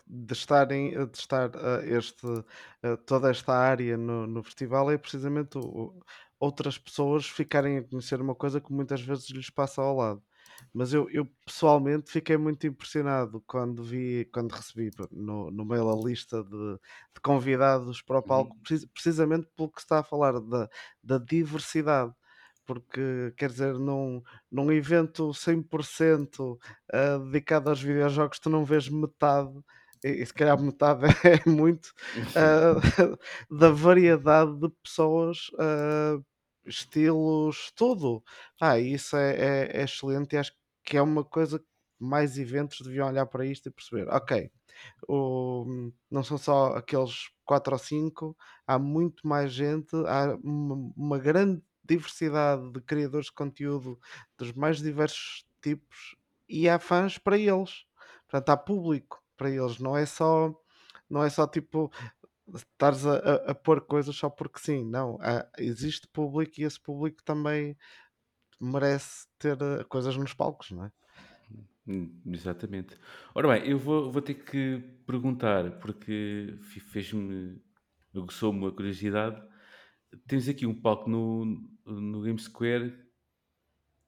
de 0.07 0.33
estarem 0.33 0.91
de 0.91 1.17
estar 1.17 1.51
este, 1.85 2.25
toda 3.05 3.29
esta 3.29 3.53
área 3.53 3.97
no, 3.97 4.25
no 4.25 4.41
festival 4.41 4.89
é 4.89 4.97
precisamente 4.97 5.57
o, 5.57 6.01
outras 6.39 6.77
pessoas 6.77 7.27
ficarem 7.27 7.79
a 7.79 7.83
conhecer 7.83 8.21
uma 8.21 8.33
coisa 8.33 8.61
que 8.61 8.71
muitas 8.71 9.01
vezes 9.01 9.29
lhes 9.31 9.49
passa 9.49 9.81
ao 9.81 9.97
lado. 9.97 10.23
Mas 10.73 10.93
eu, 10.93 11.09
eu 11.09 11.25
pessoalmente 11.45 12.11
fiquei 12.11 12.37
muito 12.37 12.65
impressionado 12.67 13.43
quando 13.47 13.83
vi, 13.83 14.29
quando 14.31 14.51
recebi 14.51 14.91
no, 15.11 15.51
no 15.51 15.65
mail 15.65 15.89
a 15.89 15.95
lista 15.95 16.43
de, 16.43 16.73
de 17.13 17.21
convidados 17.21 18.01
para 18.01 18.19
o 18.19 18.23
palco, 18.23 18.55
uhum. 18.55 18.79
precisamente 18.93 19.47
pelo 19.55 19.71
que 19.71 19.81
está 19.81 19.99
a 19.99 20.03
falar 20.03 20.39
da, 20.39 20.69
da 21.03 21.17
diversidade 21.17 22.13
porque 22.67 23.33
quer 23.37 23.49
dizer, 23.49 23.73
num, 23.79 24.21
num 24.51 24.71
evento 24.71 25.29
100% 25.29 26.39
uh, 26.39 26.59
eh, 26.91 27.17
dedicado 27.19 27.69
aos 27.69 27.81
videojogos, 27.81 28.39
tu 28.39 28.49
não 28.49 28.65
vês 28.65 28.89
metade, 28.89 29.57
e, 30.03 30.25
se 30.25 30.33
calhar 30.33 30.61
metade 30.61 31.05
é 31.23 31.49
muito, 31.49 31.93
uh, 32.35 33.17
da 33.49 33.71
variedade 33.71 34.59
de 34.59 34.69
pessoas, 34.83 35.47
uh, 35.53 36.23
estilos, 36.67 37.71
tudo. 37.75 38.23
Ah, 38.61 38.79
isso 38.79 39.15
é, 39.17 39.69
é, 39.71 39.81
é 39.81 39.83
excelente 39.83 40.33
e 40.33 40.37
acho 40.37 40.53
que 40.83 40.97
é 40.97 41.01
uma 41.01 41.23
coisa 41.23 41.59
que 41.59 41.65
mais 41.99 42.37
eventos 42.37 42.81
deviam 42.81 43.07
olhar 43.07 43.25
para 43.25 43.45
isto 43.45 43.67
e 43.69 43.71
perceber, 43.71 44.07
ok, 44.09 44.51
o, 45.07 45.91
não 46.09 46.23
são 46.23 46.37
só 46.37 46.75
aqueles 46.75 47.29
4 47.45 47.73
ou 47.73 47.79
5, 47.79 48.37
há 48.65 48.77
muito 48.79 49.27
mais 49.27 49.51
gente, 49.51 49.95
há 50.07 50.37
uma, 50.43 50.93
uma 50.95 51.17
grande 51.19 51.61
diversidade 51.83 52.71
de 52.71 52.81
criadores 52.81 53.27
de 53.27 53.33
conteúdo 53.33 53.99
dos 54.37 54.51
mais 54.53 54.77
diversos 54.79 55.45
tipos 55.61 56.15
e 56.49 56.67
há 56.69 56.79
fãs 56.79 57.17
para 57.17 57.37
eles. 57.37 57.85
Portanto, 58.29 58.49
há 58.49 58.57
público 58.57 59.23
para 59.37 59.49
eles, 59.49 59.79
não 59.79 59.95
é 59.97 60.05
só 60.05 60.53
não 61.09 61.23
é 61.23 61.29
só 61.29 61.47
tipo 61.47 61.89
estares 62.55 63.05
a, 63.05 63.17
a, 63.17 63.51
a 63.51 63.55
pôr 63.55 63.81
coisas 63.85 64.15
só 64.15 64.29
porque 64.29 64.59
sim, 64.59 64.85
não. 64.85 65.17
Há, 65.21 65.47
existe 65.57 66.07
público 66.07 66.53
e 66.59 66.63
esse 66.63 66.79
público 66.81 67.23
também 67.23 67.77
merece 68.59 69.27
ter 69.39 69.57
eh, 69.61 69.83
coisas 69.85 70.17
nos 70.17 70.33
palcos, 70.33 70.71
não 70.71 70.85
é? 70.85 70.91
Hum, 71.87 72.21
exatamente. 72.25 72.97
Ora 73.33 73.47
bem, 73.47 73.69
eu 73.69 73.77
vou, 73.79 74.11
vou 74.11 74.21
ter 74.21 74.33
que 74.33 74.79
perguntar, 75.05 75.79
porque 75.79 76.59
fez-me, 76.91 77.61
aguçou-me 78.13 78.67
a 78.67 78.71
curiosidade. 78.71 79.41
Tens 80.27 80.49
aqui 80.49 80.65
um 80.65 80.79
palco 80.81 81.09
no, 81.09 81.45
no 81.85 82.21
Game 82.23 82.39
Square 82.39 82.93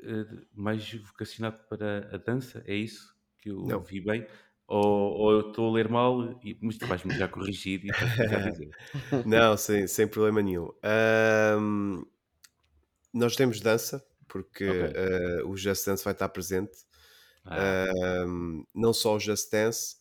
uh, 0.01 0.47
mais 0.53 0.93
vocacionado 0.93 1.59
para 1.69 2.13
a 2.13 2.17
dança, 2.17 2.63
é 2.65 2.75
isso? 2.75 3.15
Que 3.37 3.49
eu 3.49 3.63
Não. 3.65 3.81
vi 3.81 4.01
bem? 4.01 4.27
Ou, 4.69 5.17
ou 5.17 5.31
eu 5.33 5.49
estou 5.49 5.69
a 5.69 5.73
ler 5.73 5.89
mal, 5.89 6.21
e, 6.43 6.57
mas 6.61 6.77
tu 6.77 6.87
vais-me 6.87 7.15
já 7.17 7.27
corrigir 7.27 7.81
e 7.85 7.91
vais 8.27 8.43
dizer. 8.43 8.75
Não, 9.23 9.57
sem, 9.57 9.87
sem 9.87 10.07
problema 10.07 10.41
nenhum. 10.41 10.69
Um, 11.59 12.03
nós 13.13 13.35
temos 13.35 13.59
dança, 13.59 14.03
porque 14.27 14.63
Ok. 14.65 14.83
uh, 15.43 15.47
o 15.49 15.57
Just 15.57 15.85
Dance 15.85 16.03
vai 16.03 16.13
estar 16.13 16.29
presente. 16.29 16.77
Ah, 17.43 17.79
Um, 18.27 18.63
não 18.75 18.93
só 18.93 19.15
o 19.15 19.19
Just 19.19 19.51
Dance, 19.51 19.97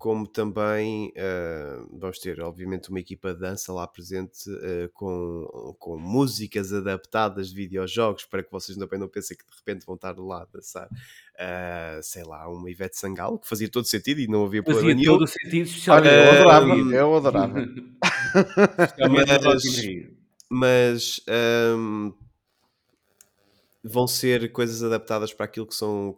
como 0.00 0.26
também 0.26 1.08
uh, 1.08 1.86
vamos 1.92 2.18
ter, 2.18 2.40
obviamente, 2.40 2.88
uma 2.88 2.98
equipa 2.98 3.34
de 3.34 3.40
dança 3.40 3.70
lá 3.70 3.86
presente 3.86 4.48
uh, 4.48 4.88
com, 4.94 5.76
com 5.78 5.98
músicas 5.98 6.72
adaptadas 6.72 7.50
de 7.50 7.54
videojogos 7.54 8.24
para 8.24 8.42
que 8.42 8.50
vocês 8.50 8.78
também 8.78 8.98
não 8.98 9.08
pensem 9.08 9.36
que 9.36 9.44
de 9.44 9.54
repente 9.58 9.84
vão 9.84 9.96
estar 9.96 10.18
lá 10.18 10.40
a 10.40 10.46
dançar, 10.46 10.86
uh, 10.86 12.02
sei 12.02 12.24
lá, 12.24 12.48
uma 12.48 12.70
Ivete 12.70 12.96
Sangalo, 12.96 13.38
que 13.38 13.46
fazia 13.46 13.68
todo 13.68 13.84
sentido 13.84 14.20
e 14.20 14.26
não 14.26 14.46
havia 14.46 14.62
problema 14.62 14.88
fazia 14.88 14.94
nenhum. 14.94 15.12
todo 15.12 15.24
o 15.24 15.26
sentido, 15.26 15.68
Olha, 15.90 16.08
especialmente 16.08 16.14
eu 16.14 16.30
adorava, 16.30 16.74
eu 16.74 17.14
adorava. 17.16 17.60
Especialmente 18.80 20.16
Mas, 20.48 21.20
mas 21.20 21.20
um, 21.76 22.14
vão 23.82 24.06
ser 24.06 24.52
coisas 24.52 24.82
adaptadas 24.82 25.32
para 25.32 25.46
aquilo 25.46 25.66
que 25.66 25.74
são, 25.74 26.16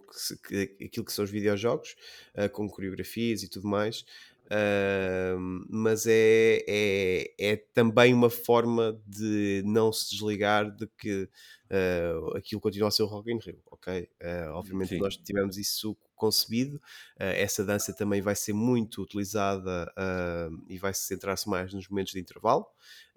que 0.49 0.77
aquilo 0.85 1.07
que 1.07 1.13
são 1.13 1.25
os 1.25 1.31
videojogos, 1.31 1.95
uh, 2.37 2.49
com 2.51 2.69
coreografias 2.69 3.43
e 3.43 3.49
tudo 3.49 3.69
mais. 3.69 4.05
Um, 4.51 5.65
mas 5.71 6.07
é, 6.07 6.63
é, 6.69 7.35
é 7.39 7.57
também 7.73 8.13
uma 8.13 8.29
forma 8.29 9.01
de 9.07 9.63
não 9.65 9.91
se 9.91 10.11
desligar 10.11 10.71
de 10.71 10.87
que 10.99 11.23
uh, 11.23 12.37
aquilo 12.37 12.61
continua 12.61 12.89
a 12.89 12.91
ser 12.91 13.03
o 13.03 13.07
Rock 13.07 13.33
in 13.33 13.39
Rio, 13.39 13.63
ok? 13.71 14.03
Uh, 14.03 14.51
obviamente 14.53 14.91
Sim. 14.91 14.99
nós 14.99 15.17
tivemos 15.17 15.57
isso 15.57 15.97
concebido, 16.15 16.77
uh, 16.77 17.35
essa 17.35 17.65
dança 17.65 17.95
também 17.95 18.21
vai 18.21 18.37
ser 18.37 18.53
muito 18.53 19.03
utilizada 19.03 19.91
uh, 19.97 20.65
e 20.69 20.77
vai 20.77 20.93
se 20.93 21.07
centrar-se 21.07 21.49
mais 21.49 21.73
nos 21.73 21.89
momentos 21.89 22.13
de 22.13 22.21
intervalo, 22.21 22.67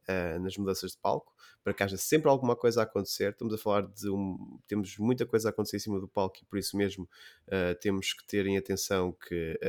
uh, 0.08 0.40
nas 0.40 0.56
mudanças 0.56 0.92
de 0.92 0.98
palco, 1.00 1.35
para 1.66 1.74
que 1.74 1.82
haja 1.82 1.98
sempre 1.98 2.30
alguma 2.30 2.56
coisa 2.56 2.82
a 2.82 2.84
acontecer. 2.84 3.32
Estamos 3.32 3.52
a 3.52 3.58
falar 3.58 3.88
de 3.88 4.08
um. 4.08 4.60
Temos 4.68 5.00
muita 5.00 5.26
coisa 5.26 5.50
a 5.50 5.52
acontecer 5.52 5.78
em 5.78 5.80
cima 5.80 6.00
do 6.00 6.08
palco 6.08 6.38
e 6.40 6.46
por 6.46 6.60
isso 6.60 6.78
mesmo 6.78 7.10
uh, 7.48 7.74
temos 7.82 8.14
que 8.14 8.24
ter 8.28 8.46
em 8.46 8.56
atenção 8.56 9.12
que 9.12 9.60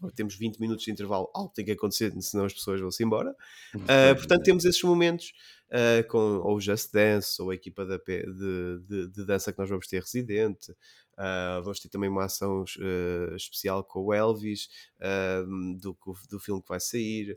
uh, 0.00 0.10
temos 0.12 0.34
20 0.36 0.58
minutos 0.58 0.82
de 0.82 0.90
intervalo, 0.90 1.30
algo 1.34 1.52
tem 1.52 1.62
que 1.62 1.72
acontecer, 1.72 2.10
senão 2.22 2.46
as 2.46 2.54
pessoas 2.54 2.80
vão-se 2.80 3.04
embora. 3.04 3.36
Uh, 3.74 4.16
portanto, 4.16 4.42
temos 4.42 4.64
esses 4.64 4.82
momentos 4.82 5.34
com 6.08 6.18
ou 6.18 6.56
o 6.56 6.60
Just 6.60 6.92
Dance 6.92 7.42
ou 7.42 7.50
a 7.50 7.54
equipa 7.54 7.84
de, 7.84 7.98
de, 7.98 8.78
de, 8.86 9.08
de 9.08 9.26
dança 9.26 9.52
que 9.52 9.58
nós 9.58 9.68
vamos 9.68 9.86
ter 9.88 10.00
residente. 10.00 10.72
Vamos 11.62 11.80
ter 11.80 11.88
também 11.88 12.08
uma 12.08 12.26
ação 12.26 12.64
especial 13.34 13.82
com 13.82 14.04
o 14.04 14.14
Elvis 14.14 14.68
do, 15.80 15.96
do 16.30 16.38
filme 16.38 16.62
que 16.62 16.68
vai 16.68 16.78
sair 16.78 17.36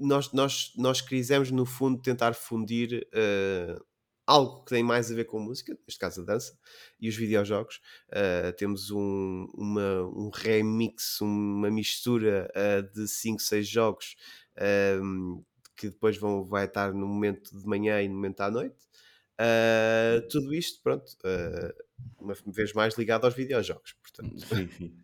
nós, 0.00 0.32
nós, 0.32 0.72
nós 0.76 1.00
quisemos, 1.02 1.50
no 1.50 1.66
fundo, 1.66 2.00
tentar 2.00 2.32
fundir 2.32 3.06
uh, 3.12 3.84
algo 4.26 4.64
que 4.64 4.70
tem 4.70 4.82
mais 4.82 5.12
a 5.12 5.14
ver 5.14 5.24
com 5.24 5.38
música, 5.38 5.76
neste 5.86 6.00
caso 6.00 6.22
a 6.22 6.24
dança, 6.24 6.58
e 6.98 7.08
os 7.08 7.14
videojogos. 7.14 7.80
Uh, 8.08 8.52
temos 8.56 8.90
um, 8.90 9.46
uma, 9.54 10.02
um 10.06 10.30
remix, 10.32 11.20
uma 11.20 11.70
mistura 11.70 12.50
uh, 12.56 12.94
de 12.94 13.06
5, 13.06 13.42
6 13.42 13.68
jogos 13.68 14.16
que 15.76 15.88
depois 15.88 16.18
vão, 16.18 16.44
vai 16.44 16.66
estar 16.66 16.92
no 16.92 17.06
momento 17.06 17.58
de 17.58 17.66
manhã 17.66 18.02
e 18.02 18.08
no 18.08 18.14
momento 18.14 18.42
à 18.42 18.50
noite. 18.50 18.76
Tudo 20.30 20.52
isto, 20.52 20.82
pronto, 20.82 21.10
uma 22.18 22.34
vez 22.48 22.74
mais 22.74 22.98
ligado 22.98 23.24
aos 23.24 23.34
videojogos. 23.34 23.94
Portanto. 23.94 24.38
Sim, 24.38 24.68
sim. 24.68 24.94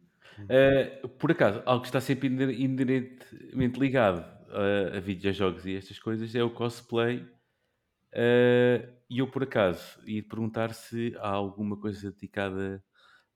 Por 1.18 1.30
acaso, 1.30 1.62
algo 1.64 1.80
que 1.80 1.88
está 1.88 2.02
sempre 2.02 2.26
inerentemente 2.28 3.80
ligado 3.80 4.35
a, 4.50 4.96
a 4.96 5.00
videojogos 5.00 5.66
e 5.66 5.76
estas 5.76 5.98
coisas 5.98 6.34
é 6.34 6.42
o 6.42 6.50
cosplay. 6.50 7.26
E 8.14 9.18
eu, 9.18 9.30
por 9.30 9.42
acaso, 9.42 10.00
ia 10.06 10.22
perguntar 10.22 10.72
se 10.74 11.14
há 11.18 11.30
alguma 11.30 11.76
coisa 11.76 12.10
dedicada 12.10 12.82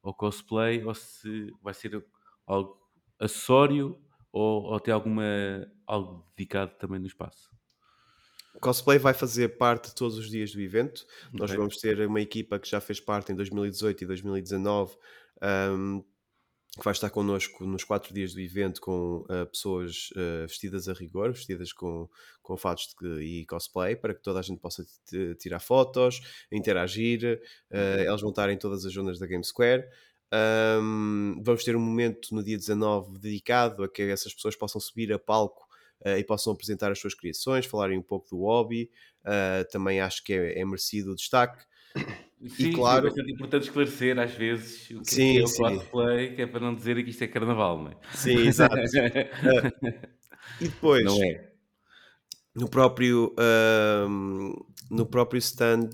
ao 0.03 0.15
cosplay 0.15 0.83
ou 0.85 0.95
se 0.95 1.53
vai 1.63 1.75
ser 1.75 2.05
algo 2.47 2.79
acessório 3.19 4.01
ou, 4.33 4.65
ou 4.65 4.81
tem 4.81 4.93
alguma, 4.95 5.25
algo 5.87 6.27
dedicado 6.37 6.73
também 6.79 6.99
no 6.99 7.07
espaço. 7.07 7.51
Cosplay 8.61 8.99
vai 8.99 9.15
fazer 9.15 9.57
parte 9.57 9.95
todos 9.95 10.19
os 10.19 10.29
dias 10.29 10.53
do 10.53 10.61
evento. 10.61 11.07
Okay. 11.29 11.41
Nós 11.41 11.53
vamos 11.53 11.77
ter 11.77 12.01
uma 12.07 12.21
equipa 12.21 12.59
que 12.59 12.69
já 12.69 12.81
fez 12.81 12.99
parte 12.99 13.33
em 13.33 13.35
2018 13.37 14.03
e 14.03 14.07
2019, 14.07 14.97
um, 15.73 16.05
que 16.79 16.85
vai 16.85 16.93
estar 16.93 17.11
connosco 17.11 17.65
nos 17.65 17.83
quatro 17.83 18.15
dias 18.15 18.33
do 18.33 18.41
evento 18.41 18.81
com 18.81 19.25
uh, 19.29 19.47
pessoas 19.51 20.11
uh, 20.13 20.47
vestidas 20.47 20.89
a 20.89 20.93
rigor, 20.93 21.33
vestidas 21.33 21.73
com, 21.73 22.09
com 22.43 22.57
fatos 22.57 22.95
de, 23.01 23.23
e 23.23 23.47
cosplay, 23.47 23.97
para 23.97 24.15
que 24.15 24.23
toda 24.23 24.39
a 24.39 24.43
gente 24.43 24.61
possa 24.61 24.85
tirar 25.39 25.59
fotos, 25.59 26.21
interagir. 26.51 27.41
Uh, 27.71 28.01
elas 28.07 28.21
vão 28.21 28.31
estar 28.31 28.49
em 28.51 28.57
todas 28.57 28.87
as 28.87 28.93
zonas 28.93 29.19
da 29.19 29.27
Game 29.27 29.45
Square. 29.45 29.85
Um, 30.33 31.43
vamos 31.43 31.65
ter 31.65 31.75
um 31.75 31.81
momento 31.81 32.33
no 32.33 32.43
dia 32.43 32.57
19 32.57 33.19
dedicado 33.19 33.83
a 33.83 33.89
que 33.89 34.03
essas 34.03 34.33
pessoas 34.33 34.55
possam 34.55 34.81
subir 34.81 35.13
a 35.13 35.19
palco 35.19 35.67
uh, 36.07 36.17
e 36.17 36.25
possam 36.25 36.53
apresentar 36.53 36.93
as 36.93 37.01
suas 37.01 37.15
criações, 37.15 37.67
falarem 37.67 37.99
um 37.99 38.03
pouco 38.03 38.29
do 38.31 38.43
hobby. 38.43 38.89
Uh, 39.23 39.69
também 39.71 40.01
acho 40.01 40.23
que 40.23 40.33
é, 40.33 40.61
é 40.61 40.65
merecido 40.65 41.13
o 41.13 41.17
destaque. 41.17 41.65
Sim, 42.49 42.71
e 42.71 42.73
claro, 42.73 43.07
é 43.07 43.11
bastante 43.11 43.33
importante 43.33 43.63
esclarecer 43.65 44.19
às 44.19 44.33
vezes 44.33 44.91
o 44.91 45.03
que 45.03 45.11
sim, 45.11 45.39
é 45.39 45.43
o 45.43 45.47
sim. 45.47 45.63
cosplay, 45.63 46.35
que 46.35 46.43
é 46.43 46.47
para 46.47 46.61
não 46.61 46.75
dizer 46.75 47.03
que 47.05 47.11
isto 47.11 47.23
é 47.23 47.29
carnaval, 47.29 47.83
não 47.83 47.91
é? 47.91 47.97
Sim, 48.15 48.39
exato. 48.47 48.77
e 50.61 50.65
depois, 50.69 51.05
não 51.05 51.23
é? 51.23 51.51
no 52.55 52.69
próprio, 52.69 53.35
uh, 53.39 54.67
no 54.91 55.07
próprio 55.07 55.39
stand 55.39 55.91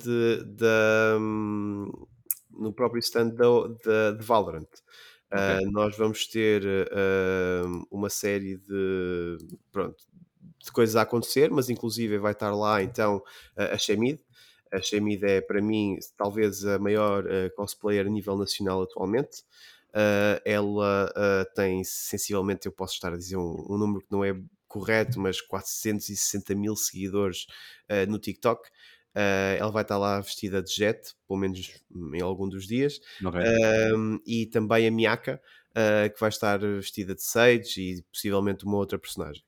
da. 0.46 1.18
no 1.18 2.72
próprio 2.74 3.00
stand 3.00 3.30
de 3.30 4.24
Valorant. 4.24 4.68
Okay. 5.32 5.66
Uh, 5.66 5.70
nós 5.72 5.96
vamos 5.96 6.26
ter 6.26 6.62
uh, 6.64 7.86
uma 7.90 8.08
série 8.08 8.56
de, 8.58 9.38
pronto, 9.72 9.96
de 10.62 10.72
coisas 10.72 10.96
a 10.96 11.02
acontecer, 11.02 11.50
mas 11.50 11.68
inclusive 11.68 12.18
vai 12.18 12.32
estar 12.32 12.54
lá 12.54 12.82
então 12.82 13.22
a 13.56 13.76
Shemid. 13.76 14.20
A 14.72 14.80
Shemid 14.80 15.24
é 15.24 15.40
para 15.40 15.62
mim 15.62 15.98
talvez 16.16 16.64
a 16.64 16.78
maior 16.78 17.24
uh, 17.24 17.54
cosplayer 17.56 18.06
a 18.06 18.10
nível 18.10 18.36
nacional 18.36 18.82
atualmente. 18.82 19.44
ela 20.44 21.10
tem 21.54 21.82
sensivelmente, 21.82 22.66
eu 22.66 22.72
posso 22.72 22.94
estar 22.94 23.14
a 23.14 23.16
dizer 23.16 23.36
um, 23.36 23.64
um, 23.68 23.78
número 23.78 24.00
que 24.00 24.12
não 24.12 24.22
é 24.22 24.36
correto, 24.68 25.18
mas 25.18 25.40
460 25.40 26.54
mil 26.54 26.76
seguidores 26.76 27.46
no 28.06 28.18
TikTok. 28.18 28.68
Uh, 29.16 29.56
ela 29.58 29.70
vai 29.70 29.80
estar 29.80 29.96
lá 29.96 30.20
vestida 30.20 30.62
de 30.62 30.70
jet, 30.70 31.14
pelo 31.26 31.40
menos 31.40 31.72
em 32.12 32.20
algum 32.20 32.46
dos 32.46 32.66
dias. 32.66 33.00
Okay. 33.24 33.40
Uh, 33.40 34.20
e 34.26 34.44
também 34.44 34.86
a 34.86 34.90
Miyaka, 34.90 35.40
uh, 35.70 36.12
que 36.12 36.20
vai 36.20 36.28
estar 36.28 36.58
vestida 36.58 37.14
de 37.14 37.22
Sage 37.22 37.80
e 37.80 38.02
possivelmente 38.12 38.66
uma 38.66 38.76
outra 38.76 38.98
personagem. 38.98 39.42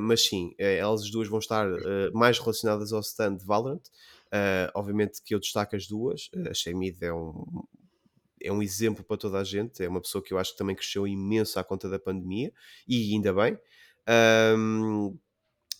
Mas 0.00 0.26
sim, 0.26 0.52
elas 0.58 1.08
duas 1.08 1.28
vão 1.28 1.38
estar 1.38 1.68
mais 2.12 2.36
relacionadas 2.36 2.92
ao 2.92 2.98
stand 2.98 3.36
de 3.36 3.46
Valorant. 3.46 3.80
Obviamente 4.74 5.22
que 5.22 5.34
eu 5.34 5.40
destaco 5.40 5.76
as 5.76 5.86
duas. 5.86 6.30
A 6.48 6.54
Shemid 6.54 7.04
é 7.04 7.12
um, 7.12 7.44
é 8.42 8.52
um 8.52 8.62
exemplo 8.62 9.04
para 9.04 9.16
toda 9.16 9.38
a 9.38 9.44
gente. 9.44 9.82
É 9.82 9.88
uma 9.88 10.00
pessoa 10.00 10.22
que 10.22 10.32
eu 10.32 10.38
acho 10.38 10.52
que 10.52 10.58
também 10.58 10.76
cresceu 10.76 11.06
imenso 11.06 11.58
à 11.58 11.64
conta 11.64 11.88
da 11.88 11.98
pandemia 11.98 12.52
e 12.86 13.14
ainda 13.14 13.32
bem. 13.32 13.58
Um, 14.56 15.18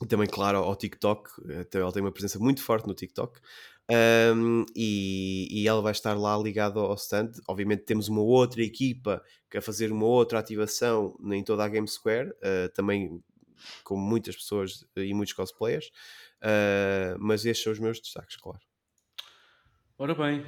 também, 0.09 0.29
claro, 0.29 0.59
ao 0.59 0.77
TikTok, 0.77 1.31
ela 1.73 1.93
tem 1.93 2.03
uma 2.03 2.13
presença 2.13 2.39
muito 2.39 2.63
forte 2.63 2.87
no 2.87 2.95
TikTok. 2.95 3.41
Um, 3.89 4.67
e, 4.75 5.47
e, 5.51 5.69
ela 5.69 5.81
vai 5.81 5.93
estar 5.93 6.15
lá 6.15 6.37
ligada 6.37 6.81
ao 6.81 6.95
stand. 6.95 7.31
Obviamente, 7.49 7.85
temos 7.85 8.09
uma 8.09 8.21
outra 8.21 8.63
equipa 8.63 9.23
que 9.49 9.57
a 9.57 9.63
fazer 9.63 9.93
uma 9.93 10.07
outra 10.07 10.39
ativação 10.39 11.17
em 11.33 11.43
toda 11.43 11.65
a 11.65 11.69
Game 11.69 11.87
Square, 11.87 12.31
uh, 12.31 12.69
também 12.75 13.23
com 13.85 13.97
muitas 13.97 14.37
pessoas 14.37 14.85
e 14.97 15.15
muitos 15.15 15.33
cosplayers. 15.33 15.91
Uh, 16.47 17.19
mas 17.19 17.45
estes 17.45 17.65
são 17.65 17.73
os 17.73 17.81
meus 17.81 17.99
destaques, 17.99 18.37
claro. 18.37 18.61
Ora 19.99 20.15
bem, 20.15 20.47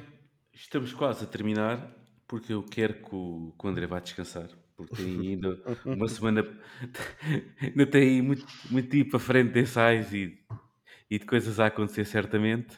estamos 0.53 0.93
quase 0.93 1.25
a 1.25 1.27
terminar 1.27 1.93
porque 2.25 2.53
eu 2.53 2.63
quero 2.63 2.93
que 2.93 3.13
o, 3.13 3.53
que 3.59 3.65
o 3.65 3.69
André 3.69 3.85
vá 3.85 3.99
descansar 3.99 4.49
porque 4.79 4.95
tem 4.95 5.31
ainda 5.31 5.61
uma 5.83 6.07
semana, 6.07 6.47
ainda 7.61 7.85
tem 7.85 8.21
muito, 8.21 8.45
muito 8.71 8.87
tempo 8.87 9.17
à 9.17 9.19
frente 9.19 9.51
de 9.51 9.59
ensaios 9.59 10.13
e, 10.13 10.39
e 11.09 11.19
de 11.19 11.25
coisas 11.25 11.59
a 11.59 11.65
acontecer 11.65 12.05
certamente, 12.05 12.77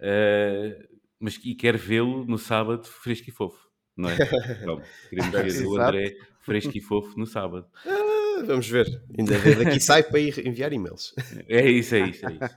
uh, 0.00 0.98
mas 1.20 1.38
e 1.44 1.54
quero 1.54 1.78
vê-lo 1.78 2.24
no 2.24 2.38
sábado 2.38 2.84
fresco 2.88 3.30
e 3.30 3.32
fofo, 3.32 3.68
não 3.96 4.10
é? 4.10 4.16
Então, 4.60 4.82
queremos 5.08 5.54
ver 5.54 5.66
o 5.66 5.80
André 5.80 6.16
fresco 6.40 6.76
e 6.76 6.80
fofo 6.80 7.16
no 7.16 7.26
sábado. 7.26 7.68
Vamos 8.46 8.68
ver, 8.68 8.86
ainda 9.18 9.38
daqui 9.64 9.80
sai 9.80 10.02
para 10.02 10.18
ir 10.18 10.46
enviar 10.46 10.72
e-mails. 10.72 11.14
É 11.48 11.68
isso, 11.68 11.94
é 11.94 12.08
isso, 12.08 12.26
é 12.26 12.32
isso. 12.32 12.56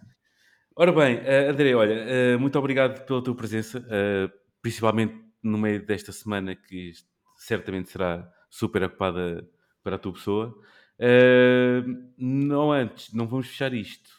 Ora 0.76 0.92
bem, 0.92 1.18
uh, 1.18 1.52
André, 1.52 1.76
olha, 1.76 2.36
uh, 2.36 2.40
muito 2.40 2.58
obrigado 2.58 3.06
pela 3.06 3.24
tua 3.24 3.36
presença, 3.36 3.84
principalmente 4.62 5.16
no 5.44 5.58
meio 5.58 5.86
desta 5.86 6.12
semana 6.12 6.56
que 6.56 6.92
certamente 7.38 7.90
será 7.90 8.28
super 8.50 8.84
ocupada 8.84 9.48
para 9.84 9.96
a 9.96 10.00
tua 10.00 10.14
pessoa. 10.14 10.56
Uh, 11.00 12.12
não 12.18 12.72
antes, 12.72 13.12
não 13.12 13.28
vamos 13.28 13.48
fechar 13.48 13.74
isto 13.74 14.12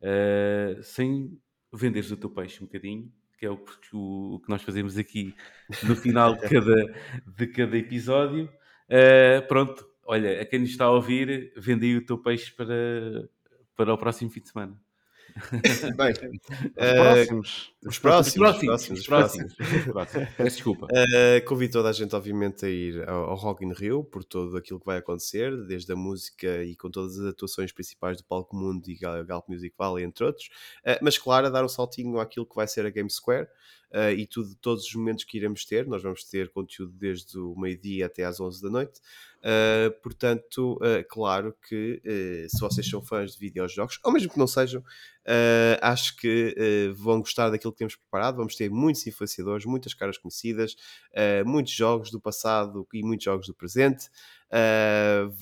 uh, 0.00 0.82
sem 0.82 1.38
venderes 1.70 2.10
o 2.10 2.16
teu 2.16 2.30
peixe 2.30 2.62
um 2.62 2.66
bocadinho, 2.66 3.12
que 3.38 3.44
é 3.44 3.50
o, 3.50 3.62
o, 3.92 4.36
o, 4.36 4.40
que 4.40 4.48
nós 4.48 4.62
fazemos 4.62 4.96
aqui 4.96 5.34
no 5.82 5.94
final 5.94 6.34
de 6.34 6.42
cada, 6.48 6.94
de 7.26 7.46
cada 7.48 7.76
episódio. 7.76 8.48
Uh, 8.88 9.46
pronto, 9.46 9.86
olha, 10.06 10.40
a 10.40 10.44
quem 10.44 10.60
nos 10.60 10.70
está 10.70 10.86
a 10.86 10.90
ouvir, 10.90 11.52
vende 11.56 11.86
aí 11.86 11.96
o 11.96 12.04
teu 12.04 12.18
peixe 12.18 12.52
para, 12.52 13.28
para 13.76 13.94
o 13.94 13.98
próximo 13.98 14.30
fim 14.30 14.40
de 14.40 14.48
semana. 14.48 14.80
Bem, 15.96 16.12
os, 16.12 16.68
uh, 16.70 16.94
próximos. 16.94 17.72
os 17.84 17.98
próximos. 17.98 18.50
Os 18.50 18.62
próximos. 18.62 19.00
Os 19.00 19.06
próximos. 19.06 19.52
Os 19.58 19.92
próximos. 19.92 20.28
Peço 20.36 20.56
desculpa. 20.56 20.86
Uh, 20.86 21.44
convido 21.44 21.72
toda 21.72 21.88
a 21.88 21.92
gente, 21.92 22.14
obviamente, 22.14 22.64
a 22.64 22.68
ir 22.68 23.08
ao, 23.08 23.30
ao 23.30 23.36
Rock 23.36 23.64
in 23.64 23.72
Rio 23.72 24.04
por 24.04 24.22
tudo 24.22 24.56
aquilo 24.56 24.78
que 24.78 24.86
vai 24.86 24.98
acontecer, 24.98 25.50
desde 25.66 25.92
a 25.92 25.96
música 25.96 26.62
e 26.62 26.76
com 26.76 26.88
todas 26.88 27.18
as 27.18 27.26
atuações 27.26 27.72
principais 27.72 28.18
do 28.18 28.24
Palco 28.24 28.54
Mundo 28.54 28.88
e 28.88 28.96
Galp 28.96 29.48
Music 29.48 29.74
Valley, 29.76 30.04
entre 30.04 30.24
outros. 30.24 30.46
Uh, 30.86 30.98
mas, 31.02 31.18
claro, 31.18 31.48
a 31.48 31.50
dar 31.50 31.64
um 31.64 31.68
saltinho 31.68 32.20
àquilo 32.20 32.46
que 32.46 32.54
vai 32.54 32.68
ser 32.68 32.86
a 32.86 32.90
Game 32.90 33.10
Square. 33.10 33.48
Uh, 33.94 34.10
e 34.10 34.26
tudo, 34.26 34.56
todos 34.56 34.84
os 34.84 34.94
momentos 34.96 35.22
que 35.22 35.36
iremos 35.38 35.64
ter. 35.64 35.86
Nós 35.86 36.02
vamos 36.02 36.24
ter 36.24 36.50
conteúdo 36.50 36.92
desde 36.94 37.38
o 37.38 37.54
meio-dia 37.56 38.06
até 38.06 38.24
às 38.24 38.40
11 38.40 38.60
da 38.60 38.68
noite. 38.68 39.00
Uh, 39.38 39.92
portanto, 40.02 40.72
uh, 40.78 41.06
claro 41.08 41.54
que 41.68 42.02
se 42.48 42.58
vocês 42.58 42.88
são 42.88 43.00
fãs 43.00 43.34
de 43.34 43.38
videojogos, 43.38 44.00
ou 44.02 44.10
mesmo 44.10 44.32
que 44.32 44.38
não 44.38 44.48
sejam, 44.48 44.82
acho 45.80 46.16
que 46.16 46.92
vão 46.96 47.20
gostar 47.20 47.50
daquilo 47.50 47.72
que 47.72 47.78
temos 47.78 47.94
preparado. 47.94 48.36
Vamos 48.36 48.56
ter 48.56 48.68
muitos 48.68 49.06
influenciadores, 49.06 49.64
muitas 49.64 49.94
caras 49.94 50.18
conhecidas, 50.18 50.74
muitos 51.46 51.72
jogos 51.72 52.10
do 52.10 52.20
passado 52.20 52.86
e 52.92 53.02
muitos 53.02 53.24
jogos 53.24 53.46
do 53.46 53.54
presente. 53.54 54.08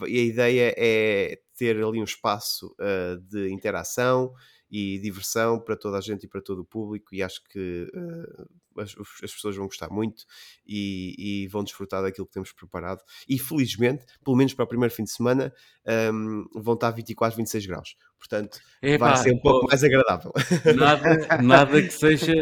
e 0.06 0.18
a 0.18 0.22
ideia 0.22 0.74
é 0.76 1.40
ter 1.56 1.76
ali 1.82 2.00
um 2.00 2.04
espaço 2.04 2.74
de 3.30 3.50
interação 3.50 4.34
e 4.72 4.98
diversão 4.98 5.60
para 5.60 5.76
toda 5.76 5.98
a 5.98 6.00
gente 6.00 6.24
e 6.24 6.28
para 6.28 6.40
todo 6.40 6.62
o 6.62 6.64
público 6.64 7.14
e 7.14 7.22
acho 7.22 7.44
que 7.44 7.86
uh, 7.94 8.80
as, 8.80 8.96
as, 9.22 9.30
pessoas 9.30 9.54
vão 9.54 9.66
gostar 9.66 9.90
muito 9.90 10.24
e, 10.66 11.44
e, 11.44 11.48
vão 11.48 11.62
desfrutar 11.62 12.02
daquilo 12.02 12.26
que 12.26 12.32
temos 12.32 12.52
preparado 12.52 13.02
e 13.28 13.38
felizmente, 13.38 14.06
pelo 14.24 14.34
menos 14.34 14.54
para 14.54 14.64
o 14.64 14.68
primeiro 14.68 14.94
fim 14.94 15.04
de 15.04 15.12
semana 15.12 15.52
um, 16.10 16.46
vão 16.54 16.72
estar 16.72 16.90
24, 16.90 17.36
26 17.36 17.66
graus 17.66 17.96
portanto 18.16 18.58
vai 18.98 19.16
ser 19.18 19.34
um 19.34 19.40
pouco 19.40 19.66
mais 19.66 19.84
agradável 19.84 20.32
nada, 20.74 21.36
nada 21.42 21.82
que 21.82 21.90
seja 21.90 22.32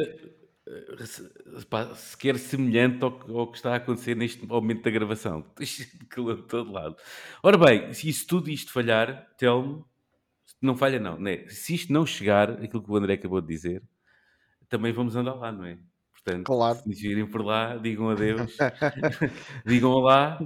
sequer 1.97 2.39
semelhante 2.39 3.03
ao, 3.03 3.20
ao, 3.37 3.51
que 3.51 3.57
está 3.57 3.72
a 3.72 3.76
acontecer 3.76 4.14
neste 4.14 4.47
momento 4.47 4.83
da 4.83 4.91
gravação. 4.91 5.45
De 5.59 6.43
todo 6.47 6.70
lado. 6.70 6.97
Ora 7.43 7.59
bem, 7.59 7.93
se 7.93 8.09
isso 8.09 8.24
tudo 8.26 8.51
isto 8.51 8.72
falhar, 8.72 9.26
tell-me 9.37 9.83
não 10.61 10.76
falha, 10.76 10.98
não. 10.98 11.18
Né? 11.18 11.46
Se 11.48 11.74
isto 11.74 11.92
não 11.92 12.04
chegar, 12.04 12.50
aquilo 12.50 12.82
que 12.82 12.90
o 12.90 12.96
André 12.96 13.14
acabou 13.14 13.40
de 13.40 13.48
dizer, 13.48 13.82
também 14.68 14.92
vamos 14.92 15.16
andar 15.16 15.34
lá, 15.34 15.50
não 15.52 15.64
é? 15.64 15.78
Portanto, 16.12 16.46
claro. 16.46 16.78
se 16.78 16.88
nos 16.88 17.00
virem 17.00 17.26
por 17.26 17.44
lá, 17.44 17.76
digam 17.76 18.11
adeus, 18.11 18.56
digam 19.64 19.90
olá 19.90 20.38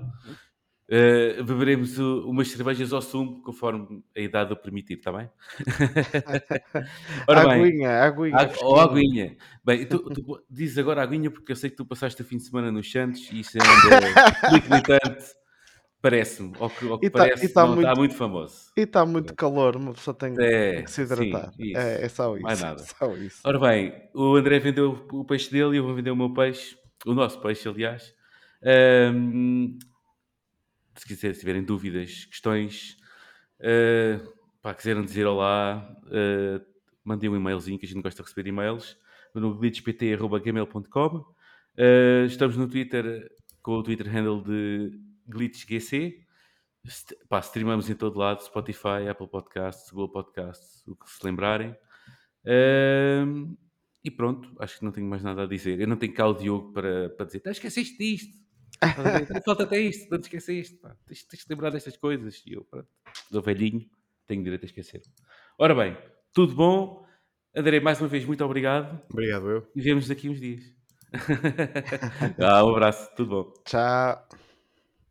Uh, 0.87 1.43
beberemos 1.43 1.99
uh, 1.99 2.29
umas 2.29 2.49
cervejas 2.49 2.93
ao 2.93 3.01
sumo, 3.01 3.41
conforme 3.43 4.05
a 4.15 4.21
idade 4.21 4.53
o 4.53 4.57
permitir, 4.57 4.99
está 4.99 5.11
bem? 5.11 5.31
Ora 7.27 7.49
bem, 7.49 7.65
aguinha, 7.65 7.91
aguinha. 8.03 8.37
Ag 8.37 8.55
ou 8.61 8.79
aguinha. 8.79 9.37
Bem, 9.65 9.87
tu, 9.87 9.99
tu, 10.11 10.45
dizes 10.49 10.77
agora 10.77 11.03
aguinha 11.03 11.31
porque 11.31 11.53
eu 11.53 11.57
sei 11.57 11.71
que 11.71 11.77
tu 11.77 11.87
passaste 11.87 12.21
o 12.21 12.25
fim 12.25 12.37
de 12.37 12.43
semana 12.43 12.71
nos 12.71 12.91
Santos 12.91 13.31
e 13.33 13.41
isso 13.41 13.57
é 13.57 13.61
muito 14.51 14.69
militante. 14.69 15.25
Parece-me, 16.05 16.53
ou 16.59 16.69
que, 16.69 16.85
ou 16.85 16.99
que 16.99 17.09
tá, 17.09 17.21
parece, 17.21 17.49
tá 17.49 17.63
não, 17.63 17.69
muito, 17.69 17.81
está 17.89 17.95
muito 17.99 18.15
famoso. 18.15 18.71
E 18.77 18.83
está 18.83 19.07
muito 19.07 19.35
calor, 19.35 19.75
uma 19.75 19.95
pessoa 19.95 20.15
tem, 20.15 20.35
é, 20.39 20.75
tem 20.75 20.85
que 20.85 20.91
se 20.91 21.01
hidratar. 21.01 21.51
Sim, 21.55 21.75
é, 21.75 22.05
é, 22.05 22.09
só 22.11 22.35
isso. 22.35 22.43
Mais 22.43 22.61
nada. 22.61 22.79
Só 22.79 23.17
isso. 23.17 23.41
Ora 23.43 23.59
bem, 23.59 24.11
o 24.13 24.37
André 24.37 24.59
vendeu 24.59 25.07
o 25.11 25.25
peixe 25.25 25.51
dele 25.51 25.77
e 25.77 25.79
eu 25.79 25.83
vou 25.83 25.95
vender 25.95 26.11
o 26.11 26.17
meu 26.17 26.31
peixe, 26.35 26.77
o 27.07 27.15
nosso 27.15 27.41
peixe, 27.41 27.67
aliás. 27.67 28.13
Um, 29.15 29.79
se 30.95 31.07
quiserem, 31.07 31.33
se 31.33 31.41
tiverem 31.41 31.65
dúvidas, 31.65 32.27
questões, 32.27 32.99
uh, 33.61 34.31
pá, 34.61 34.75
quiserem 34.75 35.03
dizer 35.07 35.25
olá, 35.25 35.91
uh, 36.03 36.63
mandem 37.03 37.31
um 37.31 37.37
e-mailzinho 37.37 37.79
que 37.79 37.87
a 37.87 37.89
gente 37.89 38.03
gosta 38.03 38.23
de 38.23 38.29
receber 38.29 38.47
e-mails 38.47 38.95
no 39.35 39.55
glitchpt.gmail.com 39.55 41.17
uh, 41.17 42.27
Estamos 42.27 42.59
no 42.59 42.69
Twitter 42.69 43.27
com 43.63 43.79
o 43.79 43.83
Twitter 43.83 44.07
handle 44.07 44.45
de 44.45 45.14
glitchgc. 45.29 46.25
Pá, 47.29 47.39
streamamos 47.41 47.89
em 47.89 47.95
todo 47.95 48.19
lado, 48.19 48.43
Spotify, 48.45 49.09
Apple 49.09 49.29
Podcasts, 49.29 49.91
Google 49.91 50.11
Podcasts, 50.11 50.87
o 50.87 50.95
que 50.95 51.09
se 51.09 51.25
lembrarem. 51.25 51.75
Uh, 52.45 53.57
e 54.05 54.11
pronto, 54.11 54.55
acho 54.59 54.79
que 54.79 54.85
não 54.85 54.93
tenho 54.93 55.07
mais 55.07 55.23
nada 55.23 55.45
a 55.45 55.47
dizer. 55.47 55.81
Eu 55.81 55.89
não 55.89 55.97
tenho 55.97 56.13
cá 56.13 56.27
o 56.27 56.35
Diogo 56.35 56.73
para, 56.73 57.09
para 57.11 57.25
dizer, 57.25 57.43
ah, 57.47 57.51
esqueceste 57.51 57.97
disto. 57.97 58.45
Falta 59.45 59.63
até 59.63 59.81
isto, 59.81 60.11
não 60.11 60.19
te 60.19 60.25
esqueceste. 60.25 60.77
Pá. 60.77 60.95
Tens, 61.07 61.25
tens 61.25 61.41
de 61.41 61.47
lembrar 61.49 61.71
destas 61.71 61.97
coisas. 61.97 62.43
E 62.47 62.53
eu, 62.53 62.65
pronto, 62.65 62.89
sou 63.33 63.41
velhinho, 63.41 63.89
tenho 64.27 64.43
direito 64.43 64.65
a 64.65 64.67
esquecer. 64.67 65.01
Ora 65.59 65.75
bem, 65.75 65.97
tudo 66.35 66.55
bom. 66.55 67.05
André, 67.57 67.81
mais 67.81 68.01
uma 68.01 68.09
vez, 68.09 68.25
muito 68.25 68.45
obrigado. 68.45 69.01
Obrigado, 69.11 69.49
eu. 69.49 69.71
E 69.75 69.81
vemos 69.81 70.09
daqui 70.09 70.29
uns 70.29 70.41
dias. 70.41 70.63
ah, 72.43 72.65
um 72.65 72.71
abraço, 72.71 73.15
tudo 73.15 73.31
bom. 73.31 73.55
Tchau. 73.65 74.44